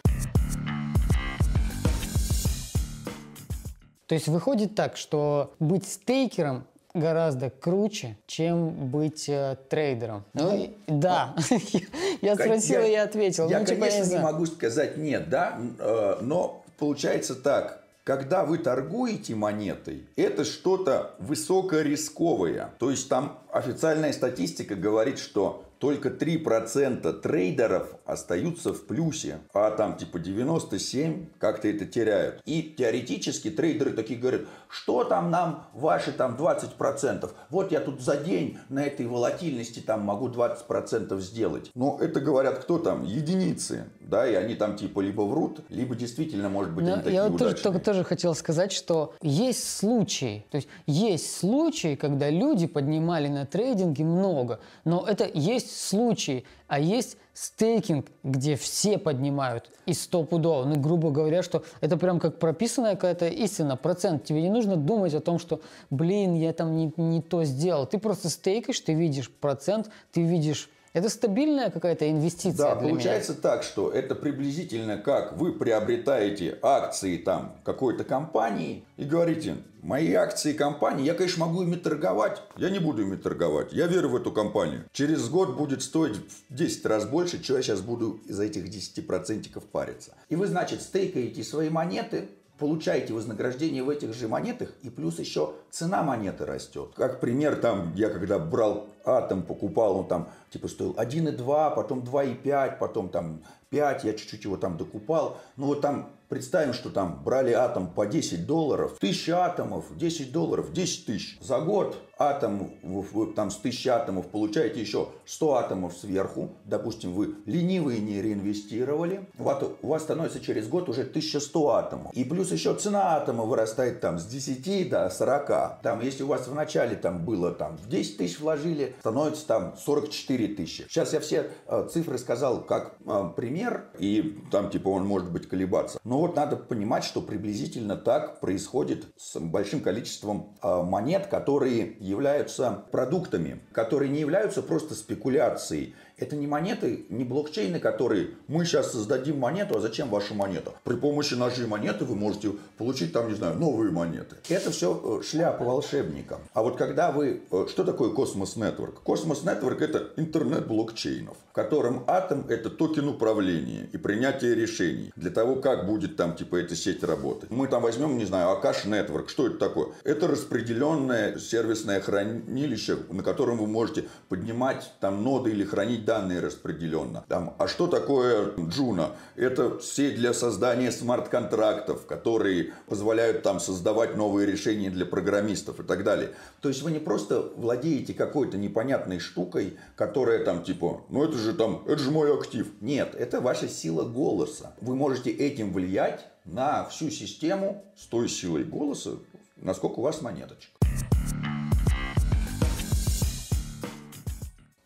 То 4.09 4.15
есть 4.15 4.27
выходит 4.27 4.75
так, 4.75 4.97
что 4.97 5.53
быть 5.61 5.87
стейкером 5.87 6.65
гораздо 6.95 7.51
круче, 7.51 8.17
чем 8.27 8.71
быть 8.91 9.29
э, 9.29 9.57
трейдером. 9.69 10.25
Ну, 10.33 10.51
ну 10.57 10.75
да, 10.87 11.37
я 12.23 12.35
спросила, 12.35 12.85
я 12.85 13.03
ответил. 13.05 13.49
Я, 13.51 13.61
ну, 13.61 13.67
типа, 13.67 13.87
конечно, 13.87 14.11
не 14.11 14.19
могу 14.19 14.47
сказать 14.47 14.97
нет, 14.97 15.29
да, 15.29 15.61
э, 15.79 16.19
но 16.23 16.65
получается 16.79 17.35
так. 17.35 17.85
Когда 18.03 18.47
вы 18.47 18.57
торгуете 18.57 19.35
монетой, 19.35 20.09
это 20.17 20.47
что-то 20.47 21.15
высокорисковое. 21.19 22.71
То 22.79 22.91
есть 22.91 23.11
там 23.11 23.39
официальная 23.53 24.15
статистика 24.15 24.75
говорит, 24.75 25.19
что 25.19 25.68
только 25.79 26.09
3% 26.09 27.21
трейдеров 27.21 27.95
остаются 28.05 28.73
в 28.73 28.87
плюсе, 28.87 29.39
а 29.53 29.71
там 29.71 29.97
типа 29.97 30.19
97 30.19 31.27
как-то 31.39 31.69
это 31.69 31.87
теряют. 31.87 32.43
И 32.45 32.63
теоретически 32.63 33.51
трейдеры 33.51 33.93
такие 33.93 34.19
говорят, 34.19 34.43
что 34.69 35.05
там 35.05 35.31
нам 35.31 35.67
ваши 35.73 36.13
там 36.13 36.37
20%? 36.37 37.31
Вот 37.51 37.73
я 37.73 37.81
тут 37.81 38.01
за 38.01 38.17
день 38.17 38.59
на 38.69 38.85
этой 38.85 39.07
волатильности 39.07 39.81
там 39.81 40.03
могу 40.03 40.29
20% 40.29 41.21
сделать. 41.21 41.71
Но 41.75 41.99
это 42.01 42.21
говорят 42.21 42.59
кто 42.59 42.79
там? 42.79 43.05
Единицы. 43.05 43.87
Да, 44.01 44.27
и 44.27 44.35
они 44.35 44.55
там 44.55 44.77
типа 44.77 45.01
либо 45.01 45.21
врут, 45.23 45.61
либо 45.69 45.95
действительно, 45.95 46.49
может 46.49 46.73
быть, 46.73 46.87
Но 46.87 46.95
они 46.95 47.03
такие 47.03 47.17
Я 47.17 47.29
вот 47.29 47.39
тоже, 47.39 47.57
только, 47.57 47.79
тоже 47.79 48.05
хотел 48.05 48.35
сказать, 48.35 48.73
что 48.73 49.15
есть 49.21 49.77
случаи, 49.79 50.47
то 50.51 50.57
есть 50.57 50.69
есть 50.87 51.37
случаи, 51.37 51.95
когда 51.95 52.31
люди 52.31 52.67
поднимали 52.67 53.29
на 53.29 53.45
трейдинге 53.45 54.05
много, 54.05 54.61
но 54.85 55.05
это 55.07 55.29
есть 55.35 55.68
случаи, 55.71 56.45
а 56.67 56.79
есть 56.81 57.17
стейкинг, 57.35 58.07
где 58.25 58.57
все 58.57 58.99
поднимают 58.99 59.71
и 59.87 59.93
стопудово. 59.93 60.65
Ну, 60.65 60.81
грубо 60.81 61.11
говоря, 61.11 61.43
что 61.43 61.65
это 61.81 61.97
прям 61.97 62.19
как 62.19 62.39
прописанная 62.39 62.95
какая-то 62.95 63.29
истина, 63.29 63.77
процент. 63.77 64.25
Тебе 64.25 64.43
не 64.43 64.51
нужно 64.51 64.77
думать 64.77 65.15
о 65.15 65.21
том, 65.21 65.39
что, 65.39 65.61
блин, 65.91 66.35
я 66.35 66.53
там 66.53 66.77
не, 66.77 66.93
не 66.97 67.23
то 67.23 67.45
сделал. 67.45 67.87
Ты 67.87 67.99
просто 67.99 68.29
стейкаешь, 68.29 68.81
ты 68.81 68.95
видишь 68.95 69.31
процент, 69.31 69.91
ты 70.13 70.23
видишь 70.23 70.69
это 70.99 71.09
стабильная 71.09 71.71
какая-то 71.71 72.11
инвестиция. 72.11 72.57
Да, 72.57 72.77
получается 72.77 73.33
меня. 73.33 73.43
так, 73.43 73.63
что 73.63 73.91
это 73.91 74.15
приблизительно 74.15 74.99
как 74.99 75.37
вы 75.37 75.53
приобретаете 75.53 76.59
акции 76.63 77.17
там 77.17 77.57
какой-то 77.65 78.05
компании 78.05 78.85
и 78.97 79.05
говорите, 79.05 79.57
мои 79.83 80.13
акции 80.13 80.53
компании, 80.53 81.05
я, 81.05 81.15
конечно, 81.15 81.47
могу 81.47 81.63
ими 81.63 81.77
торговать, 81.77 82.43
я 82.57 82.71
не 82.71 82.79
буду 82.79 83.03
ими 83.03 83.17
торговать, 83.17 83.73
я 83.73 83.87
верю 83.87 84.11
в 84.11 84.17
эту 84.17 84.33
компанию. 84.33 84.85
Через 84.93 85.29
год 85.29 85.57
будет 85.57 85.83
стоить 85.83 86.17
в 86.17 86.55
10 86.55 86.87
раз 86.87 87.07
больше, 87.07 87.43
чем 87.43 87.57
я 87.57 87.63
сейчас 87.63 87.81
буду 87.81 88.21
из 88.27 88.39
этих 88.41 88.67
10% 88.67 89.63
париться. 89.73 90.15
И 90.29 90.37
вы, 90.37 90.47
значит, 90.47 90.83
стейкаете 90.83 91.43
свои 91.45 91.71
монеты, 91.71 92.29
получаете 92.59 93.13
вознаграждение 93.13 93.83
в 93.83 93.91
этих 93.91 94.15
же 94.15 94.29
монетах, 94.29 94.73
и 94.83 94.91
плюс 94.91 95.19
еще 95.19 95.55
цена 95.71 96.03
монеты 96.03 96.45
растет. 96.45 96.91
Как 96.95 97.21
пример, 97.21 97.57
там, 97.57 97.95
я 97.95 98.11
когда 98.11 98.39
брал 98.39 98.87
атом, 99.05 99.43
покупал, 99.43 99.97
он 99.99 100.09
там 100.09 100.29
типа 100.51 100.69
стоил 100.69 100.93
1,2, 100.93 101.75
потом 101.75 102.01
2,5, 102.01 102.79
потом 102.79 103.09
там 103.09 103.43
5, 103.71 104.05
я 104.05 104.13
чуть-чуть 104.13 104.45
его 104.45 104.57
там 104.57 104.77
докупал. 104.77 105.39
Ну 105.57 105.67
вот 105.67 105.81
там 105.81 106.11
Представим, 106.29 106.75
что 106.75 106.91
там 106.91 107.23
брали 107.25 107.53
атом 107.53 107.91
по 107.91 108.05
10 108.05 108.47
долларов, 108.47 108.97
1000 108.99 109.33
атомов, 109.33 109.87
10 109.97 110.31
долларов, 110.31 110.75
10 110.75 111.07
тысяч. 111.07 111.39
За 111.41 111.59
год 111.59 111.97
атом, 112.19 112.71
вы 112.83 113.27
там 113.33 113.51
с 113.51 113.59
1000 113.59 113.89
атомов 113.91 114.27
получаете 114.27 114.81
еще 114.81 115.09
100 115.27 115.55
атомов 115.55 115.97
сверху. 115.97 116.51
Допустим, 116.65 117.13
вы 117.13 117.37
ленивые 117.47 118.01
не 118.01 118.21
реинвестировали. 118.21 119.27
У 119.39 119.89
вас 119.89 120.03
становится 120.03 120.41
через 120.41 120.69
год 120.69 120.89
уже 120.89 121.03
1100 121.03 121.69
атомов. 121.71 122.13
И 122.15 122.25
плюс 122.25 122.51
еще 122.53 122.75
цена 122.75 123.17
атома 123.17 123.45
вырастает 123.45 124.01
там 124.01 124.19
с 124.19 124.27
10 124.27 124.91
до 124.91 125.11
40. 125.11 125.83
Там, 125.83 126.01
если 126.01 126.23
у 126.23 126.27
вас 126.27 126.49
в 126.49 126.55
начале 126.55 126.97
там 126.97 127.25
было 127.25 127.53
там 127.53 127.77
в 127.77 127.89
10 127.89 128.19
тысяч 128.19 128.41
вложили, 128.41 128.95
становится 129.01 129.47
там 129.47 129.75
44 129.77 130.49
тысячи. 130.55 130.85
Сейчас 130.89 131.13
я 131.13 131.21
все 131.21 131.51
э, 131.67 131.89
цифры 131.91 132.19
сказал 132.19 132.63
как 132.63 132.97
э, 133.05 133.31
пример, 133.37 133.91
и 133.99 134.41
там 134.51 134.71
типа 134.71 134.89
он 134.89 135.07
может 135.07 135.31
быть 135.31 135.49
колебаться. 135.49 135.99
Но 136.05 136.19
вот 136.19 136.37
надо 136.37 136.57
понимать, 136.57 137.05
что 137.05 137.21
приблизительно 137.21 137.97
так 137.97 138.41
происходит 138.41 139.07
с 139.17 139.39
большим 139.39 139.81
количеством 139.81 140.57
э, 140.63 140.83
монет, 140.83 141.27
которые 141.27 141.97
являются 142.09 142.85
продуктами, 142.91 143.61
которые 143.73 144.11
не 144.11 144.21
являются 144.21 144.63
просто 144.63 144.95
спекуляцией. 144.95 145.95
Это 146.19 146.35
не 146.35 146.49
монеты, 146.49 147.07
не 147.11 147.25
блокчейны, 147.25 147.79
которые 147.79 148.31
мы 148.49 148.65
сейчас 148.65 148.93
создадим 148.93 149.39
монету, 149.39 149.77
а 149.77 149.81
зачем 149.81 150.11
ваша 150.11 150.35
монета? 150.35 150.73
При 150.83 150.97
помощи 150.97 151.35
нашей 151.35 151.67
монеты 151.67 152.05
вы 152.05 152.17
можете 152.17 152.53
получить 152.77 153.13
там, 153.13 153.29
не 153.29 153.37
знаю, 153.37 153.57
новые 153.57 153.93
монеты. 153.93 154.37
Это 154.49 154.73
все 154.73 155.21
э, 155.21 155.25
шляпа 155.25 155.65
волшебника. 155.65 156.41
А 156.55 156.63
вот 156.63 156.77
когда 156.77 157.13
вы... 157.13 157.43
Э, 157.53 157.67
что 157.69 157.85
такое 157.85 158.11
Cosmos 158.11 158.57
Network? 158.57 158.95
Cosmos 159.05 159.45
Network 159.45 159.81
это 159.81 160.11
интернет 160.17 160.67
блокчейнов, 160.67 161.37
в 161.51 161.53
котором 161.53 162.03
атом 162.09 162.47
это 162.49 162.69
токен 162.69 163.09
управления 163.09 163.89
и 163.93 163.97
принятия 163.97 164.57
решений 164.57 165.13
для 165.15 165.31
того, 165.31 165.57
как 165.57 165.87
будет 165.87 166.17
там 166.17 166.35
типа 166.35 166.57
эта 166.57 166.75
сеть 166.75 167.05
работать. 167.05 167.51
Мы 167.51 167.69
там 167.69 167.83
возьмем, 167.83 168.19
не 168.19 168.25
знаю, 168.25 168.51
Akash 168.51 168.87
Network. 168.87 169.29
Что 169.29 169.47
это 169.47 169.59
такое? 169.59 169.89
Это 170.03 170.27
распределенное 170.27 171.39
сервисное 171.39 172.01
хранилище, 172.01 172.99
на 173.11 173.23
котором 173.23 173.59
вы 173.59 173.69
можете 173.69 174.09
поднимать 174.29 174.91
там 174.99 175.23
ноды 175.23 175.53
или 175.53 175.63
хранить 175.65 176.05
данные 176.09 176.41
распределенно. 176.41 177.23
Там, 177.29 177.55
а 177.59 177.69
что 177.69 177.87
такое 177.87 178.55
Джуна? 178.59 179.11
Это 179.37 179.79
сеть 179.83 180.15
для 180.15 180.33
создания 180.33 180.91
смарт-контрактов, 180.91 182.07
которые 182.07 182.73
позволяют 182.87 183.43
там 183.43 183.61
создавать 183.61 184.17
новые 184.17 184.47
решения 184.47 184.89
для 184.89 185.05
программистов 185.05 185.81
и 185.81 185.83
так 185.83 186.05
далее. 186.05 186.31
То 186.63 186.71
есть 186.71 186.81
вы 186.81 186.93
не 186.93 186.99
просто 186.99 187.43
владеете 187.57 188.15
какой-то 188.15 188.57
непонятной 188.57 189.19
штукой, 189.19 189.77
которая 189.97 190.43
там 190.45 190.63
типа, 190.63 191.03
ну 191.11 191.25
это 191.25 191.37
же 191.37 191.53
там, 191.53 191.85
это 191.87 191.99
же 191.99 192.11
мой 192.11 192.35
актив. 192.35 192.67
Нет, 192.81 193.15
это 193.15 193.43
ваша 193.43 193.69
сила 193.69 194.05
голоса. 194.05 194.75
Вы 194.81 194.97
можете 194.97 195.31
этим 195.31 195.75
влиять 195.75 196.25
на 196.47 196.87
всю 196.87 197.11
систему 197.11 197.85
с 197.99 198.07
той 198.07 198.31
силой 198.31 198.65
голоса, 198.65 199.19
насколько 199.57 199.99
у 199.99 200.03
вас 200.03 200.23
монеточек. 200.23 200.71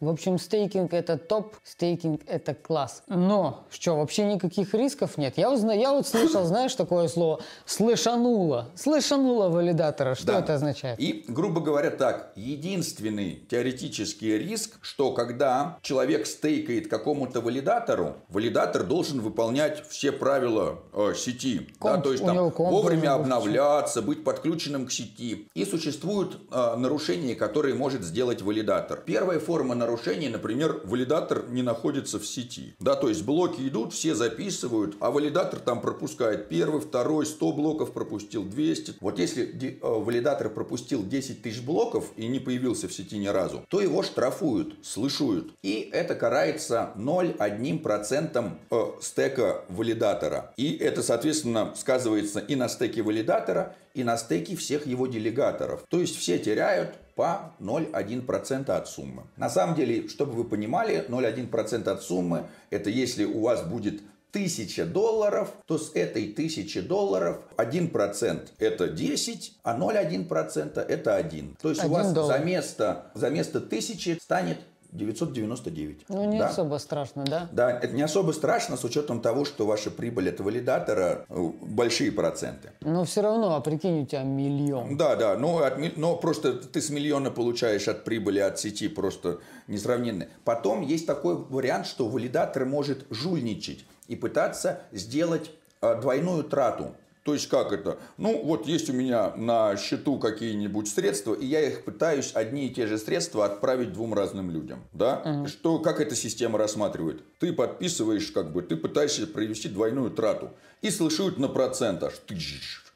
В 0.02 0.08
общем, 0.08 0.36
стейкинг 0.36 0.92
это 0.94 1.16
топ, 1.16 1.54
стейкинг 1.62 2.22
это 2.26 2.54
класс. 2.54 3.04
Но, 3.06 3.64
что, 3.70 3.96
вообще 3.96 4.24
никаких 4.24 4.74
рисков 4.74 5.16
нет? 5.16 5.34
Я, 5.38 5.48
узна, 5.52 5.72
я 5.72 5.92
вот 5.92 6.08
слышал, 6.08 6.44
знаешь, 6.44 6.74
такое 6.74 7.06
слово 7.06 7.40
«слышануло». 7.66 8.68
«Слышануло 8.74 9.48
валидатора». 9.48 10.16
Что 10.16 10.26
да. 10.26 10.40
это 10.40 10.54
означает? 10.54 10.98
И, 10.98 11.24
грубо 11.28 11.60
говоря, 11.60 11.92
так, 11.92 12.32
единственный 12.34 13.44
теоретический 13.48 14.36
риск, 14.38 14.80
что 14.80 15.12
когда 15.12 15.78
человек 15.82 16.26
стейкает 16.26 16.88
какому-то 16.90 17.40
валидатору, 17.40 18.16
валидатор 18.28 18.82
должен 18.82 19.20
выполнять 19.20 19.88
все 19.88 20.10
правила 20.10 20.80
э, 20.92 21.14
сети. 21.16 21.68
Комп, 21.78 21.98
да, 21.98 22.02
то 22.02 22.10
есть 22.10 22.24
там 22.24 22.50
вовремя 22.50 23.14
обновляться, 23.14 24.02
быть 24.02 24.24
подключенным 24.24 24.86
к 24.86 24.90
сети. 24.90 25.46
И 25.54 25.64
существуют 25.64 26.40
э, 26.50 26.74
нарушения, 26.74 27.36
которые 27.36 27.76
может 27.76 28.02
сделать 28.02 28.42
валидатор. 28.42 29.00
Первая 29.06 29.38
форма 29.38 29.76
нарушения 29.76 29.91
нарушений, 29.92 30.30
например, 30.30 30.80
валидатор 30.84 31.44
не 31.50 31.62
находится 31.62 32.18
в 32.18 32.26
сети. 32.26 32.74
Да, 32.80 32.96
то 32.96 33.08
есть 33.10 33.24
блоки 33.24 33.60
идут, 33.68 33.92
все 33.92 34.14
записывают, 34.14 34.96
а 35.00 35.10
валидатор 35.10 35.60
там 35.60 35.82
пропускает 35.82 36.48
первый, 36.48 36.80
второй, 36.80 37.26
100 37.26 37.52
блоков 37.52 37.92
пропустил, 37.92 38.42
200. 38.42 38.94
Вот 39.00 39.18
если 39.18 39.44
э, 39.44 39.76
валидатор 39.82 40.48
пропустил 40.48 41.04
10 41.04 41.42
тысяч 41.42 41.60
блоков 41.60 42.12
и 42.16 42.26
не 42.26 42.40
появился 42.40 42.88
в 42.88 42.92
сети 42.92 43.18
ни 43.18 43.26
разу, 43.26 43.66
то 43.68 43.82
его 43.82 44.02
штрафуют, 44.02 44.74
слышуют. 44.82 45.52
И 45.62 45.90
это 45.92 46.14
карается 46.14 46.92
0,1% 46.96 48.50
э, 48.70 48.84
стека 49.02 49.64
валидатора. 49.68 50.54
И 50.56 50.74
это, 50.76 51.02
соответственно, 51.02 51.74
сказывается 51.76 52.40
и 52.40 52.54
на 52.54 52.68
стеке 52.68 53.02
валидатора, 53.02 53.76
и 53.94 54.04
на 54.04 54.16
стеке 54.16 54.56
всех 54.56 54.86
его 54.86 55.06
делегаторов. 55.06 55.84
То 55.88 56.00
есть 56.00 56.16
все 56.16 56.38
теряют 56.38 56.94
по 57.14 57.54
0,1% 57.60 58.70
от 58.70 58.88
суммы. 58.88 59.24
На 59.36 59.50
самом 59.50 59.74
деле, 59.74 60.08
чтобы 60.08 60.32
вы 60.32 60.44
понимали, 60.44 61.04
0,1% 61.08 61.88
от 61.88 62.02
суммы 62.02 62.46
это 62.70 62.90
если 62.90 63.24
у 63.24 63.40
вас 63.40 63.62
будет 63.62 64.00
1000 64.32 64.86
долларов, 64.86 65.52
то 65.66 65.76
с 65.76 65.92
этой 65.94 66.32
1000 66.32 66.82
долларов 66.82 67.42
1% 67.58 68.48
это 68.58 68.88
10, 68.88 69.58
а 69.62 69.78
0,1% 69.78 70.80
это 70.80 71.16
1. 71.16 71.56
То 71.60 71.68
есть 71.68 71.84
у 71.84 71.88
вас 71.88 72.12
доллар. 72.12 72.38
за 72.38 72.44
место, 72.44 73.06
за 73.14 73.28
место 73.28 73.58
1000 73.58 74.18
станет 74.22 74.58
999. 74.92 76.04
Ну, 76.08 76.30
не 76.30 76.38
да? 76.38 76.48
особо 76.48 76.76
страшно, 76.76 77.24
да? 77.24 77.48
Да, 77.50 77.70
это 77.70 77.94
не 77.94 78.02
особо 78.02 78.32
страшно 78.32 78.76
с 78.76 78.84
учетом 78.84 79.20
того, 79.20 79.44
что 79.44 79.66
ваша 79.66 79.90
прибыль 79.90 80.28
от 80.28 80.40
валидатора 80.40 81.24
э, 81.28 81.50
большие 81.62 82.12
проценты. 82.12 82.72
Но 82.82 83.04
все 83.04 83.22
равно, 83.22 83.56
а 83.56 83.60
прикинь, 83.60 84.02
у 84.02 84.06
тебя 84.06 84.22
миллион. 84.22 84.96
Да, 84.98 85.16
да, 85.16 85.36
но, 85.36 85.58
от, 85.58 85.96
но 85.96 86.16
просто 86.16 86.52
ты 86.52 86.82
с 86.82 86.90
миллиона 86.90 87.30
получаешь 87.30 87.88
от 87.88 88.04
прибыли 88.04 88.38
от 88.38 88.58
сети 88.60 88.88
просто 88.88 89.38
несравненно. 89.66 90.28
Потом 90.44 90.82
есть 90.82 91.06
такой 91.06 91.36
вариант, 91.36 91.86
что 91.86 92.06
валидатор 92.08 92.66
может 92.66 93.06
жульничать 93.08 93.86
и 94.08 94.16
пытаться 94.16 94.82
сделать 94.92 95.50
э, 95.80 96.00
двойную 96.00 96.44
трату. 96.44 96.94
То 97.24 97.34
есть 97.34 97.48
как 97.48 97.72
это? 97.72 97.98
Ну, 98.18 98.42
вот 98.44 98.66
есть 98.66 98.90
у 98.90 98.92
меня 98.92 99.32
на 99.36 99.76
счету 99.76 100.18
какие-нибудь 100.18 100.88
средства, 100.88 101.34
и 101.34 101.46
я 101.46 101.60
их 101.60 101.84
пытаюсь 101.84 102.32
одни 102.34 102.66
и 102.66 102.70
те 102.74 102.86
же 102.86 102.98
средства 102.98 103.44
отправить 103.44 103.92
двум 103.92 104.12
разным 104.14 104.50
людям. 104.50 104.84
Да? 104.92 105.22
Угу. 105.24 105.48
Что, 105.48 105.78
как 105.78 106.00
эта 106.00 106.16
система 106.16 106.58
рассматривает? 106.58 107.22
Ты 107.38 107.52
подписываешь, 107.52 108.30
как 108.32 108.52
бы, 108.52 108.62
ты 108.62 108.76
пытаешься 108.76 109.26
провести 109.26 109.68
двойную 109.68 110.10
трату. 110.10 110.50
И 110.80 110.90
слышат 110.90 111.38
на 111.38 111.48
процентах 111.48 112.12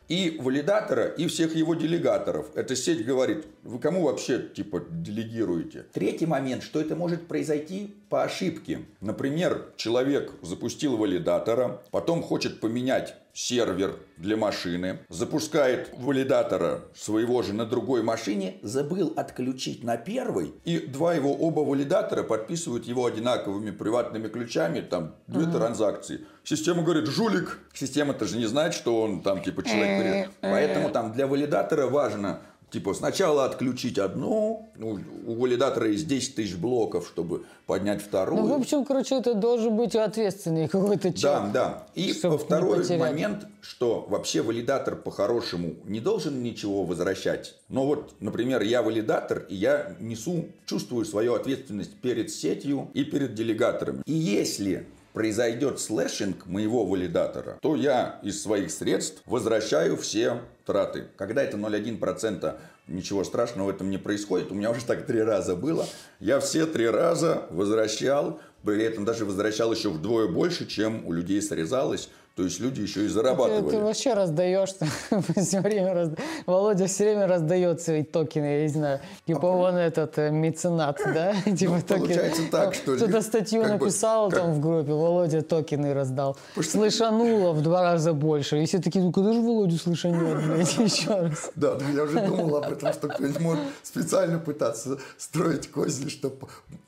и 0.09 0.39
валидатора, 0.41 1.07
и 1.07 1.27
всех 1.27 1.55
его 1.57 1.75
делегаторов. 1.75 2.47
Эта 2.55 2.77
сеть 2.77 3.05
говорит, 3.05 3.47
вы 3.63 3.79
кому 3.79 4.05
вообще 4.05 4.39
типа 4.39 4.85
делегируете? 4.91 5.87
Третий 5.93 6.27
момент, 6.27 6.63
что 6.63 6.81
это 6.81 6.95
может 6.95 7.27
произойти 7.27 7.95
по 8.09 8.23
ошибке. 8.23 8.81
Например, 9.01 9.73
человек 9.77 10.33
запустил 10.43 10.97
валидатора, 10.97 11.83
потом 11.91 12.23
хочет 12.23 12.61
поменять 12.61 13.17
сервер 13.37 13.97
для 14.17 14.37
машины, 14.37 15.01
запускает 15.11 15.91
валидатора 15.99 16.85
своего 16.95 17.43
же 17.43 17.53
на 17.53 17.67
другой 17.67 18.03
машине, 18.03 18.57
забыл 18.63 19.13
отключить 19.15 19.85
на 19.85 19.99
первой, 19.99 20.55
и 20.65 20.79
два 20.79 21.13
его 21.13 21.35
оба 21.35 21.61
валидатора 21.61 22.23
подписывают 22.23 22.87
его 22.87 23.05
одинаковыми 23.05 23.73
приватными 23.73 24.29
ключами, 24.29 24.81
там 24.81 25.17
две 25.27 25.45
uh-huh. 25.45 25.53
транзакции. 25.53 26.27
Система 26.45 26.83
говорит, 26.83 27.07
жулик. 27.09 27.59
Система-то 27.75 28.25
же 28.25 28.39
не 28.39 28.47
знает, 28.47 28.73
что 28.73 29.03
он 29.03 29.21
там 29.21 29.43
типа 29.43 29.65
человек. 29.65 30.31
Поэтому 30.41 30.91
там 30.91 31.13
для 31.13 31.27
валидатора 31.27 31.89
важно 31.89 32.41
Типа 32.71 32.95
сначала 32.95 33.45
отключить 33.45 33.97
одну, 33.97 34.69
ну, 34.77 34.99
у 35.27 35.35
валидатора 35.35 35.89
есть 35.89 36.09
10 36.09 36.35
тысяч 36.35 36.57
блоков, 36.57 37.07
чтобы 37.07 37.45
поднять 37.67 38.03
вторую. 38.03 38.43
Ну, 38.43 38.49
в 38.49 38.61
общем, 38.61 38.85
короче, 38.85 39.15
это 39.15 39.35
должен 39.35 39.77
быть 39.77 39.95
ответственный 39.95 40.67
какой-то 40.69 41.13
человек. 41.13 41.53
Да, 41.53 41.87
да. 41.87 41.87
И 41.95 42.13
второй 42.13 42.85
момент, 42.99 43.47
что 43.61 44.05
вообще 44.09 44.43
валидатор 44.43 44.97
по-хорошему 44.97 45.75
не 45.85 46.01
должен 46.01 46.43
ничего 46.43 46.83
возвращать. 46.83 47.55
Но 47.69 47.87
вот, 47.87 48.15
например, 48.21 48.63
я 48.63 48.83
валидатор, 48.83 49.47
и 49.49 49.55
я 49.55 49.95
несу, 50.01 50.47
чувствую 50.67 51.05
свою 51.05 51.35
ответственность 51.35 51.95
перед 51.95 52.31
сетью 52.31 52.91
и 52.95 53.05
перед 53.05 53.35
делегаторами. 53.35 54.03
И 54.07 54.13
если 54.13 54.87
произойдет 55.13 55.81
слэшинг 55.81 56.45
моего 56.45 56.85
валидатора, 56.85 57.59
то 57.63 57.75
я 57.75 58.21
из 58.23 58.43
своих 58.43 58.71
средств 58.71 59.23
возвращаю 59.25 59.97
все 59.97 60.43
траты. 60.67 61.07
Когда 61.17 61.43
это 61.43 61.57
0,1%, 61.57 62.59
ничего 62.89 63.25
страшного 63.25 63.69
в 63.69 63.71
этом 63.71 63.89
не 63.89 63.99
происходит. 63.99 64.51
У 64.51 64.55
меня 64.55 64.71
уже 64.71 64.85
так 64.85 65.07
три 65.07 65.23
раза 65.23 65.55
было. 65.55 65.87
Я 66.21 66.41
все 66.41 66.67
три 66.67 66.89
раза 66.89 67.47
возвращал, 67.51 68.41
при 68.63 68.83
этом 68.83 69.05
даже 69.05 69.25
возвращал 69.25 69.73
еще 69.73 69.89
вдвое 69.89 70.29
больше, 70.29 70.67
чем 70.67 71.07
у 71.07 71.13
людей 71.13 71.41
срезалось. 71.41 72.11
То 72.37 72.43
есть 72.43 72.61
люди 72.61 72.83
еще 72.83 73.07
и 73.07 73.09
зарабатывали. 73.09 73.63
Ты, 73.63 73.71
ты 73.71 73.79
вообще 73.79 74.13
раздаешь 74.13 74.69
все 75.37 75.61
время. 75.63 75.95
Раз... 75.95 76.11
Володя 76.45 76.87
все 76.87 77.05
время 77.05 77.27
раздает 77.27 77.81
свои 77.81 78.03
токены, 78.03 78.45
я 78.45 78.63
не 78.65 78.69
знаю. 78.69 79.01
Типа 79.27 79.49
а, 79.49 79.57
он 79.57 79.77
этот 79.77 80.19
э, 80.19 80.31
меценат, 80.31 81.01
да? 81.03 81.35
Ну, 81.47 81.57
типа 81.57 81.81
получается 81.89 82.43
так, 82.51 82.75
что 82.75 82.97
Кто-то 82.97 83.23
статью 83.23 83.63
написал 83.63 84.31
там 84.31 84.53
в 84.53 84.61
группе, 84.61 84.93
Володя 84.93 85.41
токены 85.41 85.95
раздал. 85.95 86.37
Слэшануло 86.61 87.53
в 87.53 87.63
два 87.63 87.83
раза 87.83 88.13
больше. 88.13 88.63
И 88.63 88.67
все 88.67 88.81
такие, 88.81 89.03
ну 89.03 89.13
когда 89.13 89.33
же 89.33 89.41
Володю 89.41 89.79
слэшанет, 89.79 90.45
блядь, 90.45 90.77
еще 90.79 91.09
раз. 91.09 91.51
Да, 91.55 91.79
я 91.95 92.03
уже 92.03 92.21
думал 92.21 92.57
об 92.57 92.71
этом, 92.71 92.93
что 92.93 93.09
кто-нибудь 93.09 93.41
может 93.41 93.65
специально 93.83 94.39
пытаться 94.39 94.99
строить 95.17 95.71
козни, 95.71 96.11
чтобы 96.11 96.37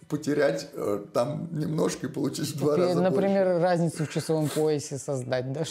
потерять 0.08 0.68
э, 0.72 1.04
там 1.12 1.48
немножко 1.52 2.06
и 2.06 2.10
получить 2.10 2.48
в 2.54 2.58
два 2.58 2.76
Например, 2.76 2.88
раза 2.88 3.02
Например, 3.02 3.46
больше. 3.46 3.62
разницу 3.62 4.04
в 4.06 4.10
часовом 4.10 4.48
поясе 4.48 4.98
создать, 4.98 5.52
да? 5.52 5.64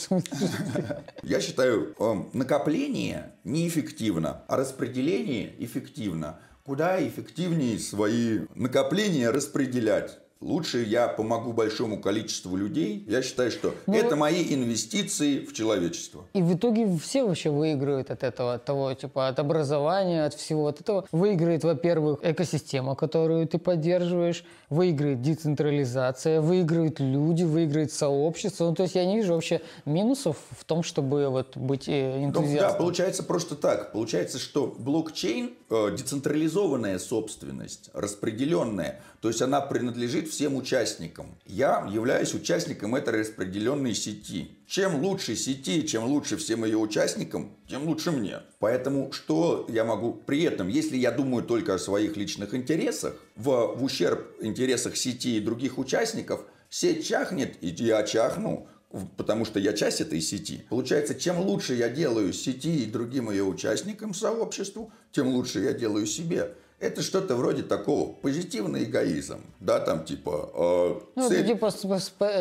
Я 1.24 1.42
считаю, 1.42 1.96
э, 2.00 2.14
накопление 2.34 3.34
неэффективно, 3.44 4.44
а 4.48 4.58
распределение 4.58 5.54
эффективно. 5.64 6.40
Куда 6.64 7.02
эффективнее 7.06 7.80
свои 7.80 8.42
накопления 8.56 9.30
распределять? 9.30 10.20
Лучше 10.40 10.84
я 10.84 11.08
помогу 11.08 11.52
большому 11.52 12.00
количеству 12.00 12.56
людей. 12.56 13.04
Я 13.08 13.24
считаю, 13.24 13.50
что 13.50 13.74
ну, 13.88 13.96
это 13.96 14.16
мои 14.16 14.54
инвестиции 14.54 15.40
в 15.40 15.54
человечество. 15.54 16.26
И 16.34 16.42
в 16.42 16.56
итоге 16.56 16.96
все 16.98 17.24
вообще 17.24 17.50
выиграют 17.50 18.12
от 18.12 18.24
этого, 18.24 18.54
от 18.54 18.66
того, 18.66 18.94
типа, 18.94 19.30
от 19.30 19.40
образования, 19.40 20.26
от 20.26 20.36
всего 20.36 20.68
от 20.68 20.82
этого. 20.82 21.08
Выиграет, 21.12 21.64
во-первых, 21.64 22.20
экосистема, 22.22 22.96
которую 22.96 23.48
ты 23.48 23.58
поддерживаешь, 23.58 24.44
выиграет 24.70 25.22
децентрализация, 25.22 26.42
выиграют 26.42 27.00
люди, 27.00 27.44
выиграет 27.44 27.92
сообщество. 27.92 28.66
Ну, 28.66 28.76
то 28.76 28.84
есть 28.84 28.96
я 28.96 29.06
не 29.06 29.18
вижу 29.18 29.34
вообще 29.34 29.62
минусов 29.86 30.38
в 30.52 30.66
том, 30.66 30.84
чтобы 30.84 31.30
вот 31.30 31.56
быть 31.56 31.88
энтузиастом. 31.88 32.44
Ну, 32.44 32.60
да, 32.60 32.74
получается 32.74 33.24
просто 33.24 33.56
так. 33.56 33.94
Получается, 33.94 34.40
что 34.40 34.68
блокчейн 34.78 35.54
э, 35.70 35.96
децентрализованная 35.98 37.00
собственность, 37.00 37.90
распределенная. 37.94 39.00
То 39.22 39.30
есть 39.30 39.42
она 39.42 39.62
принадлежит 39.62 40.30
всем 40.30 40.56
участникам. 40.56 41.28
Я 41.46 41.88
являюсь 41.90 42.34
участником 42.34 42.96
этой 42.96 43.22
распределенной 43.22 43.96
сети. 43.96 44.57
Чем 44.68 45.02
лучше 45.02 45.38
сети, 45.38 45.88
чем 45.88 46.04
лучше 46.04 46.36
всем 46.36 46.66
ее 46.66 46.78
участникам, 46.78 47.56
тем 47.70 47.88
лучше 47.88 48.12
мне. 48.12 48.42
Поэтому 48.60 49.14
что 49.14 49.66
я 49.70 49.86
могу 49.86 50.12
при 50.14 50.44
этом, 50.44 50.68
если 50.68 50.98
я 50.98 51.12
думаю 51.12 51.46
только 51.46 51.76
о 51.76 51.80
своих 51.80 52.18
личных 52.18 52.54
интересах, 52.54 53.16
в, 53.38 53.76
в 53.78 53.82
ущерб 53.82 54.28
интересах 54.42 54.98
сети 54.98 55.38
и 55.38 55.40
других 55.40 55.78
участников, 55.78 56.42
сеть 56.70 57.08
чахнет, 57.08 57.56
и 57.62 57.68
я 57.82 58.04
чахну, 58.04 58.68
потому 59.16 59.46
что 59.46 59.58
я 59.58 59.72
часть 59.72 60.02
этой 60.02 60.20
сети. 60.20 60.66
Получается, 60.70 61.16
чем 61.16 61.40
лучше 61.40 61.74
я 61.74 61.88
делаю 61.88 62.34
сети 62.34 62.84
и 62.84 62.92
другим 62.92 63.32
ее 63.32 63.46
участникам, 63.46 64.14
сообществу, 64.14 64.92
тем 65.14 65.30
лучше 65.30 65.62
я 65.62 65.72
делаю 65.72 66.06
себе. 66.06 66.56
Это 66.80 67.02
что-то 67.02 67.36
вроде 67.36 67.64
такого 67.64 68.14
позитивный 68.14 68.84
эгоизм, 68.84 69.40
да, 69.60 69.80
там 69.80 70.06
типа. 70.06 70.52
Э, 70.54 71.00
ну, 71.16 71.28
цель... 71.28 71.48
типа 71.48 71.72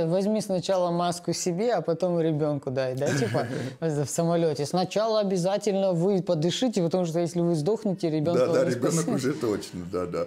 возьми 0.05 0.43
сначала 0.43 0.91
маску 0.91 1.33
себе, 1.33 1.73
а 1.73 1.81
потом 1.81 2.21
ребенку 2.21 2.71
дай, 2.71 2.95
да, 2.95 3.07
типа 3.07 3.47
в 3.81 4.07
самолете. 4.07 4.67
Сначала 4.67 5.21
обязательно 5.21 5.93
вы 5.93 6.23
подышите, 6.23 6.83
потому 6.83 7.07
что 7.07 7.19
если 7.19 7.41
вы 7.41 7.55
сдохнете, 7.55 8.11
ребенок. 8.11 8.39
Да, 8.39 8.53
да, 8.53 8.65
ребенок 8.65 9.09
уже 9.09 9.33
точно, 9.33 9.81
да, 9.91 10.05
да. 10.05 10.27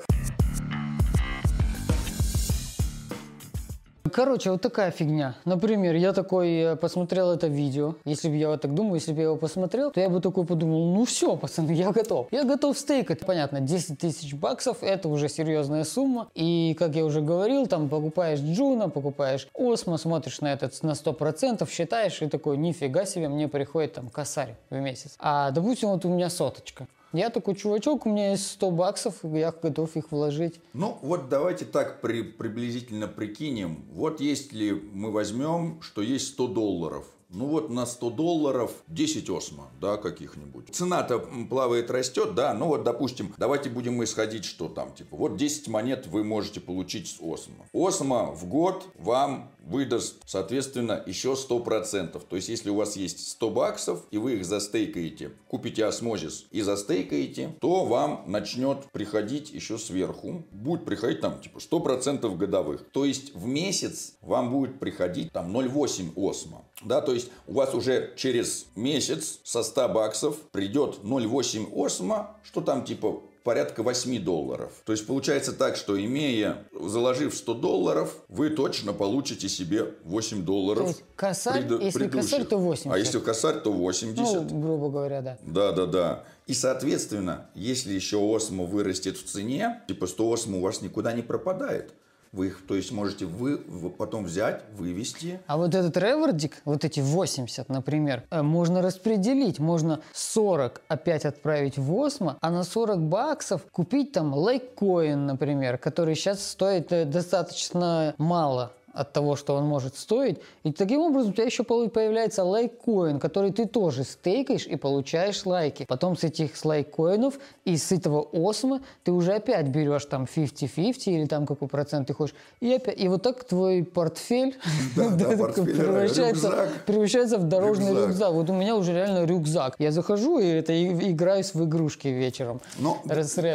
Короче, 4.11 4.51
вот 4.51 4.61
такая 4.61 4.91
фигня. 4.91 5.35
Например, 5.45 5.95
я 5.95 6.13
такой 6.13 6.49
э, 6.51 6.75
посмотрел 6.75 7.31
это 7.31 7.47
видео. 7.47 7.95
Если 8.05 8.29
бы 8.29 8.35
я 8.35 8.49
вот 8.49 8.61
так 8.61 8.73
думаю, 8.73 8.95
если 8.95 9.11
бы 9.11 9.19
я 9.19 9.25
его 9.25 9.35
посмотрел, 9.35 9.91
то 9.91 9.99
я 9.99 10.09
бы 10.09 10.21
такой 10.21 10.45
подумал, 10.45 10.93
ну 10.95 11.05
все, 11.05 11.35
пацаны, 11.35 11.71
я 11.71 11.91
готов. 11.91 12.27
Я 12.31 12.43
готов 12.43 12.77
стейкать. 12.77 13.25
Понятно, 13.25 13.59
10 13.59 13.99
тысяч 13.99 14.33
баксов– 14.33 14.77
это 14.81 15.09
уже 15.09 15.29
серьезная 15.29 15.83
сумма. 15.83 16.29
И, 16.33 16.75
как 16.79 16.95
я 16.95 17.05
уже 17.05 17.21
говорил, 17.21 17.67
там 17.67 17.89
покупаешь 17.89 18.39
Джуна, 18.39 18.89
покупаешь 18.89 19.47
Осмо, 19.53 19.97
смотришь 19.97 20.41
на 20.41 20.53
этот 20.53 20.81
на 20.83 20.91
100%, 20.91 21.69
считаешь 21.69 22.21
и 22.21 22.27
такой, 22.27 22.57
нифига 22.57 23.05
себе, 23.05 23.29
мне 23.29 23.47
приходит 23.47 23.93
там 23.93 24.09
косарь 24.09 24.55
в 24.69 24.75
месяц. 24.75 25.15
А, 25.19 25.51
допустим, 25.51 25.89
вот 25.89 26.05
у 26.05 26.09
меня 26.09 26.29
соточка. 26.29 26.87
Я 27.13 27.29
такой 27.29 27.55
чувачок, 27.55 28.05
у 28.05 28.09
меня 28.09 28.31
есть 28.31 28.47
100 28.51 28.71
баксов, 28.71 29.15
я 29.23 29.51
готов 29.51 29.95
их 29.95 30.11
вложить. 30.11 30.59
Ну, 30.73 30.97
вот 31.01 31.29
давайте 31.29 31.65
так 31.65 32.01
при, 32.01 32.21
приблизительно 32.21 33.07
прикинем. 33.07 33.85
Вот 33.91 34.21
если 34.21 34.71
мы 34.71 35.11
возьмем, 35.11 35.81
что 35.81 36.01
есть 36.01 36.27
100 36.29 36.47
долларов– 36.47 37.07
ну 37.29 37.45
вот 37.45 37.69
на 37.69 37.85
100 37.85 38.09
долларов 38.11 38.71
10 38.87 39.29
осмо, 39.29 39.69
да, 39.79 39.97
каких-нибудь. 39.97 40.69
Цена-то 40.71 41.19
плавает, 41.49 41.91
растет, 41.91 42.33
да, 42.33 42.53
ну 42.53 42.67
вот, 42.67 42.83
допустим, 42.83 43.33
давайте 43.37 43.69
будем 43.69 44.03
исходить, 44.03 44.45
что 44.45 44.67
там, 44.67 44.93
типа, 44.93 45.15
вот 45.15 45.37
10 45.37 45.67
монет 45.67 46.07
вы 46.07 46.23
можете 46.23 46.59
получить 46.59 47.07
с 47.07 47.19
осмо. 47.21 47.65
Осмо 47.71 48.31
в 48.31 48.47
год 48.47 48.87
вам 48.97 49.51
выдаст, 49.65 50.21
соответственно, 50.25 51.03
еще 51.05 51.33
100%. 51.33 52.21
То 52.27 52.35
есть, 52.35 52.49
если 52.49 52.69
у 52.69 52.75
вас 52.75 52.95
есть 52.95 53.27
100 53.29 53.49
баксов, 53.49 54.05
и 54.11 54.17
вы 54.17 54.35
их 54.35 54.45
застейкаете, 54.45 55.31
купите 55.47 55.85
осмозис 55.85 56.45
и 56.51 56.61
застейкаете, 56.61 57.55
то 57.61 57.85
вам 57.85 58.23
начнет 58.27 58.85
приходить 58.91 59.51
еще 59.51 59.77
сверху. 59.77 60.43
Будет 60.51 60.85
приходить 60.85 61.21
там, 61.21 61.39
типа, 61.41 61.59
100% 61.59 62.35
годовых. 62.35 62.85
То 62.91 63.05
есть, 63.05 63.35
в 63.35 63.45
месяц 63.45 64.13
вам 64.21 64.51
будет 64.51 64.79
приходить 64.79 65.31
там 65.31 65.55
0,8 65.55 66.13
осмо. 66.15 66.63
Да, 66.83 67.01
то 67.01 67.13
есть 67.13 67.29
у 67.47 67.53
вас 67.53 67.73
уже 67.73 68.13
через 68.15 68.67
месяц 68.75 69.39
со 69.43 69.63
100 69.63 69.89
баксов 69.89 70.37
придет 70.51 70.99
0,8 71.03 71.69
осмо, 71.73 72.37
что 72.43 72.61
там 72.61 72.85
типа 72.85 73.21
порядка 73.49 73.81
8 73.81 74.23
долларов. 74.23 74.71
То 74.85 74.91
есть 74.91 75.07
получается 75.07 75.53
так, 75.53 75.75
что 75.75 75.99
имея, 75.99 76.67
заложив 76.79 77.33
100 77.33 77.55
долларов, 77.55 78.15
вы 78.27 78.51
точно 78.51 78.93
получите 78.93 79.49
себе 79.49 79.95
8 80.03 80.45
долларов. 80.45 80.83
То 80.83 80.87
есть 80.89 81.03
косарь, 81.15 81.67
пред, 81.67 81.81
если 81.81 81.97
предыдущих. 81.97 82.29
косарь, 82.29 82.45
то 82.45 82.57
80. 82.59 82.93
А 82.93 82.99
если 82.99 83.19
косарь, 83.19 83.59
то 83.61 83.71
80. 83.71 84.51
Ну, 84.51 84.59
грубо 84.61 84.89
говоря, 84.91 85.23
да. 85.23 85.37
Да, 85.41 85.71
да, 85.71 85.87
да. 85.87 86.23
И, 86.45 86.53
соответственно, 86.53 87.49
если 87.55 87.91
еще 87.91 88.17
осмо 88.17 88.65
вырастет 88.65 89.17
в 89.17 89.25
цене, 89.25 89.81
типа 89.87 90.05
100 90.05 90.31
осмо 90.31 90.57
у 90.59 90.61
вас 90.61 90.83
никуда 90.83 91.11
не 91.13 91.23
пропадает. 91.23 91.95
Вы 92.31 92.47
их, 92.47 92.65
то 92.67 92.75
есть, 92.75 92.91
можете 92.91 93.25
вы, 93.25 93.57
вы 93.57 93.89
потом 93.89 94.25
взять, 94.25 94.61
вывести. 94.75 95.39
А 95.47 95.57
вот 95.57 95.73
этот 95.73 95.97
ревердик, 95.97 96.61
вот 96.65 96.85
эти 96.85 96.99
80, 96.99 97.69
например, 97.69 98.23
э, 98.29 98.41
можно 98.41 98.81
распределить. 98.81 99.59
Можно 99.59 100.01
40 100.13 100.81
опять 100.87 101.25
отправить 101.25 101.77
в 101.77 101.93
Осмо, 101.93 102.37
а 102.41 102.51
на 102.51 102.63
40 102.63 103.01
баксов 103.01 103.61
купить 103.71 104.11
там 104.11 104.33
лайкоин, 104.33 105.25
например, 105.25 105.77
который 105.77 106.15
сейчас 106.15 106.47
стоит 106.47 106.91
э, 106.91 107.05
достаточно 107.05 108.13
мало 108.17 108.73
от 108.93 109.13
того, 109.13 109.35
что 109.35 109.55
он 109.55 109.65
может 109.65 109.95
стоить. 109.95 110.37
И 110.63 110.71
таким 110.71 111.01
образом 111.01 111.31
у 111.31 111.33
тебя 111.33 111.45
еще 111.45 111.63
появляется 111.63 112.43
лайкоин, 112.43 113.19
который 113.19 113.51
ты 113.51 113.65
тоже 113.65 114.03
стейкаешь 114.03 114.67
и 114.67 114.75
получаешь 114.75 115.45
лайки. 115.45 115.85
Потом 115.87 116.17
с 116.17 116.23
этих 116.23 116.55
с 116.55 116.65
лайкоинов 116.65 117.39
и 117.65 117.77
с 117.77 117.91
этого 117.91 118.21
осма 118.21 118.81
ты 119.03 119.11
уже 119.11 119.33
опять 119.33 119.67
берешь 119.67 120.05
там 120.05 120.23
50-50 120.23 120.93
или 121.05 121.25
там 121.25 121.45
какой 121.45 121.67
процент 121.67 122.07
ты 122.07 122.13
хочешь. 122.13 122.35
И, 122.59 122.73
опять, 122.73 122.99
и 122.99 123.07
вот 123.07 123.23
так 123.23 123.43
твой 123.43 123.83
портфель, 123.83 124.57
превращается, 124.95 126.69
превращается 126.85 127.37
в 127.37 127.43
дорожный 127.43 127.89
рюкзак. 127.89 128.07
рюкзак. 128.09 128.33
Вот 128.33 128.49
у 128.49 128.53
меня 128.53 128.75
уже 128.75 128.93
реально 128.93 129.25
рюкзак. 129.25 129.75
Я 129.79 129.91
захожу 129.91 130.39
и 130.39 130.45
это 130.45 130.73
и, 130.73 131.11
играюсь 131.11 131.53
в 131.53 131.63
игрушки 131.65 132.07
вечером. 132.07 132.61
Но 132.77 133.01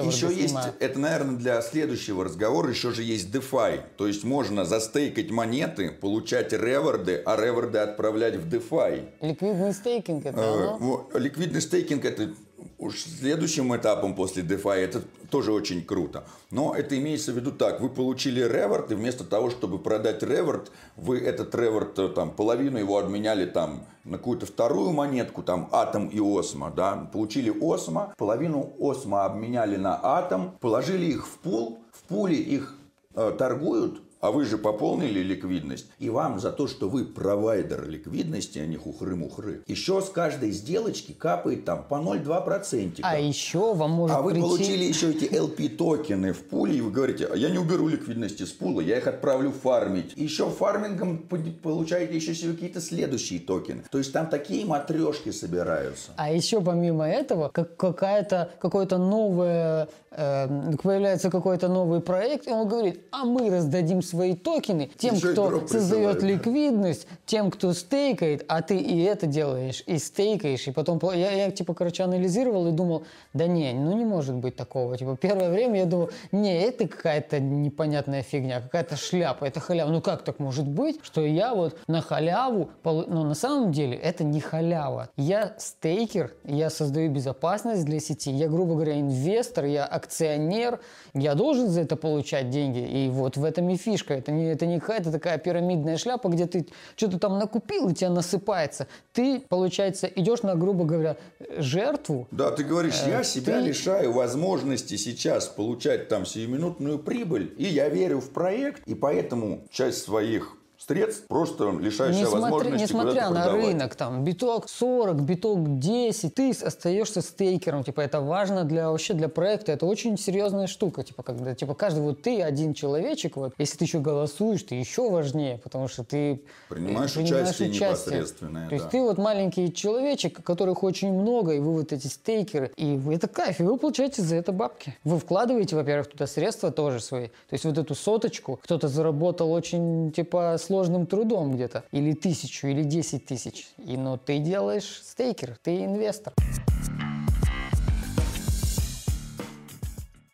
еще 0.09 0.33
есть, 0.35 0.55
это, 0.81 0.99
наверное, 0.99 1.37
для 1.37 1.63
следующего 1.63 2.25
разговора 2.25 2.71
еще 2.71 2.93
же 2.93 3.03
есть 3.03 3.29
DeFi. 3.35 3.81
То 3.97 4.07
есть 4.07 4.25
можно 4.25 4.65
застейкать 4.65 5.24
монеты, 5.31 5.91
получать 5.91 6.53
реворды, 6.53 7.23
а 7.25 7.37
реворды 7.37 7.79
отправлять 7.79 8.37
в 8.37 8.49
DeFi. 8.49 9.09
Ликвидный 9.21 9.73
стейкинг 9.73 10.27
это 10.27 10.39
оно? 10.39 11.09
Ликвидный 11.15 11.61
стейкинг 11.61 12.05
это 12.05 12.31
уж 12.79 13.03
следующим 13.03 13.75
этапом 13.75 14.15
после 14.15 14.43
DeFi 14.43 14.77
это 14.77 15.03
тоже 15.31 15.53
очень 15.53 15.85
круто. 15.85 16.25
Но 16.51 16.75
это 16.75 16.97
имеется 16.99 17.33
в 17.33 17.37
виду 17.37 17.51
так, 17.51 17.81
вы 17.81 17.89
получили 17.89 18.41
реворд, 18.41 18.93
и 18.93 18.95
вместо 18.95 19.25
того, 19.25 19.51
чтобы 19.51 19.79
продать 19.79 20.23
реворд, 20.23 20.71
вы 20.97 21.19
этот 21.19 21.55
реворд, 21.55 21.99
э, 21.99 22.09
там, 22.09 22.31
половину 22.31 22.79
его 22.79 22.99
обменяли 22.99 23.47
там 23.47 23.87
на 24.05 24.19
какую-то 24.19 24.47
вторую 24.47 24.93
монетку, 24.93 25.43
там, 25.43 25.69
атом 25.73 26.09
и 26.09 26.21
осмо, 26.21 26.71
да, 26.71 27.09
получили 27.13 27.51
осмо, 27.51 28.15
половину 28.17 28.75
осмо 28.79 29.25
обменяли 29.25 29.77
на 29.77 29.99
атом, 30.03 30.57
положили 30.61 31.07
их 31.07 31.27
в 31.27 31.39
пул, 31.39 31.81
в 31.93 32.03
пуле 32.05 32.37
их 32.37 32.77
э, 33.15 33.35
торгуют, 33.37 34.03
а 34.25 34.31
вы 34.31 34.47
же 34.47 34.57
пополнили 34.57 35.21
ликвидность. 35.21 35.85
И 35.99 36.09
вам 36.09 36.41
за 36.41 36.51
то, 36.51 36.67
что 36.67 36.89
вы 36.89 37.05
провайдер 37.05 37.87
ликвидности, 37.87 38.59
а 38.59 38.65
не 38.65 38.79
хухры-мухры, 38.79 39.63
еще 39.67 40.01
с 40.01 40.09
каждой 40.09 40.51
сделочки 40.51 41.13
капает 41.13 41.67
там 41.67 41.85
по 41.87 41.97
0,2%. 41.97 43.01
А 43.03 43.19
еще 43.19 43.75
вам 43.75 43.91
может 43.91 44.17
А 44.17 44.23
вы 44.23 44.31
прийти... 44.31 44.49
получили 44.49 44.85
еще 44.85 45.11
эти 45.11 45.25
LP-токены 45.25 46.33
в 46.33 46.43
пуле, 46.45 46.79
и 46.79 46.81
вы 46.81 46.91
говорите, 46.91 47.27
а 47.31 47.37
я 47.37 47.51
не 47.51 47.59
уберу 47.59 47.87
ликвидности 47.87 48.45
с 48.45 48.53
пула, 48.53 48.81
я 48.81 48.97
их 48.97 49.07
отправлю 49.07 49.51
фармить. 49.51 50.15
Еще 50.17 50.49
фармингом 50.49 51.19
получаете 51.19 52.17
еще 52.17 52.35
себе 52.35 52.55
какие-то 52.55 52.81
следующие 52.81 53.41
токены. 53.41 53.83
То 53.91 53.99
есть 53.99 54.15
там 54.15 54.29
такие 54.29 54.65
матрешки 54.65 55.33
собираются. 55.33 56.13
А 56.17 56.33
еще 56.33 56.63
помимо 56.63 57.07
этого, 57.07 57.51
как 57.51 57.77
какая-то, 57.77 58.53
какое-то 58.59 58.97
новое, 58.97 59.89
э, 60.17 60.77
появляется 60.83 61.31
какой-то 61.31 61.69
новый 61.69 62.01
проект, 62.01 62.49
и 62.49 62.51
он 62.51 62.69
говорит, 62.69 63.03
а 63.11 63.25
мы 63.25 63.51
раздадим 63.51 64.03
свои 64.03 64.35
токены 64.35 64.91
тем, 64.97 65.15
Еще 65.15 65.33
кто 65.33 65.67
создает 65.67 66.23
ликвидность, 66.23 67.07
тем, 67.27 67.51
кто 67.51 67.73
стейкает, 67.73 68.45
а 68.49 68.63
ты 68.63 68.79
и 68.79 69.03
это 69.03 69.27
делаешь, 69.27 69.83
и 69.87 69.99
стейкаешь, 69.99 70.67
и 70.69 70.73
потом... 70.73 71.01
Я, 71.15 71.33
я 71.33 71.51
типа, 71.51 71.75
короче, 71.75 72.03
анализировал 72.03 72.67
и 72.69 72.73
думал, 72.73 73.05
да 73.33 73.47
не, 73.47 73.73
ну 73.73 73.97
не 73.97 74.05
может 74.05 74.35
быть 74.35 74.57
такого. 74.57 74.97
Типа, 74.97 75.17
первое 75.17 75.51
время 75.51 75.81
я 75.81 75.87
думал, 75.87 76.11
не, 76.33 76.63
это 76.63 76.89
какая-то 76.89 77.41
непонятная 77.41 78.23
фигня, 78.23 78.61
какая-то 78.61 78.97
шляпа, 78.97 79.45
это 79.45 79.61
халява. 79.61 79.91
Ну 79.91 80.01
как 80.01 80.23
так 80.23 80.39
может 80.39 80.67
быть, 80.67 81.01
что 81.03 81.21
я 81.21 81.55
вот 81.55 81.77
на 81.87 82.01
халяву... 82.01 82.71
Но 82.85 83.05
ну, 83.09 83.25
на 83.25 83.35
самом 83.35 83.73
деле 83.73 83.97
это 83.97 84.25
не 84.25 84.41
халява. 84.41 85.09
Я 85.17 85.55
стейкер, 85.59 86.33
я 86.45 86.71
создаю 86.71 87.11
безопасность 87.11 87.85
для 87.85 88.01
сети, 88.01 88.31
я, 88.31 88.49
грубо 88.49 88.75
говоря, 88.75 89.01
инвестор, 89.01 89.65
я 89.65 89.85
акционер, 90.05 90.81
я 91.15 91.35
должен 91.35 91.69
за 91.69 91.81
это 91.83 91.97
получать 91.97 92.51
деньги, 92.51 92.79
и 92.79 93.09
вот 93.09 93.37
в 93.37 93.45
этом 93.45 93.69
и 93.71 93.77
фишка 93.77 94.15
это 94.15 94.33
не, 94.33 94.53
это 94.53 94.67
не 94.67 94.81
какая-то 94.81 95.11
такая 95.11 95.39
пирамидная 95.39 95.97
шляпа, 95.97 96.29
где 96.29 96.47
ты 96.47 96.67
что-то 96.97 97.19
там 97.19 97.39
накупил 97.39 97.89
и 97.89 97.95
тебя 97.95 98.11
насыпается. 98.11 98.87
Ты, 99.13 99.41
получается, 99.41 100.07
идешь 100.07 100.43
на, 100.43 100.55
грубо 100.55 100.85
говоря, 100.85 101.17
жертву. 101.57 102.27
Да, 102.31 102.51
ты 102.51 102.65
говоришь, 102.65 103.03
я 103.07 103.21
э, 103.21 103.25
себя 103.25 103.61
ты... 103.61 103.67
лишаю 103.67 104.13
возможности 104.13 104.97
сейчас 104.97 105.47
получать 105.47 106.09
там 106.09 106.27
сиюминутную 106.27 106.99
прибыль, 106.99 107.55
и 107.57 107.65
я 107.65 107.89
верю 107.89 108.21
в 108.21 108.31
проект, 108.31 108.87
и 108.87 108.95
поэтому 108.95 109.67
часть 109.71 110.05
своих 110.05 110.57
средств, 110.87 111.27
просто 111.29 111.71
лишаешься 111.71 112.21
несмотря, 112.21 112.41
возможности 112.41 112.83
Несмотря 112.83 113.31
на 113.31 113.43
продавать. 113.43 113.67
рынок, 113.67 113.95
там, 113.95 114.25
биток 114.25 114.69
40, 114.69 115.23
биток 115.23 115.79
10, 115.79 116.35
ты 116.35 116.51
остаешься 116.51 117.21
стейкером, 117.21 117.85
типа, 117.85 118.01
это 118.01 118.21
важно 118.21 118.65
для, 118.65 118.91
вообще 118.91 119.15
для 119.15 119.29
проекта, 119.29 119.73
это 119.73 119.87
очень 119.87 120.19
серьезная 120.19 120.67
штука, 120.67 121.03
типа, 121.03 121.23
когда, 121.23 121.55
типа, 121.55 121.75
каждый 121.75 122.03
вот 122.03 122.23
ты 122.23 122.43
один 122.43 122.75
человечек, 122.75 123.37
вот, 123.37 123.55
если 123.59 123.79
ты 123.79 123.85
еще 123.85 123.99
голосуешь, 123.99 124.63
ты 124.63 124.75
еще 124.75 125.11
важнее, 125.11 125.59
потому 125.59 125.89
что 125.89 126.05
ты 126.05 126.43
принимаешь, 126.69 127.15
принимаешь 127.15 127.47
участие, 127.49 127.71
участие 127.71 128.19
непосредственное, 128.19 128.65
То 128.65 128.71
да. 128.71 128.77
есть 128.77 128.89
ты 128.91 129.01
вот 129.01 129.19
маленький 129.19 129.73
человечек, 129.73 130.43
которых 130.43 130.83
очень 130.83 131.13
много, 131.13 131.53
и 131.53 131.59
вы 131.59 131.73
вот 131.73 131.93
эти 131.93 132.07
стейкеры, 132.07 132.73
и 132.77 133.01
это 133.11 133.29
кайф, 133.29 133.61
и 133.61 133.63
вы 133.63 133.77
получаете 133.77 134.23
за 134.23 134.37
это 134.37 134.53
бабки. 134.53 134.97
Вы 135.05 135.19
вкладываете, 135.19 135.77
во-первых, 135.77 136.11
туда 136.11 136.27
средства 136.27 136.71
тоже 136.71 137.01
свои, 137.01 137.29
то 137.29 137.53
есть 137.53 137.65
вот 137.65 137.79
эту 137.79 137.95
соточку 137.95 138.61
кто-то 138.63 138.89
заработал 138.89 139.53
очень, 139.53 140.13
типа, 140.13 140.57
сложно 140.59 140.74
сложным 140.75 141.07
трудом 141.07 141.55
где-то, 141.55 141.85
или 141.93 142.15
тысячу, 142.15 142.67
или 142.67 142.83
десять 142.83 143.27
тысяч. 143.27 143.69
И 143.79 143.97
ну 143.97 144.19
ты 144.19 144.39
делаешь 144.39 145.03
стейкер, 145.05 145.57
ты 145.63 145.85
инвестор. 145.85 146.35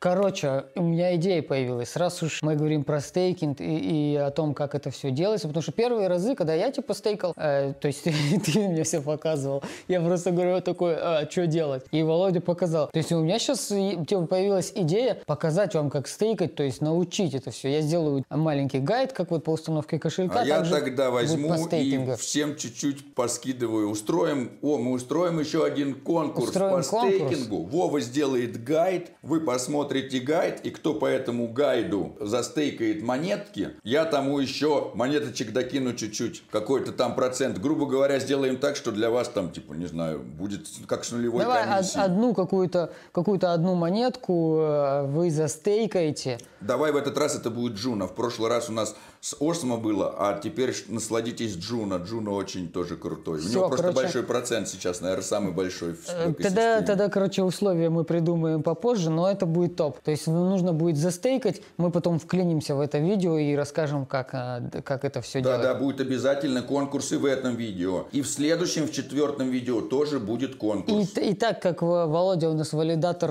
Короче, 0.00 0.64
у 0.76 0.82
меня 0.82 1.14
идея 1.16 1.42
появилась. 1.42 1.94
Раз 1.94 2.22
уж 2.22 2.40
мы 2.40 2.56
говорим 2.56 2.84
про 2.84 3.00
стейкинг 3.00 3.60
и, 3.60 4.14
и 4.14 4.16
о 4.16 4.30
том, 4.30 4.54
как 4.54 4.74
это 4.74 4.90
все 4.90 5.10
делается, 5.10 5.46
потому 5.46 5.62
что 5.62 5.72
первые 5.72 6.08
разы, 6.08 6.34
когда 6.34 6.54
я 6.54 6.72
типа 6.72 6.94
стейкал, 6.94 7.34
э, 7.36 7.74
то 7.78 7.86
есть 7.86 8.04
ты, 8.04 8.12
ты 8.40 8.66
мне 8.66 8.82
все 8.84 9.02
показывал, 9.02 9.62
я 9.88 10.00
просто 10.00 10.30
говорю 10.30 10.62
такой, 10.62 10.94
а, 10.96 11.28
что 11.30 11.46
делать? 11.46 11.84
И 11.90 12.02
Володя 12.02 12.40
показал. 12.40 12.88
То 12.90 12.96
есть 12.96 13.12
у 13.12 13.20
меня 13.20 13.38
сейчас 13.38 13.66
типа, 13.66 14.24
появилась 14.24 14.72
идея 14.74 15.18
показать 15.26 15.74
вам, 15.74 15.90
как 15.90 16.08
стейкать, 16.08 16.54
то 16.54 16.62
есть 16.62 16.80
научить 16.80 17.34
это 17.34 17.50
все. 17.50 17.68
Я 17.70 17.82
сделаю 17.82 18.24
маленький 18.30 18.78
гайд, 18.78 19.12
как 19.12 19.30
вот 19.30 19.44
по 19.44 19.50
установке 19.50 19.98
кошелька. 19.98 20.40
А 20.40 20.44
я 20.46 20.62
тогда 20.62 21.10
возьму 21.10 21.54
и 21.72 22.14
всем 22.16 22.56
чуть-чуть 22.56 23.14
поскидываю. 23.14 23.90
Устроим, 23.90 24.52
о, 24.62 24.78
мы 24.78 24.92
устроим 24.92 25.40
еще 25.40 25.62
один 25.62 25.94
конкурс 25.94 26.48
устроим 26.48 26.82
по 26.82 26.88
конкурс. 26.88 27.16
стейкингу. 27.16 27.64
Вова 27.64 28.00
сделает 28.00 28.64
гайд, 28.64 29.10
вы 29.20 29.40
посмотрите 29.40 29.89
посмотрите 29.90 30.20
гайд, 30.20 30.60
и 30.64 30.70
кто 30.70 30.94
по 30.94 31.06
этому 31.06 31.48
гайду 31.48 32.16
застейкает 32.20 33.02
монетки, 33.02 33.70
я 33.82 34.04
тому 34.04 34.38
еще 34.38 34.92
монеточек 34.94 35.52
докину 35.52 35.94
чуть-чуть, 35.94 36.44
какой-то 36.50 36.92
там 36.92 37.16
процент. 37.16 37.58
Грубо 37.58 37.86
говоря, 37.86 38.20
сделаем 38.20 38.56
так, 38.56 38.76
что 38.76 38.92
для 38.92 39.10
вас 39.10 39.28
там, 39.28 39.50
типа, 39.50 39.74
не 39.74 39.86
знаю, 39.86 40.20
будет 40.20 40.68
как 40.86 41.04
с 41.04 41.10
нулевой 41.10 41.42
Давай 41.42 41.64
комиссией. 41.64 42.04
одну 42.04 42.34
какую-то 42.34 42.92
какую 43.12 43.40
одну 43.42 43.74
монетку 43.74 44.58
э, 44.60 45.06
вы 45.06 45.30
застейкаете. 45.30 46.38
Давай 46.60 46.92
в 46.92 46.96
этот 46.96 47.16
раз 47.18 47.34
это 47.34 47.50
будет 47.50 47.72
Джуна. 47.72 48.06
В 48.06 48.14
прошлый 48.14 48.48
раз 48.50 48.68
у 48.68 48.72
нас 48.72 48.94
с 49.20 49.34
Осмо 49.40 49.76
было, 49.76 50.14
а 50.18 50.38
теперь 50.38 50.74
насладитесь 50.88 51.56
Джуна. 51.56 51.96
Джуна 51.96 52.30
очень 52.30 52.68
тоже 52.68 52.96
крутой. 52.96 53.40
Все, 53.40 53.48
У 53.48 53.52
него 53.52 53.68
просто 53.68 53.86
короче, 53.88 54.02
большой 54.02 54.22
процент 54.22 54.68
сейчас, 54.68 55.00
наверное, 55.00 55.24
самый 55.24 55.52
большой 55.52 55.94
в 55.94 56.08
э, 56.08 56.34
тогда, 56.34 56.82
тогда, 56.82 57.08
короче, 57.08 57.42
условия 57.42 57.88
мы 57.88 58.04
придумаем 58.04 58.62
попозже, 58.62 59.10
но 59.10 59.28
это 59.30 59.46
будет 59.46 59.79
топ. 59.80 59.98
То 60.00 60.10
есть 60.10 60.26
нужно 60.26 60.74
будет 60.74 60.98
застейкать, 60.98 61.62
мы 61.78 61.90
потом 61.90 62.18
вклинимся 62.18 62.74
в 62.74 62.80
это 62.80 62.98
видео 62.98 63.38
и 63.38 63.54
расскажем, 63.54 64.04
как, 64.04 64.34
э, 64.34 64.82
как 64.82 65.06
это 65.06 65.22
все 65.22 65.40
да, 65.40 65.52
делать. 65.52 65.62
Да, 65.62 65.72
да, 65.72 65.80
будет 65.80 66.00
обязательно 66.02 66.60
конкурсы 66.60 67.18
в 67.18 67.24
этом 67.24 67.56
видео. 67.56 68.06
И 68.12 68.20
в 68.20 68.28
следующем, 68.28 68.86
в 68.86 68.92
четвертом 68.92 69.48
видео 69.48 69.80
тоже 69.80 70.18
будет 70.18 70.56
конкурс. 70.56 71.16
И, 71.16 71.30
и 71.30 71.34
так 71.34 71.62
как 71.62 71.80
Володя 71.80 72.50
у 72.50 72.52
нас 72.52 72.74
валидатор 72.74 73.30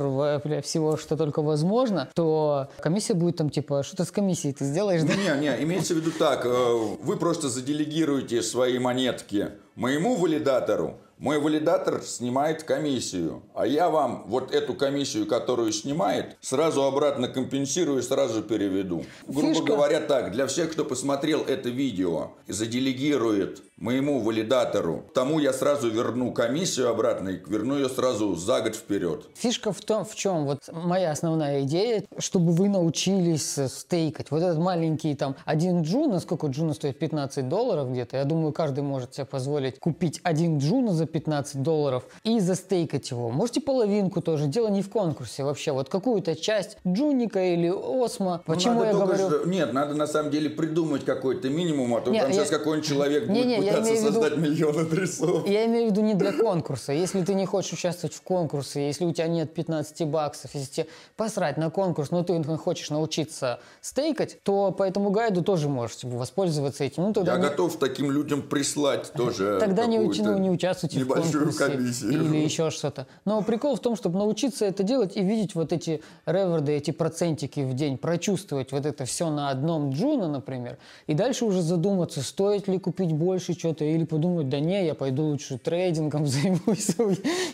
всего, 0.63 0.97
что 0.97 1.15
только 1.15 1.43
возможно, 1.43 2.09
то 2.15 2.69
комиссия 2.79 3.13
будет 3.13 3.37
там 3.37 3.51
типа, 3.51 3.83
что-то 3.83 4.05
с 4.05 4.11
комиссией 4.11 4.55
ты 4.55 4.65
сделаешь, 4.65 5.03
да? 5.03 5.13
Не, 5.13 5.41
не, 5.41 5.63
имеется 5.65 5.93
в 5.93 5.97
виду 5.97 6.09
так, 6.17 6.47
э, 6.47 6.49
вы 6.49 7.15
просто 7.17 7.49
заделегируете 7.49 8.41
свои 8.41 8.79
монетки 8.79 9.49
моему 9.75 10.15
валидатору, 10.15 10.97
мой 11.19 11.37
валидатор 11.37 12.01
снимает 12.01 12.63
комиссию, 12.63 13.43
а 13.53 13.67
я 13.67 13.89
вам 13.89 14.23
вот 14.27 14.53
эту 14.53 14.73
комиссию, 14.73 15.27
которую 15.27 15.73
снимает, 15.73 16.37
сразу 16.39 16.83
обратно 16.83 17.27
компенсирую 17.27 17.99
и 17.99 18.01
сразу 18.01 18.41
переведу. 18.41 19.03
Грубо 19.27 19.49
Фишка. 19.49 19.65
говоря 19.65 19.99
так, 19.99 20.31
для 20.31 20.47
всех, 20.47 20.71
кто 20.71 20.85
посмотрел 20.85 21.41
это 21.41 21.67
видео 21.69 22.31
заделегирует 22.47 23.61
моему 23.75 24.19
валидатору, 24.19 25.05
тому 25.13 25.39
я 25.39 25.53
сразу 25.53 25.89
верну 25.89 26.31
комиссию 26.33 26.89
обратно 26.89 27.29
и 27.29 27.39
верну 27.47 27.75
ее 27.75 27.89
сразу 27.89 28.35
за 28.35 28.61
год 28.61 28.75
вперед. 28.75 29.27
Фишка 29.35 29.73
в 29.73 29.81
том, 29.81 30.05
в 30.05 30.15
чем 30.15 30.45
вот 30.45 30.69
моя 30.71 31.11
основная 31.11 31.63
идея, 31.63 32.03
чтобы 32.17 32.53
вы 32.53 32.69
научились 32.69 33.57
стейкать. 33.67 34.31
Вот 34.31 34.41
этот 34.41 34.57
маленький 34.57 35.15
там 35.15 35.35
один 35.45 35.81
джун, 35.83 36.11
насколько 36.11 36.47
джуна 36.47 36.73
стоит 36.73 36.97
15 36.99 37.47
долларов 37.47 37.91
где-то, 37.91 38.17
я 38.17 38.23
думаю, 38.23 38.53
каждый 38.53 38.83
может 38.83 39.15
себе 39.15 39.25
позволить 39.25 39.79
купить 39.79 40.19
один 40.23 40.59
джуна 40.59 40.93
за 40.93 41.08
15 41.11 41.61
долларов 41.61 42.03
и 42.23 42.39
застейкать 42.39 43.09
его. 43.11 43.29
Можете 43.29 43.61
половинку 43.61 44.21
тоже, 44.21 44.47
дело 44.47 44.67
не 44.69 44.81
в 44.81 44.89
конкурсе 44.89 45.43
вообще, 45.43 45.71
вот 45.71 45.89
какую-то 45.89 46.35
часть 46.35 46.77
джуника 46.87 47.43
или 47.43 47.69
осма. 47.69 48.43
Ну, 48.47 48.53
Почему 48.53 48.83
я 48.83 48.93
говорю... 48.93 49.27
что- 49.29 49.45
Нет, 49.47 49.73
надо 49.73 49.93
на 49.95 50.07
самом 50.07 50.31
деле 50.31 50.49
придумать 50.49 51.05
какой-то 51.05 51.49
минимум, 51.49 51.95
а 51.95 52.01
то 52.01 52.11
Не, 52.11 52.19
там 52.21 52.29
я- 52.29 52.35
сейчас 52.35 52.49
какой-нибудь 52.49 52.87
человек 52.87 53.27
Не, 53.27 53.43
будет 53.43 53.45
не, 53.47 53.57
пытаться 53.57 53.91
в 53.91 53.95
виду- 53.95 54.05
создать 54.13 54.37
миллион 54.37 54.79
адресов. 54.79 55.47
Я 55.47 55.65
имею 55.65 55.87
в 55.87 55.91
виду 55.91 56.01
не 56.01 56.13
для 56.13 56.31
конкурса. 56.33 56.93
Если 56.93 57.23
ты 57.23 57.33
не 57.33 57.45
хочешь 57.45 57.73
участвовать 57.73 58.15
в 58.15 58.21
конкурсе, 58.21 58.87
если 58.87 59.05
у 59.05 59.11
тебя 59.13 59.27
нет 59.27 59.53
15 59.53 60.05
баксов, 60.07 60.51
если 60.53 60.71
тебе 60.71 60.87
посрать 61.15 61.57
на 61.57 61.69
конкурс, 61.69 62.11
но 62.11 62.23
ты 62.23 62.41
хочешь 62.57 62.89
научиться 62.89 63.59
стейкать, 63.81 64.37
то 64.43 64.71
по 64.71 64.83
этому 64.83 65.09
гайду 65.09 65.41
тоже 65.43 65.69
можешь 65.69 65.97
типа, 65.97 66.17
воспользоваться 66.17 66.83
этим. 66.83 67.03
Ну, 67.03 67.13
тогда 67.13 67.33
Я 67.33 67.37
не- 67.39 67.43
готов 67.49 67.77
таким 67.77 68.11
людям 68.11 68.41
прислать 68.41 69.11
тоже 69.13 69.57
Тогда 69.59 69.85
не, 69.85 69.97
ну, 69.99 70.37
не 70.37 70.49
участвуйте 70.49 70.98
небольшую 70.99 71.45
конкурсе 71.45 71.65
комиссию. 71.65 72.11
или 72.11 72.37
еще 72.37 72.69
что-то. 72.71 73.07
Но 73.25 73.41
прикол 73.41 73.75
в 73.75 73.79
том, 73.79 73.95
чтобы 73.95 74.19
научиться 74.19 74.65
это 74.65 74.83
делать 74.83 75.15
и 75.15 75.23
видеть 75.23 75.55
вот 75.55 75.73
эти 75.73 76.01
реворды, 76.25 76.73
эти 76.73 76.91
процентики 76.91 77.61
в 77.61 77.73
день, 77.73 77.97
прочувствовать 77.97 78.71
вот 78.71 78.85
это 78.85 79.05
все 79.05 79.29
на 79.29 79.49
одном 79.49 79.91
джуна, 79.91 80.27
например, 80.27 80.77
и 81.07 81.13
дальше 81.13 81.45
уже 81.45 81.61
задуматься, 81.61 82.21
стоит 82.21 82.67
ли 82.67 82.79
купить 82.79 83.11
больше 83.11 83.53
что-то, 83.53 83.83
или 83.85 84.05
подумать, 84.05 84.49
да 84.49 84.59
не, 84.59 84.85
я 84.85 84.95
пойду 84.95 85.23
лучше 85.25 85.57
трейдингом 85.57 86.25
займусь. 86.27 86.89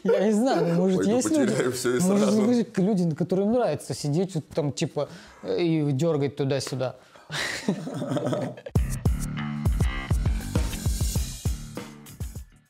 Я 0.03 0.25
не 0.25 0.31
знаю, 0.31 0.67
ну, 0.67 0.75
может, 0.75 1.05
есть 1.05 1.31
люди, 1.31 1.53
может, 2.03 2.49
есть 2.49 2.77
люди, 2.77 3.15
которым 3.15 3.53
нравится 3.53 3.93
сидеть 3.93 4.35
вот 4.35 4.47
там 4.49 4.71
типа 4.71 5.09
и 5.43 5.87
дергать 5.91 6.35
туда-сюда. 6.35 6.95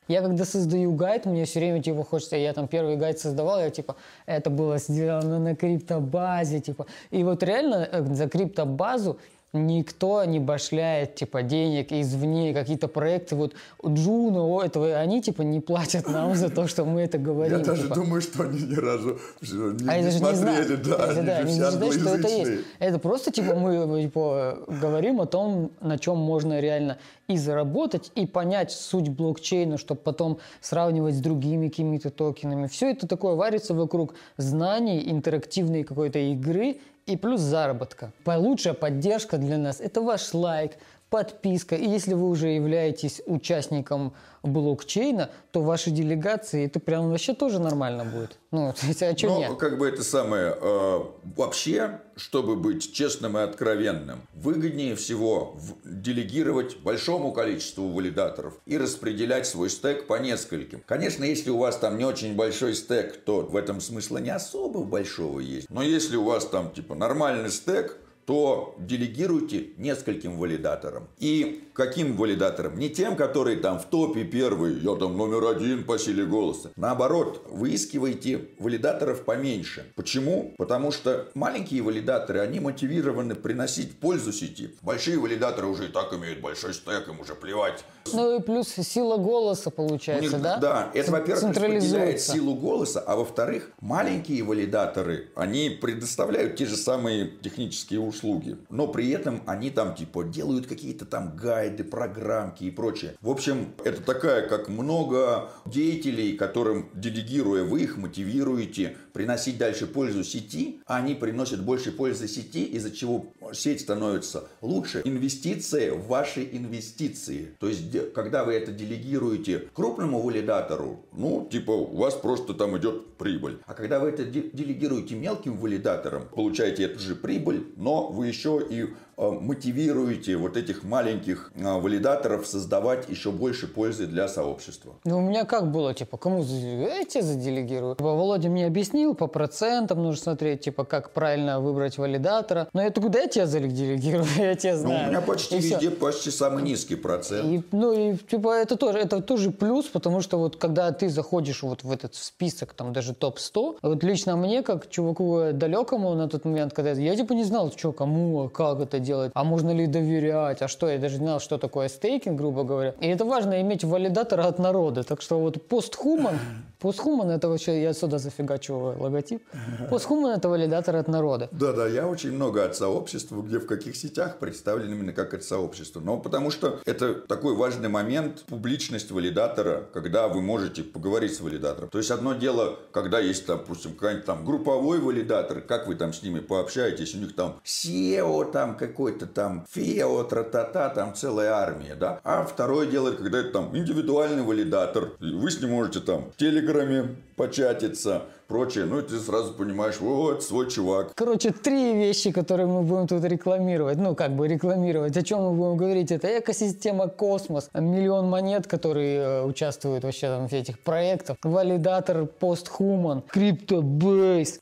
Я 0.08 0.22
когда 0.22 0.44
создаю 0.44 0.92
гайд, 0.92 1.26
мне 1.26 1.44
все 1.44 1.58
время 1.58 1.82
типа 1.82 2.04
хочется, 2.04 2.36
я 2.36 2.52
там 2.52 2.68
первый 2.68 2.96
гайд 2.96 3.18
создавал, 3.18 3.60
я 3.60 3.70
типа, 3.70 3.96
это 4.26 4.50
было 4.50 4.78
сделано 4.78 5.38
на 5.38 5.56
криптобазе, 5.56 6.60
типа. 6.60 6.86
И 7.10 7.24
вот 7.24 7.42
реально 7.42 7.88
э, 7.90 8.04
за 8.14 8.28
криптобазу 8.28 9.18
никто 9.56 10.24
не 10.24 10.38
башляет, 10.38 11.14
типа, 11.14 11.42
денег 11.42 11.92
извне, 11.92 12.52
какие-то 12.52 12.88
проекты, 12.88 13.36
вот 13.36 13.54
Джуна, 13.84 14.44
о, 14.44 14.62
этого, 14.62 14.96
они, 14.96 15.22
типа, 15.22 15.42
не 15.42 15.60
платят 15.60 16.08
нам 16.08 16.34
за 16.34 16.50
то, 16.50 16.66
что 16.66 16.84
мы 16.84 17.02
это 17.02 17.18
говорим. 17.18 17.58
Я 17.58 17.64
даже 17.64 17.82
типа. 17.84 17.94
думаю, 17.94 18.20
что 18.20 18.42
они 18.42 18.62
ни 18.62 18.74
разу 18.74 19.18
не, 19.40 19.88
А 19.88 19.98
не 19.98 20.10
же 20.10 20.20
не 20.20 20.34
смотрели, 20.34 20.76
да, 20.76 20.96
они 21.04 21.26
да, 21.26 21.40
же 21.42 21.46
все 21.48 21.86
не 21.86 21.92
что 21.92 22.14
это 22.16 22.28
есть. 22.28 22.64
Это 22.78 22.98
просто 22.98 23.30
типа 23.30 23.54
мы 23.54 24.02
типа, 24.02 24.58
говорим 24.66 25.20
о 25.20 25.26
том, 25.26 25.70
на 25.80 25.98
чем 25.98 26.18
можно 26.18 26.60
реально 26.60 26.98
и 27.28 27.36
заработать, 27.36 28.12
и 28.14 28.26
понять 28.26 28.72
суть 28.72 29.08
блокчейна, 29.08 29.78
чтобы 29.78 30.00
потом 30.00 30.38
сравнивать 30.60 31.14
с 31.14 31.18
другими 31.18 31.68
какими-то 31.68 32.10
токенами. 32.10 32.66
Все 32.66 32.90
это 32.90 33.06
такое 33.06 33.34
варится 33.34 33.74
вокруг 33.74 34.14
знаний, 34.36 35.10
интерактивной 35.10 35.84
какой-то 35.84 36.18
игры 36.18 36.78
и 37.06 37.16
плюс 37.16 37.40
заработка. 37.40 38.12
Лучшая 38.26 38.74
поддержка 38.74 39.38
для 39.38 39.58
нас– 39.58 39.80
это 39.80 40.00
ваш 40.02 40.34
лайк, 40.34 40.72
подписка. 41.10 41.76
И 41.76 41.88
если 41.88 42.14
вы 42.14 42.28
уже 42.28 42.48
являетесь 42.48 43.22
участником 43.26 44.14
блокчейна, 44.42 45.30
то 45.50 45.62
ваши 45.62 45.90
делегации, 45.90 46.66
это 46.66 46.80
прям 46.80 47.10
вообще 47.10 47.34
тоже 47.34 47.58
нормально 47.58 48.04
будет. 48.04 48.38
Ну, 48.50 48.68
а 48.72 48.72
что 49.16 49.26
Ну, 49.28 49.38
нет? 49.38 49.56
как 49.56 49.78
бы 49.78 49.88
это 49.88 50.02
самое, 50.02 50.56
э, 50.60 51.00
вообще, 51.36 52.00
чтобы 52.16 52.56
быть 52.56 52.92
честным 52.92 53.36
и 53.38 53.40
откровенным, 53.42 54.20
выгоднее 54.34 54.96
всего 54.96 55.56
делегировать 55.84 56.78
большому 56.80 57.32
количеству 57.32 57.88
валидаторов 57.88 58.54
и 58.66 58.78
распределять 58.78 59.46
свой 59.46 59.70
стек 59.70 60.06
по 60.06 60.18
нескольким. 60.18 60.82
Конечно, 60.86 61.24
если 61.24 61.50
у 61.50 61.58
вас 61.58 61.76
там 61.76 61.98
не 61.98 62.04
очень 62.04 62.34
большой 62.34 62.74
стек, 62.74 63.16
то 63.24 63.42
в 63.42 63.56
этом 63.56 63.80
смысла 63.80 64.18
не 64.18 64.30
особо 64.30 64.84
большого 64.84 65.40
есть. 65.40 65.68
Но 65.70 65.82
если 65.82 66.16
у 66.16 66.24
вас 66.24 66.46
там 66.46 66.70
типа 66.70 66.94
нормальный 66.94 67.50
стек, 67.50 67.98
то 68.26 68.74
делегируйте 68.78 69.68
нескольким 69.78 70.36
валидаторам. 70.36 71.08
И 71.18 71.65
каким 71.76 72.16
валидаторам? 72.16 72.78
Не 72.78 72.88
тем, 72.88 73.16
которые 73.16 73.58
там 73.58 73.78
в 73.78 73.84
топе 73.86 74.24
первый, 74.24 74.78
я 74.80 74.94
там 74.96 75.16
номер 75.16 75.46
один 75.46 75.84
по 75.84 75.98
силе 75.98 76.24
голоса. 76.24 76.70
Наоборот, 76.76 77.46
выискивайте 77.50 78.48
валидаторов 78.58 79.24
поменьше. 79.24 79.92
Почему? 79.94 80.54
Потому 80.56 80.90
что 80.90 81.28
маленькие 81.34 81.82
валидаторы, 81.82 82.40
они 82.40 82.60
мотивированы 82.60 83.34
приносить 83.34 83.98
пользу 84.00 84.32
сети. 84.32 84.70
Большие 84.82 85.18
валидаторы 85.18 85.66
уже 85.68 85.86
и 85.86 85.88
так 85.88 86.12
имеют 86.14 86.40
большой 86.40 86.74
стек, 86.74 87.08
им 87.08 87.20
уже 87.20 87.34
плевать. 87.34 87.84
Ну 88.12 88.38
и 88.38 88.42
плюс 88.42 88.68
сила 88.68 89.16
голоса 89.16 89.70
получается, 89.70 90.32
них- 90.34 90.42
да? 90.42 90.58
Да, 90.58 90.90
это, 90.94 91.10
во-первых, 91.12 91.50
распределяет 91.50 92.20
силу 92.20 92.54
голоса, 92.54 93.00
а 93.00 93.16
во-вторых, 93.16 93.70
маленькие 93.80 94.42
валидаторы, 94.44 95.28
они 95.34 95.70
предоставляют 95.70 96.56
те 96.56 96.66
же 96.66 96.76
самые 96.76 97.26
технические 97.42 98.00
услуги, 98.00 98.56
но 98.70 98.86
при 98.86 99.10
этом 99.10 99.42
они 99.46 99.70
там 99.70 99.94
типа 99.94 100.22
делают 100.24 100.66
какие-то 100.66 101.04
там 101.04 101.36
гайды, 101.36 101.65
программки 101.74 102.64
и 102.64 102.70
прочее. 102.70 103.14
В 103.20 103.30
общем, 103.30 103.72
это 103.84 104.02
такая, 104.02 104.46
как 104.48 104.68
много 104.68 105.50
деятелей, 105.64 106.36
которым, 106.36 106.90
делегируя 106.94 107.64
вы 107.64 107.82
их, 107.82 107.96
мотивируете 107.96 108.96
приносить 109.12 109.58
дальше 109.58 109.86
пользу 109.86 110.24
сети, 110.24 110.80
а 110.86 110.96
они 110.96 111.14
приносят 111.14 111.62
больше 111.64 111.92
пользы 111.92 112.28
сети, 112.28 112.64
из-за 112.64 112.90
чего 112.90 113.32
сеть 113.52 113.80
становится 113.80 114.48
лучше. 114.60 115.02
Инвестиция 115.04 115.92
в 115.92 116.06
ваши 116.06 116.48
инвестиции. 116.52 117.56
То 117.58 117.68
есть, 117.68 118.12
когда 118.12 118.44
вы 118.44 118.54
это 118.54 118.72
делегируете 118.72 119.68
крупному 119.72 120.20
валидатору, 120.20 121.04
ну, 121.12 121.48
типа, 121.50 121.70
у 121.70 121.96
вас 121.96 122.14
просто 122.14 122.54
там 122.54 122.76
идет 122.78 123.16
прибыль. 123.16 123.58
А 123.66 123.74
когда 123.74 123.98
вы 124.00 124.08
это 124.08 124.24
де- 124.24 124.50
делегируете 124.52 125.14
мелким 125.14 125.56
валидаторам, 125.56 126.28
получаете 126.28 126.84
эту 126.84 126.98
же 126.98 127.14
прибыль, 127.16 127.72
но 127.76 128.08
вы 128.08 128.26
еще 128.26 128.60
и 128.68 128.88
мотивируете 129.16 130.36
вот 130.36 130.56
этих 130.56 130.84
маленьких 130.84 131.50
э, 131.54 131.80
валидаторов 131.80 132.46
создавать 132.46 133.08
еще 133.08 133.30
больше 133.30 133.66
пользы 133.66 134.06
для 134.06 134.28
сообщества. 134.28 134.94
Ну, 135.04 135.18
у 135.18 135.20
меня 135.20 135.44
как 135.44 135.70
было, 135.72 135.94
типа, 135.94 136.16
кому 136.16 136.44
тебе 136.44 137.22
заделегирую? 137.22 137.94
Типа, 137.96 138.14
Володя 138.14 138.48
мне 138.48 138.66
объяснил, 138.66 139.14
по 139.14 139.26
процентам 139.26 140.02
нужно 140.02 140.22
смотреть, 140.22 140.60
типа, 140.62 140.84
как 140.84 141.10
правильно 141.12 141.60
выбрать 141.60 141.98
валидатора. 141.98 142.68
Но 142.72 142.82
я 142.82 142.90
такой, 142.90 143.10
да 143.10 143.20
я 143.20 143.26
тебя 143.28 143.46
заделегирую, 143.46 144.26
я 144.36 144.54
тебя 144.54 144.74
Ну, 144.74 144.80
знаю. 144.80 145.06
у 145.06 145.08
меня 145.10 145.20
почти 145.20 145.56
И 145.56 145.60
везде 145.60 145.90
почти 145.90 146.30
самый 146.30 146.62
низкий 146.62 146.96
процент. 146.96 147.44
И, 147.46 147.62
ну 147.72 147.92
и 147.92 148.16
типа 148.16 148.48
это 148.54 148.76
тоже 148.76 148.98
это 148.98 149.22
тоже 149.22 149.50
плюс, 149.50 149.86
потому 149.86 150.20
что 150.20 150.38
вот 150.38 150.56
когда 150.56 150.90
ты 150.92 151.08
заходишь 151.08 151.62
вот 151.62 151.84
в 151.84 151.90
этот 151.90 152.14
список, 152.14 152.74
там 152.74 152.92
даже 152.92 153.14
топ 153.14 153.38
100, 153.38 153.78
вот 153.82 154.04
лично 154.04 154.36
мне 154.36 154.62
как 154.62 154.88
чуваку 154.90 155.52
далекому 155.52 156.14
на 156.14 156.28
тот 156.28 156.44
момент, 156.44 156.72
когда 156.74 156.90
я, 156.92 157.12
я 157.12 157.16
типа 157.16 157.32
не 157.32 157.44
знал, 157.44 157.72
что 157.76 157.92
кому, 157.92 158.44
а 158.44 158.48
как 158.48 158.80
это 158.80 158.98
делать, 159.06 159.32
а 159.34 159.44
можно 159.44 159.70
ли 159.70 159.86
доверять, 159.86 160.62
а 160.62 160.68
что 160.68 160.88
я 160.88 160.98
даже 160.98 161.18
не 161.18 161.26
знал, 161.26 161.40
что 161.40 161.58
такое 161.58 161.88
стейкинг, 161.88 162.36
грубо 162.36 162.64
говоря. 162.64 162.94
И 163.00 163.06
это 163.06 163.24
важно 163.24 163.60
иметь 163.62 163.84
валидатора 163.84 164.42
от 164.42 164.58
народа, 164.58 165.02
так 165.02 165.22
что 165.22 165.40
вот 165.40 165.68
постхуман, 165.68 166.38
постхуман 166.78 167.30
это 167.30 167.48
вообще 167.48 167.82
я 167.82 167.92
сюда 167.94 168.18
зафигачу 168.18 168.74
логотип, 168.98 169.42
постхуман 169.90 170.32
это 170.32 170.48
валидатор 170.48 170.96
от 170.96 171.08
народа. 171.08 171.48
Да-да, 171.52 171.86
я 171.86 172.06
очень 172.06 172.32
много 172.32 172.64
от 172.64 172.76
сообщества, 172.76 173.40
где 173.40 173.58
в 173.58 173.66
каких 173.66 173.96
сетях 173.96 174.38
представлен 174.38 174.92
именно 174.92 175.12
как 175.12 175.34
от 175.34 175.42
сообщества. 175.42 176.00
Но 176.00 176.18
потому 176.18 176.50
что 176.50 176.80
это 176.84 177.14
такой 177.14 177.54
важный 177.54 177.88
момент, 177.88 178.44
публичность 178.48 179.10
валидатора, 179.10 179.84
когда 179.92 180.28
вы 180.28 180.42
можете 180.42 180.82
поговорить 180.82 181.34
с 181.34 181.40
валидатором. 181.40 181.88
То 181.88 181.98
есть 181.98 182.10
одно 182.10 182.34
дело, 182.34 182.76
когда 182.92 183.20
есть, 183.20 183.46
допустим, 183.46 183.92
какой-нибудь 183.92 184.26
там 184.26 184.44
групповой 184.44 184.98
валидатор, 184.98 185.60
как 185.60 185.86
вы 185.86 185.94
там 185.94 186.12
с 186.12 186.22
ними 186.22 186.40
пообщаетесь, 186.40 187.14
у 187.14 187.18
них 187.18 187.34
там 187.34 187.60
SEO, 187.64 188.50
там 188.50 188.76
как 188.76 188.95
какой-то 188.96 189.26
там 189.26 189.66
фео, 189.70 190.24
тра-та-та, 190.24 190.88
там 190.88 191.14
целая 191.14 191.52
армия, 191.52 191.94
да. 191.94 192.18
А 192.24 192.44
второе 192.44 192.86
дело, 192.86 193.12
когда 193.12 193.40
это 193.40 193.50
там 193.50 193.76
индивидуальный 193.76 194.42
валидатор. 194.42 195.12
Вы 195.20 195.50
с 195.50 195.60
ним 195.60 195.72
можете 195.72 196.00
там 196.00 196.30
в 196.30 196.36
Телеграме 196.36 197.16
початиться, 197.36 198.22
прочее. 198.48 198.86
Ну, 198.86 199.00
и 199.00 199.02
ты 199.02 199.18
сразу 199.18 199.52
понимаешь, 199.52 200.00
вот, 200.00 200.42
свой 200.42 200.70
чувак. 200.70 201.12
Короче, 201.14 201.50
три 201.50 201.94
вещи, 201.94 202.32
которые 202.32 202.66
мы 202.66 202.82
будем 202.82 203.06
тут 203.06 203.22
рекламировать. 203.24 203.98
Ну, 203.98 204.14
как 204.14 204.34
бы 204.34 204.48
рекламировать. 204.48 205.14
О 205.14 205.22
чем 205.22 205.42
мы 205.42 205.52
будем 205.52 205.76
говорить? 205.76 206.10
Это 206.10 206.38
экосистема 206.38 207.08
Космос. 207.08 207.68
Миллион 207.74 208.30
монет, 208.30 208.66
которые 208.66 209.18
э, 209.18 209.44
участвуют 209.44 210.04
вообще 210.04 210.28
там 210.28 210.48
в 210.48 210.52
этих 210.54 210.78
проектах. 210.78 211.36
Валидатор 211.42 212.26
Posthuman. 212.40 213.22
CryptoBase. 213.34 214.58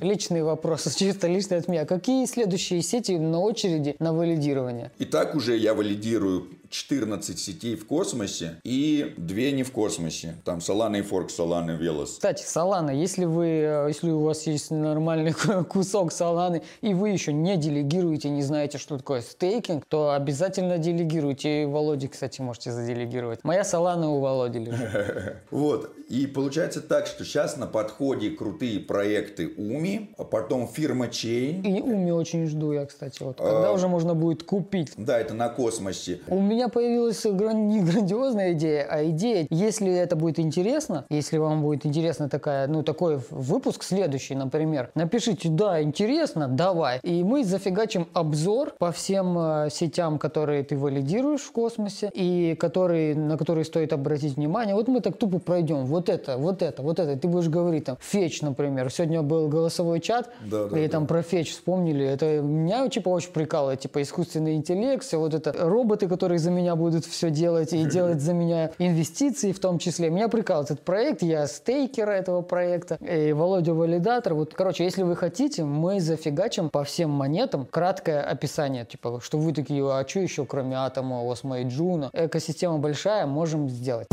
Личный 0.00 0.42
вопрос, 0.42 0.92
чисто 0.98 1.28
личный 1.28 1.58
от 1.58 1.68
меня. 1.68 1.86
Какие 1.86 2.26
следующие 2.26 2.82
сети 2.82 3.12
на 3.12 3.38
очереди 3.38 3.94
на 4.00 4.12
валидирование? 4.12 4.90
И 4.98 5.04
так 5.04 5.36
уже 5.36 5.56
я 5.56 5.72
валидирую 5.72 6.48
14 6.74 7.38
сетей 7.38 7.76
в 7.76 7.86
космосе 7.86 8.56
и 8.64 9.14
две 9.16 9.52
не 9.52 9.62
в 9.62 9.70
космосе. 9.70 10.34
Там 10.44 10.58
Solana 10.58 10.98
и 10.98 11.02
Fork, 11.02 11.28
Solana 11.28 11.76
и 11.76 11.80
Velos. 11.80 12.06
Кстати, 12.06 12.42
Solana, 12.44 12.92
если 12.92 13.26
вы, 13.26 13.46
э, 13.46 13.84
если 13.88 14.10
у 14.10 14.20
вас 14.20 14.46
есть 14.48 14.72
нормальный 14.72 15.32
кусок 15.68 16.10
Solana, 16.10 16.62
и 16.80 16.92
вы 16.92 17.10
еще 17.10 17.32
не 17.32 17.56
делегируете, 17.56 18.28
не 18.28 18.42
знаете, 18.42 18.78
что 18.78 18.98
такое 18.98 19.20
стейкинг, 19.20 19.84
то 19.86 20.14
обязательно 20.14 20.78
делегируйте. 20.78 21.62
И 21.62 21.66
Володе, 21.66 22.08
кстати, 22.08 22.40
можете 22.40 22.72
заделегировать. 22.72 23.44
Моя 23.44 23.62
Solana 23.62 24.06
у 24.06 24.18
Володи 24.18 24.58
лежит. 24.58 24.88
Вот. 25.50 25.94
И 26.08 26.26
получается 26.26 26.80
так, 26.80 27.06
что 27.06 27.24
сейчас 27.24 27.56
на 27.56 27.66
подходе 27.66 28.30
крутые 28.30 28.80
проекты 28.80 29.48
Уми, 29.56 30.14
а 30.18 30.24
потом 30.24 30.68
фирма 30.68 31.06
Chain. 31.06 31.62
И 31.62 31.80
Уми 31.80 32.10
очень 32.10 32.46
жду 32.46 32.72
я, 32.72 32.84
кстати. 32.86 33.22
Вот. 33.22 33.38
Когда 33.38 33.72
уже 33.72 33.88
можно 33.88 34.14
будет 34.14 34.42
купить. 34.42 34.92
Да, 34.96 35.18
это 35.18 35.34
на 35.34 35.48
космосе. 35.48 36.20
У 36.28 36.40
меня 36.40 36.63
появилась 36.68 37.24
гран- 37.24 37.68
не 37.68 37.80
грандиозная 37.82 38.52
идея, 38.52 38.86
а 38.90 39.04
идея, 39.10 39.46
если 39.50 39.92
это 39.92 40.16
будет 40.16 40.38
интересно, 40.38 41.04
если 41.10 41.38
вам 41.38 41.62
будет 41.62 41.86
интересно 41.86 42.28
такая, 42.28 42.66
ну, 42.68 42.82
такой 42.82 43.18
выпуск 43.30 43.82
следующий, 43.82 44.34
например, 44.34 44.90
напишите, 44.94 45.48
да, 45.48 45.82
интересно, 45.82 46.48
давай. 46.48 47.00
И 47.02 47.22
мы 47.24 47.44
зафигачим 47.44 48.08
обзор 48.12 48.74
по 48.78 48.92
всем 48.92 49.36
э, 49.38 49.68
сетям, 49.70 50.18
которые 50.18 50.62
ты 50.64 50.76
валидируешь 50.76 51.40
в 51.42 51.52
космосе 51.52 52.10
и 52.14 52.54
которые, 52.58 53.14
на 53.14 53.36
которые 53.36 53.64
стоит 53.64 53.92
обратить 53.92 54.36
внимание. 54.36 54.74
Вот 54.74 54.88
мы 54.88 55.00
так 55.00 55.16
тупо 55.16 55.38
пройдем. 55.38 55.84
Вот 55.84 56.08
это, 56.08 56.36
вот 56.36 56.62
это, 56.62 56.82
вот 56.82 56.98
это. 56.98 57.16
Ты 57.18 57.28
будешь 57.28 57.48
говорить 57.48 57.84
там, 57.84 57.96
фетч, 58.00 58.42
например. 58.42 58.90
Сегодня 58.90 59.22
был 59.22 59.48
голосовой 59.48 60.00
чат, 60.00 60.30
Да, 60.44 60.66
да, 60.66 60.78
и 60.78 60.86
да. 60.86 60.92
там 60.92 61.06
про 61.06 61.22
фетч 61.22 61.52
вспомнили. 61.52 62.04
Это 62.06 62.40
меня, 62.40 62.88
типа, 62.88 63.08
очень 63.08 63.32
прикалывает. 63.32 63.80
Типа, 63.80 64.02
искусственный 64.02 64.54
интеллект, 64.54 65.04
все 65.04 65.18
вот 65.18 65.34
это. 65.34 65.52
Роботы, 65.56 66.08
которые 66.08 66.38
за 66.38 66.50
меня 66.54 66.76
будут 66.76 67.04
все 67.04 67.30
делать 67.30 67.72
и 67.72 67.84
делать 67.84 68.20
за 68.20 68.32
меня 68.32 68.70
инвестиции 68.78 69.52
в 69.52 69.60
том 69.60 69.78
числе. 69.78 70.10
Меня 70.10 70.28
прикалывает 70.28 70.70
этот 70.70 70.84
проект. 70.84 71.22
Я 71.22 71.46
стейкер 71.46 72.08
этого 72.08 72.42
проекта. 72.42 72.96
И 72.96 73.32
Володя 73.32 73.74
валидатор. 73.74 74.34
Вот, 74.34 74.54
короче, 74.54 74.84
если 74.84 75.02
вы 75.02 75.16
хотите, 75.16 75.64
мы 75.64 76.00
зафигачим 76.00 76.70
по 76.70 76.84
всем 76.84 77.10
монетам 77.10 77.66
краткое 77.70 78.22
описание. 78.22 78.84
Типа, 78.84 79.20
что 79.22 79.38
вы 79.38 79.52
такие, 79.52 79.82
а 79.84 80.06
что 80.08 80.20
еще 80.20 80.46
кроме 80.46 80.76
Атома, 80.76 81.20
Осмо 81.30 81.60
и 81.60 81.64
Джуна? 81.64 82.10
Экосистема 82.12 82.78
большая, 82.78 83.26
можем 83.26 83.68
сделать. 83.68 84.08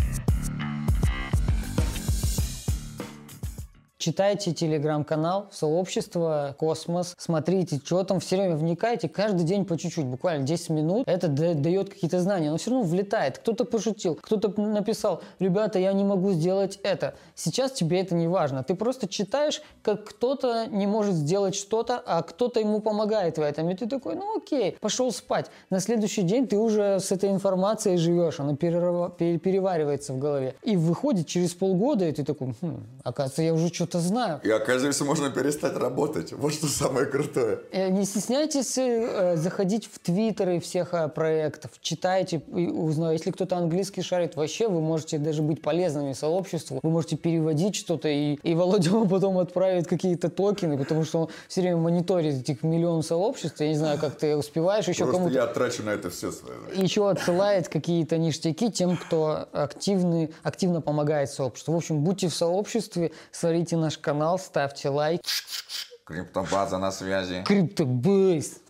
Читайте 4.01 4.51
телеграм-канал, 4.51 5.49
сообщество 5.51 6.55
Космос, 6.57 7.13
смотрите, 7.19 7.79
что 7.85 8.03
там, 8.03 8.19
все 8.19 8.35
время 8.35 8.55
вникайте, 8.55 9.07
каждый 9.07 9.43
день 9.43 9.63
по 9.63 9.77
чуть-чуть, 9.77 10.07
буквально 10.07 10.43
10 10.43 10.69
минут. 10.71 11.07
Это 11.07 11.27
да- 11.27 11.53
дает 11.53 11.91
какие-то 11.91 12.19
знания, 12.19 12.49
но 12.49 12.57
все 12.57 12.71
равно 12.71 12.83
влетает. 12.87 13.37
Кто-то 13.37 13.63
пошутил, 13.63 14.15
кто-то 14.15 14.59
написал, 14.59 15.21
ребята, 15.37 15.77
я 15.77 15.93
не 15.93 16.03
могу 16.03 16.31
сделать 16.31 16.79
это. 16.81 17.13
Сейчас 17.35 17.73
тебе 17.73 18.01
это 18.01 18.15
не 18.15 18.27
важно. 18.27 18.63
Ты 18.63 18.73
просто 18.73 19.07
читаешь, 19.07 19.61
как 19.83 20.03
кто-то 20.05 20.65
не 20.65 20.87
может 20.87 21.13
сделать 21.13 21.53
что-то, 21.53 22.01
а 22.03 22.23
кто-то 22.23 22.59
ему 22.59 22.81
помогает 22.81 23.37
в 23.37 23.41
этом. 23.41 23.69
И 23.69 23.75
ты 23.75 23.87
такой, 23.87 24.15
ну 24.15 24.37
окей, 24.37 24.77
пошел 24.81 25.11
спать. 25.11 25.51
На 25.69 25.79
следующий 25.79 26.23
день 26.23 26.47
ты 26.47 26.57
уже 26.57 26.99
с 26.99 27.11
этой 27.11 27.29
информацией 27.29 27.97
живешь, 27.97 28.39
она 28.39 28.55
переваривается 28.55 30.13
в 30.13 30.17
голове. 30.17 30.55
И 30.63 30.75
выходит 30.75 31.27
через 31.27 31.53
полгода, 31.53 32.07
и 32.07 32.11
ты 32.11 32.23
такой, 32.23 32.55
«Хм, 32.61 32.83
оказывается, 33.03 33.43
я 33.43 33.53
уже 33.53 33.71
что-то 33.71 33.90
знаю. 33.99 34.39
И 34.43 34.49
оказывается, 34.49 35.05
можно 35.05 35.29
перестать 35.29 35.75
работать. 35.77 36.31
Вот 36.33 36.53
что 36.53 36.67
самое 36.67 37.05
крутое. 37.05 37.59
Э, 37.71 37.89
Не 37.89 38.05
стесняйтесь 38.05 38.77
э, 38.77 39.35
заходить 39.37 39.89
в 39.91 39.99
твиттеры 39.99 40.59
всех 40.59 40.93
э, 40.93 41.07
проектов, 41.09 41.71
читайте 41.81 42.41
и 42.55 42.67
узнавайте. 42.67 43.19
Если 43.21 43.31
кто-то 43.31 43.57
английский 43.57 44.01
шарит, 44.01 44.35
вообще 44.35 44.67
вы 44.67 44.81
можете 44.81 45.17
даже 45.17 45.41
быть 45.41 45.61
полезными 45.61 46.13
сообществу. 46.13 46.79
Вы 46.81 46.89
можете 46.89 47.17
переводить 47.17 47.75
что-то, 47.75 48.07
и, 48.07 48.35
и 48.43 48.55
Володя 48.55 48.91
вам 48.91 49.09
потом 49.09 49.37
отправит 49.37 49.87
какие-то 49.87 50.29
токены, 50.29 50.77
потому 50.77 51.03
что 51.03 51.19
он 51.19 51.27
все 51.47 51.61
время 51.61 51.77
мониторит 51.77 52.35
этих 52.35 52.63
миллион 52.63 53.03
сообществ. 53.03 53.59
Я 53.59 53.69
не 53.69 53.75
знаю, 53.75 53.99
как 53.99 54.15
ты 54.15 54.35
успеваешь 54.35 54.87
еще 54.87 55.03
Просто 55.03 55.17
кому-то 55.19 55.35
я 55.35 55.47
трачу 55.47 55.83
на 55.83 55.91
это 55.91 56.09
все 56.09 56.31
свое 56.31 56.57
время. 56.59 56.83
еще 56.83 57.09
отсылает 57.09 57.67
какие-то 57.67 58.17
ништяки 58.17 58.71
тем, 58.71 58.97
кто 58.97 59.47
активный, 59.51 60.33
активно 60.43 60.81
помогает 60.81 61.29
сообществу. 61.29 61.73
В 61.73 61.77
общем, 61.77 62.03
будьте 62.03 62.27
в 62.27 62.35
сообществе, 62.35 63.11
смотрите 63.31 63.77
наш 63.81 63.97
канал, 63.97 64.39
ставьте 64.39 64.89
лайк. 64.89 65.21
Криптобаза 66.05 66.77
на 66.77 66.91
связи. 66.91 67.43
Криптобейс. 67.45 68.60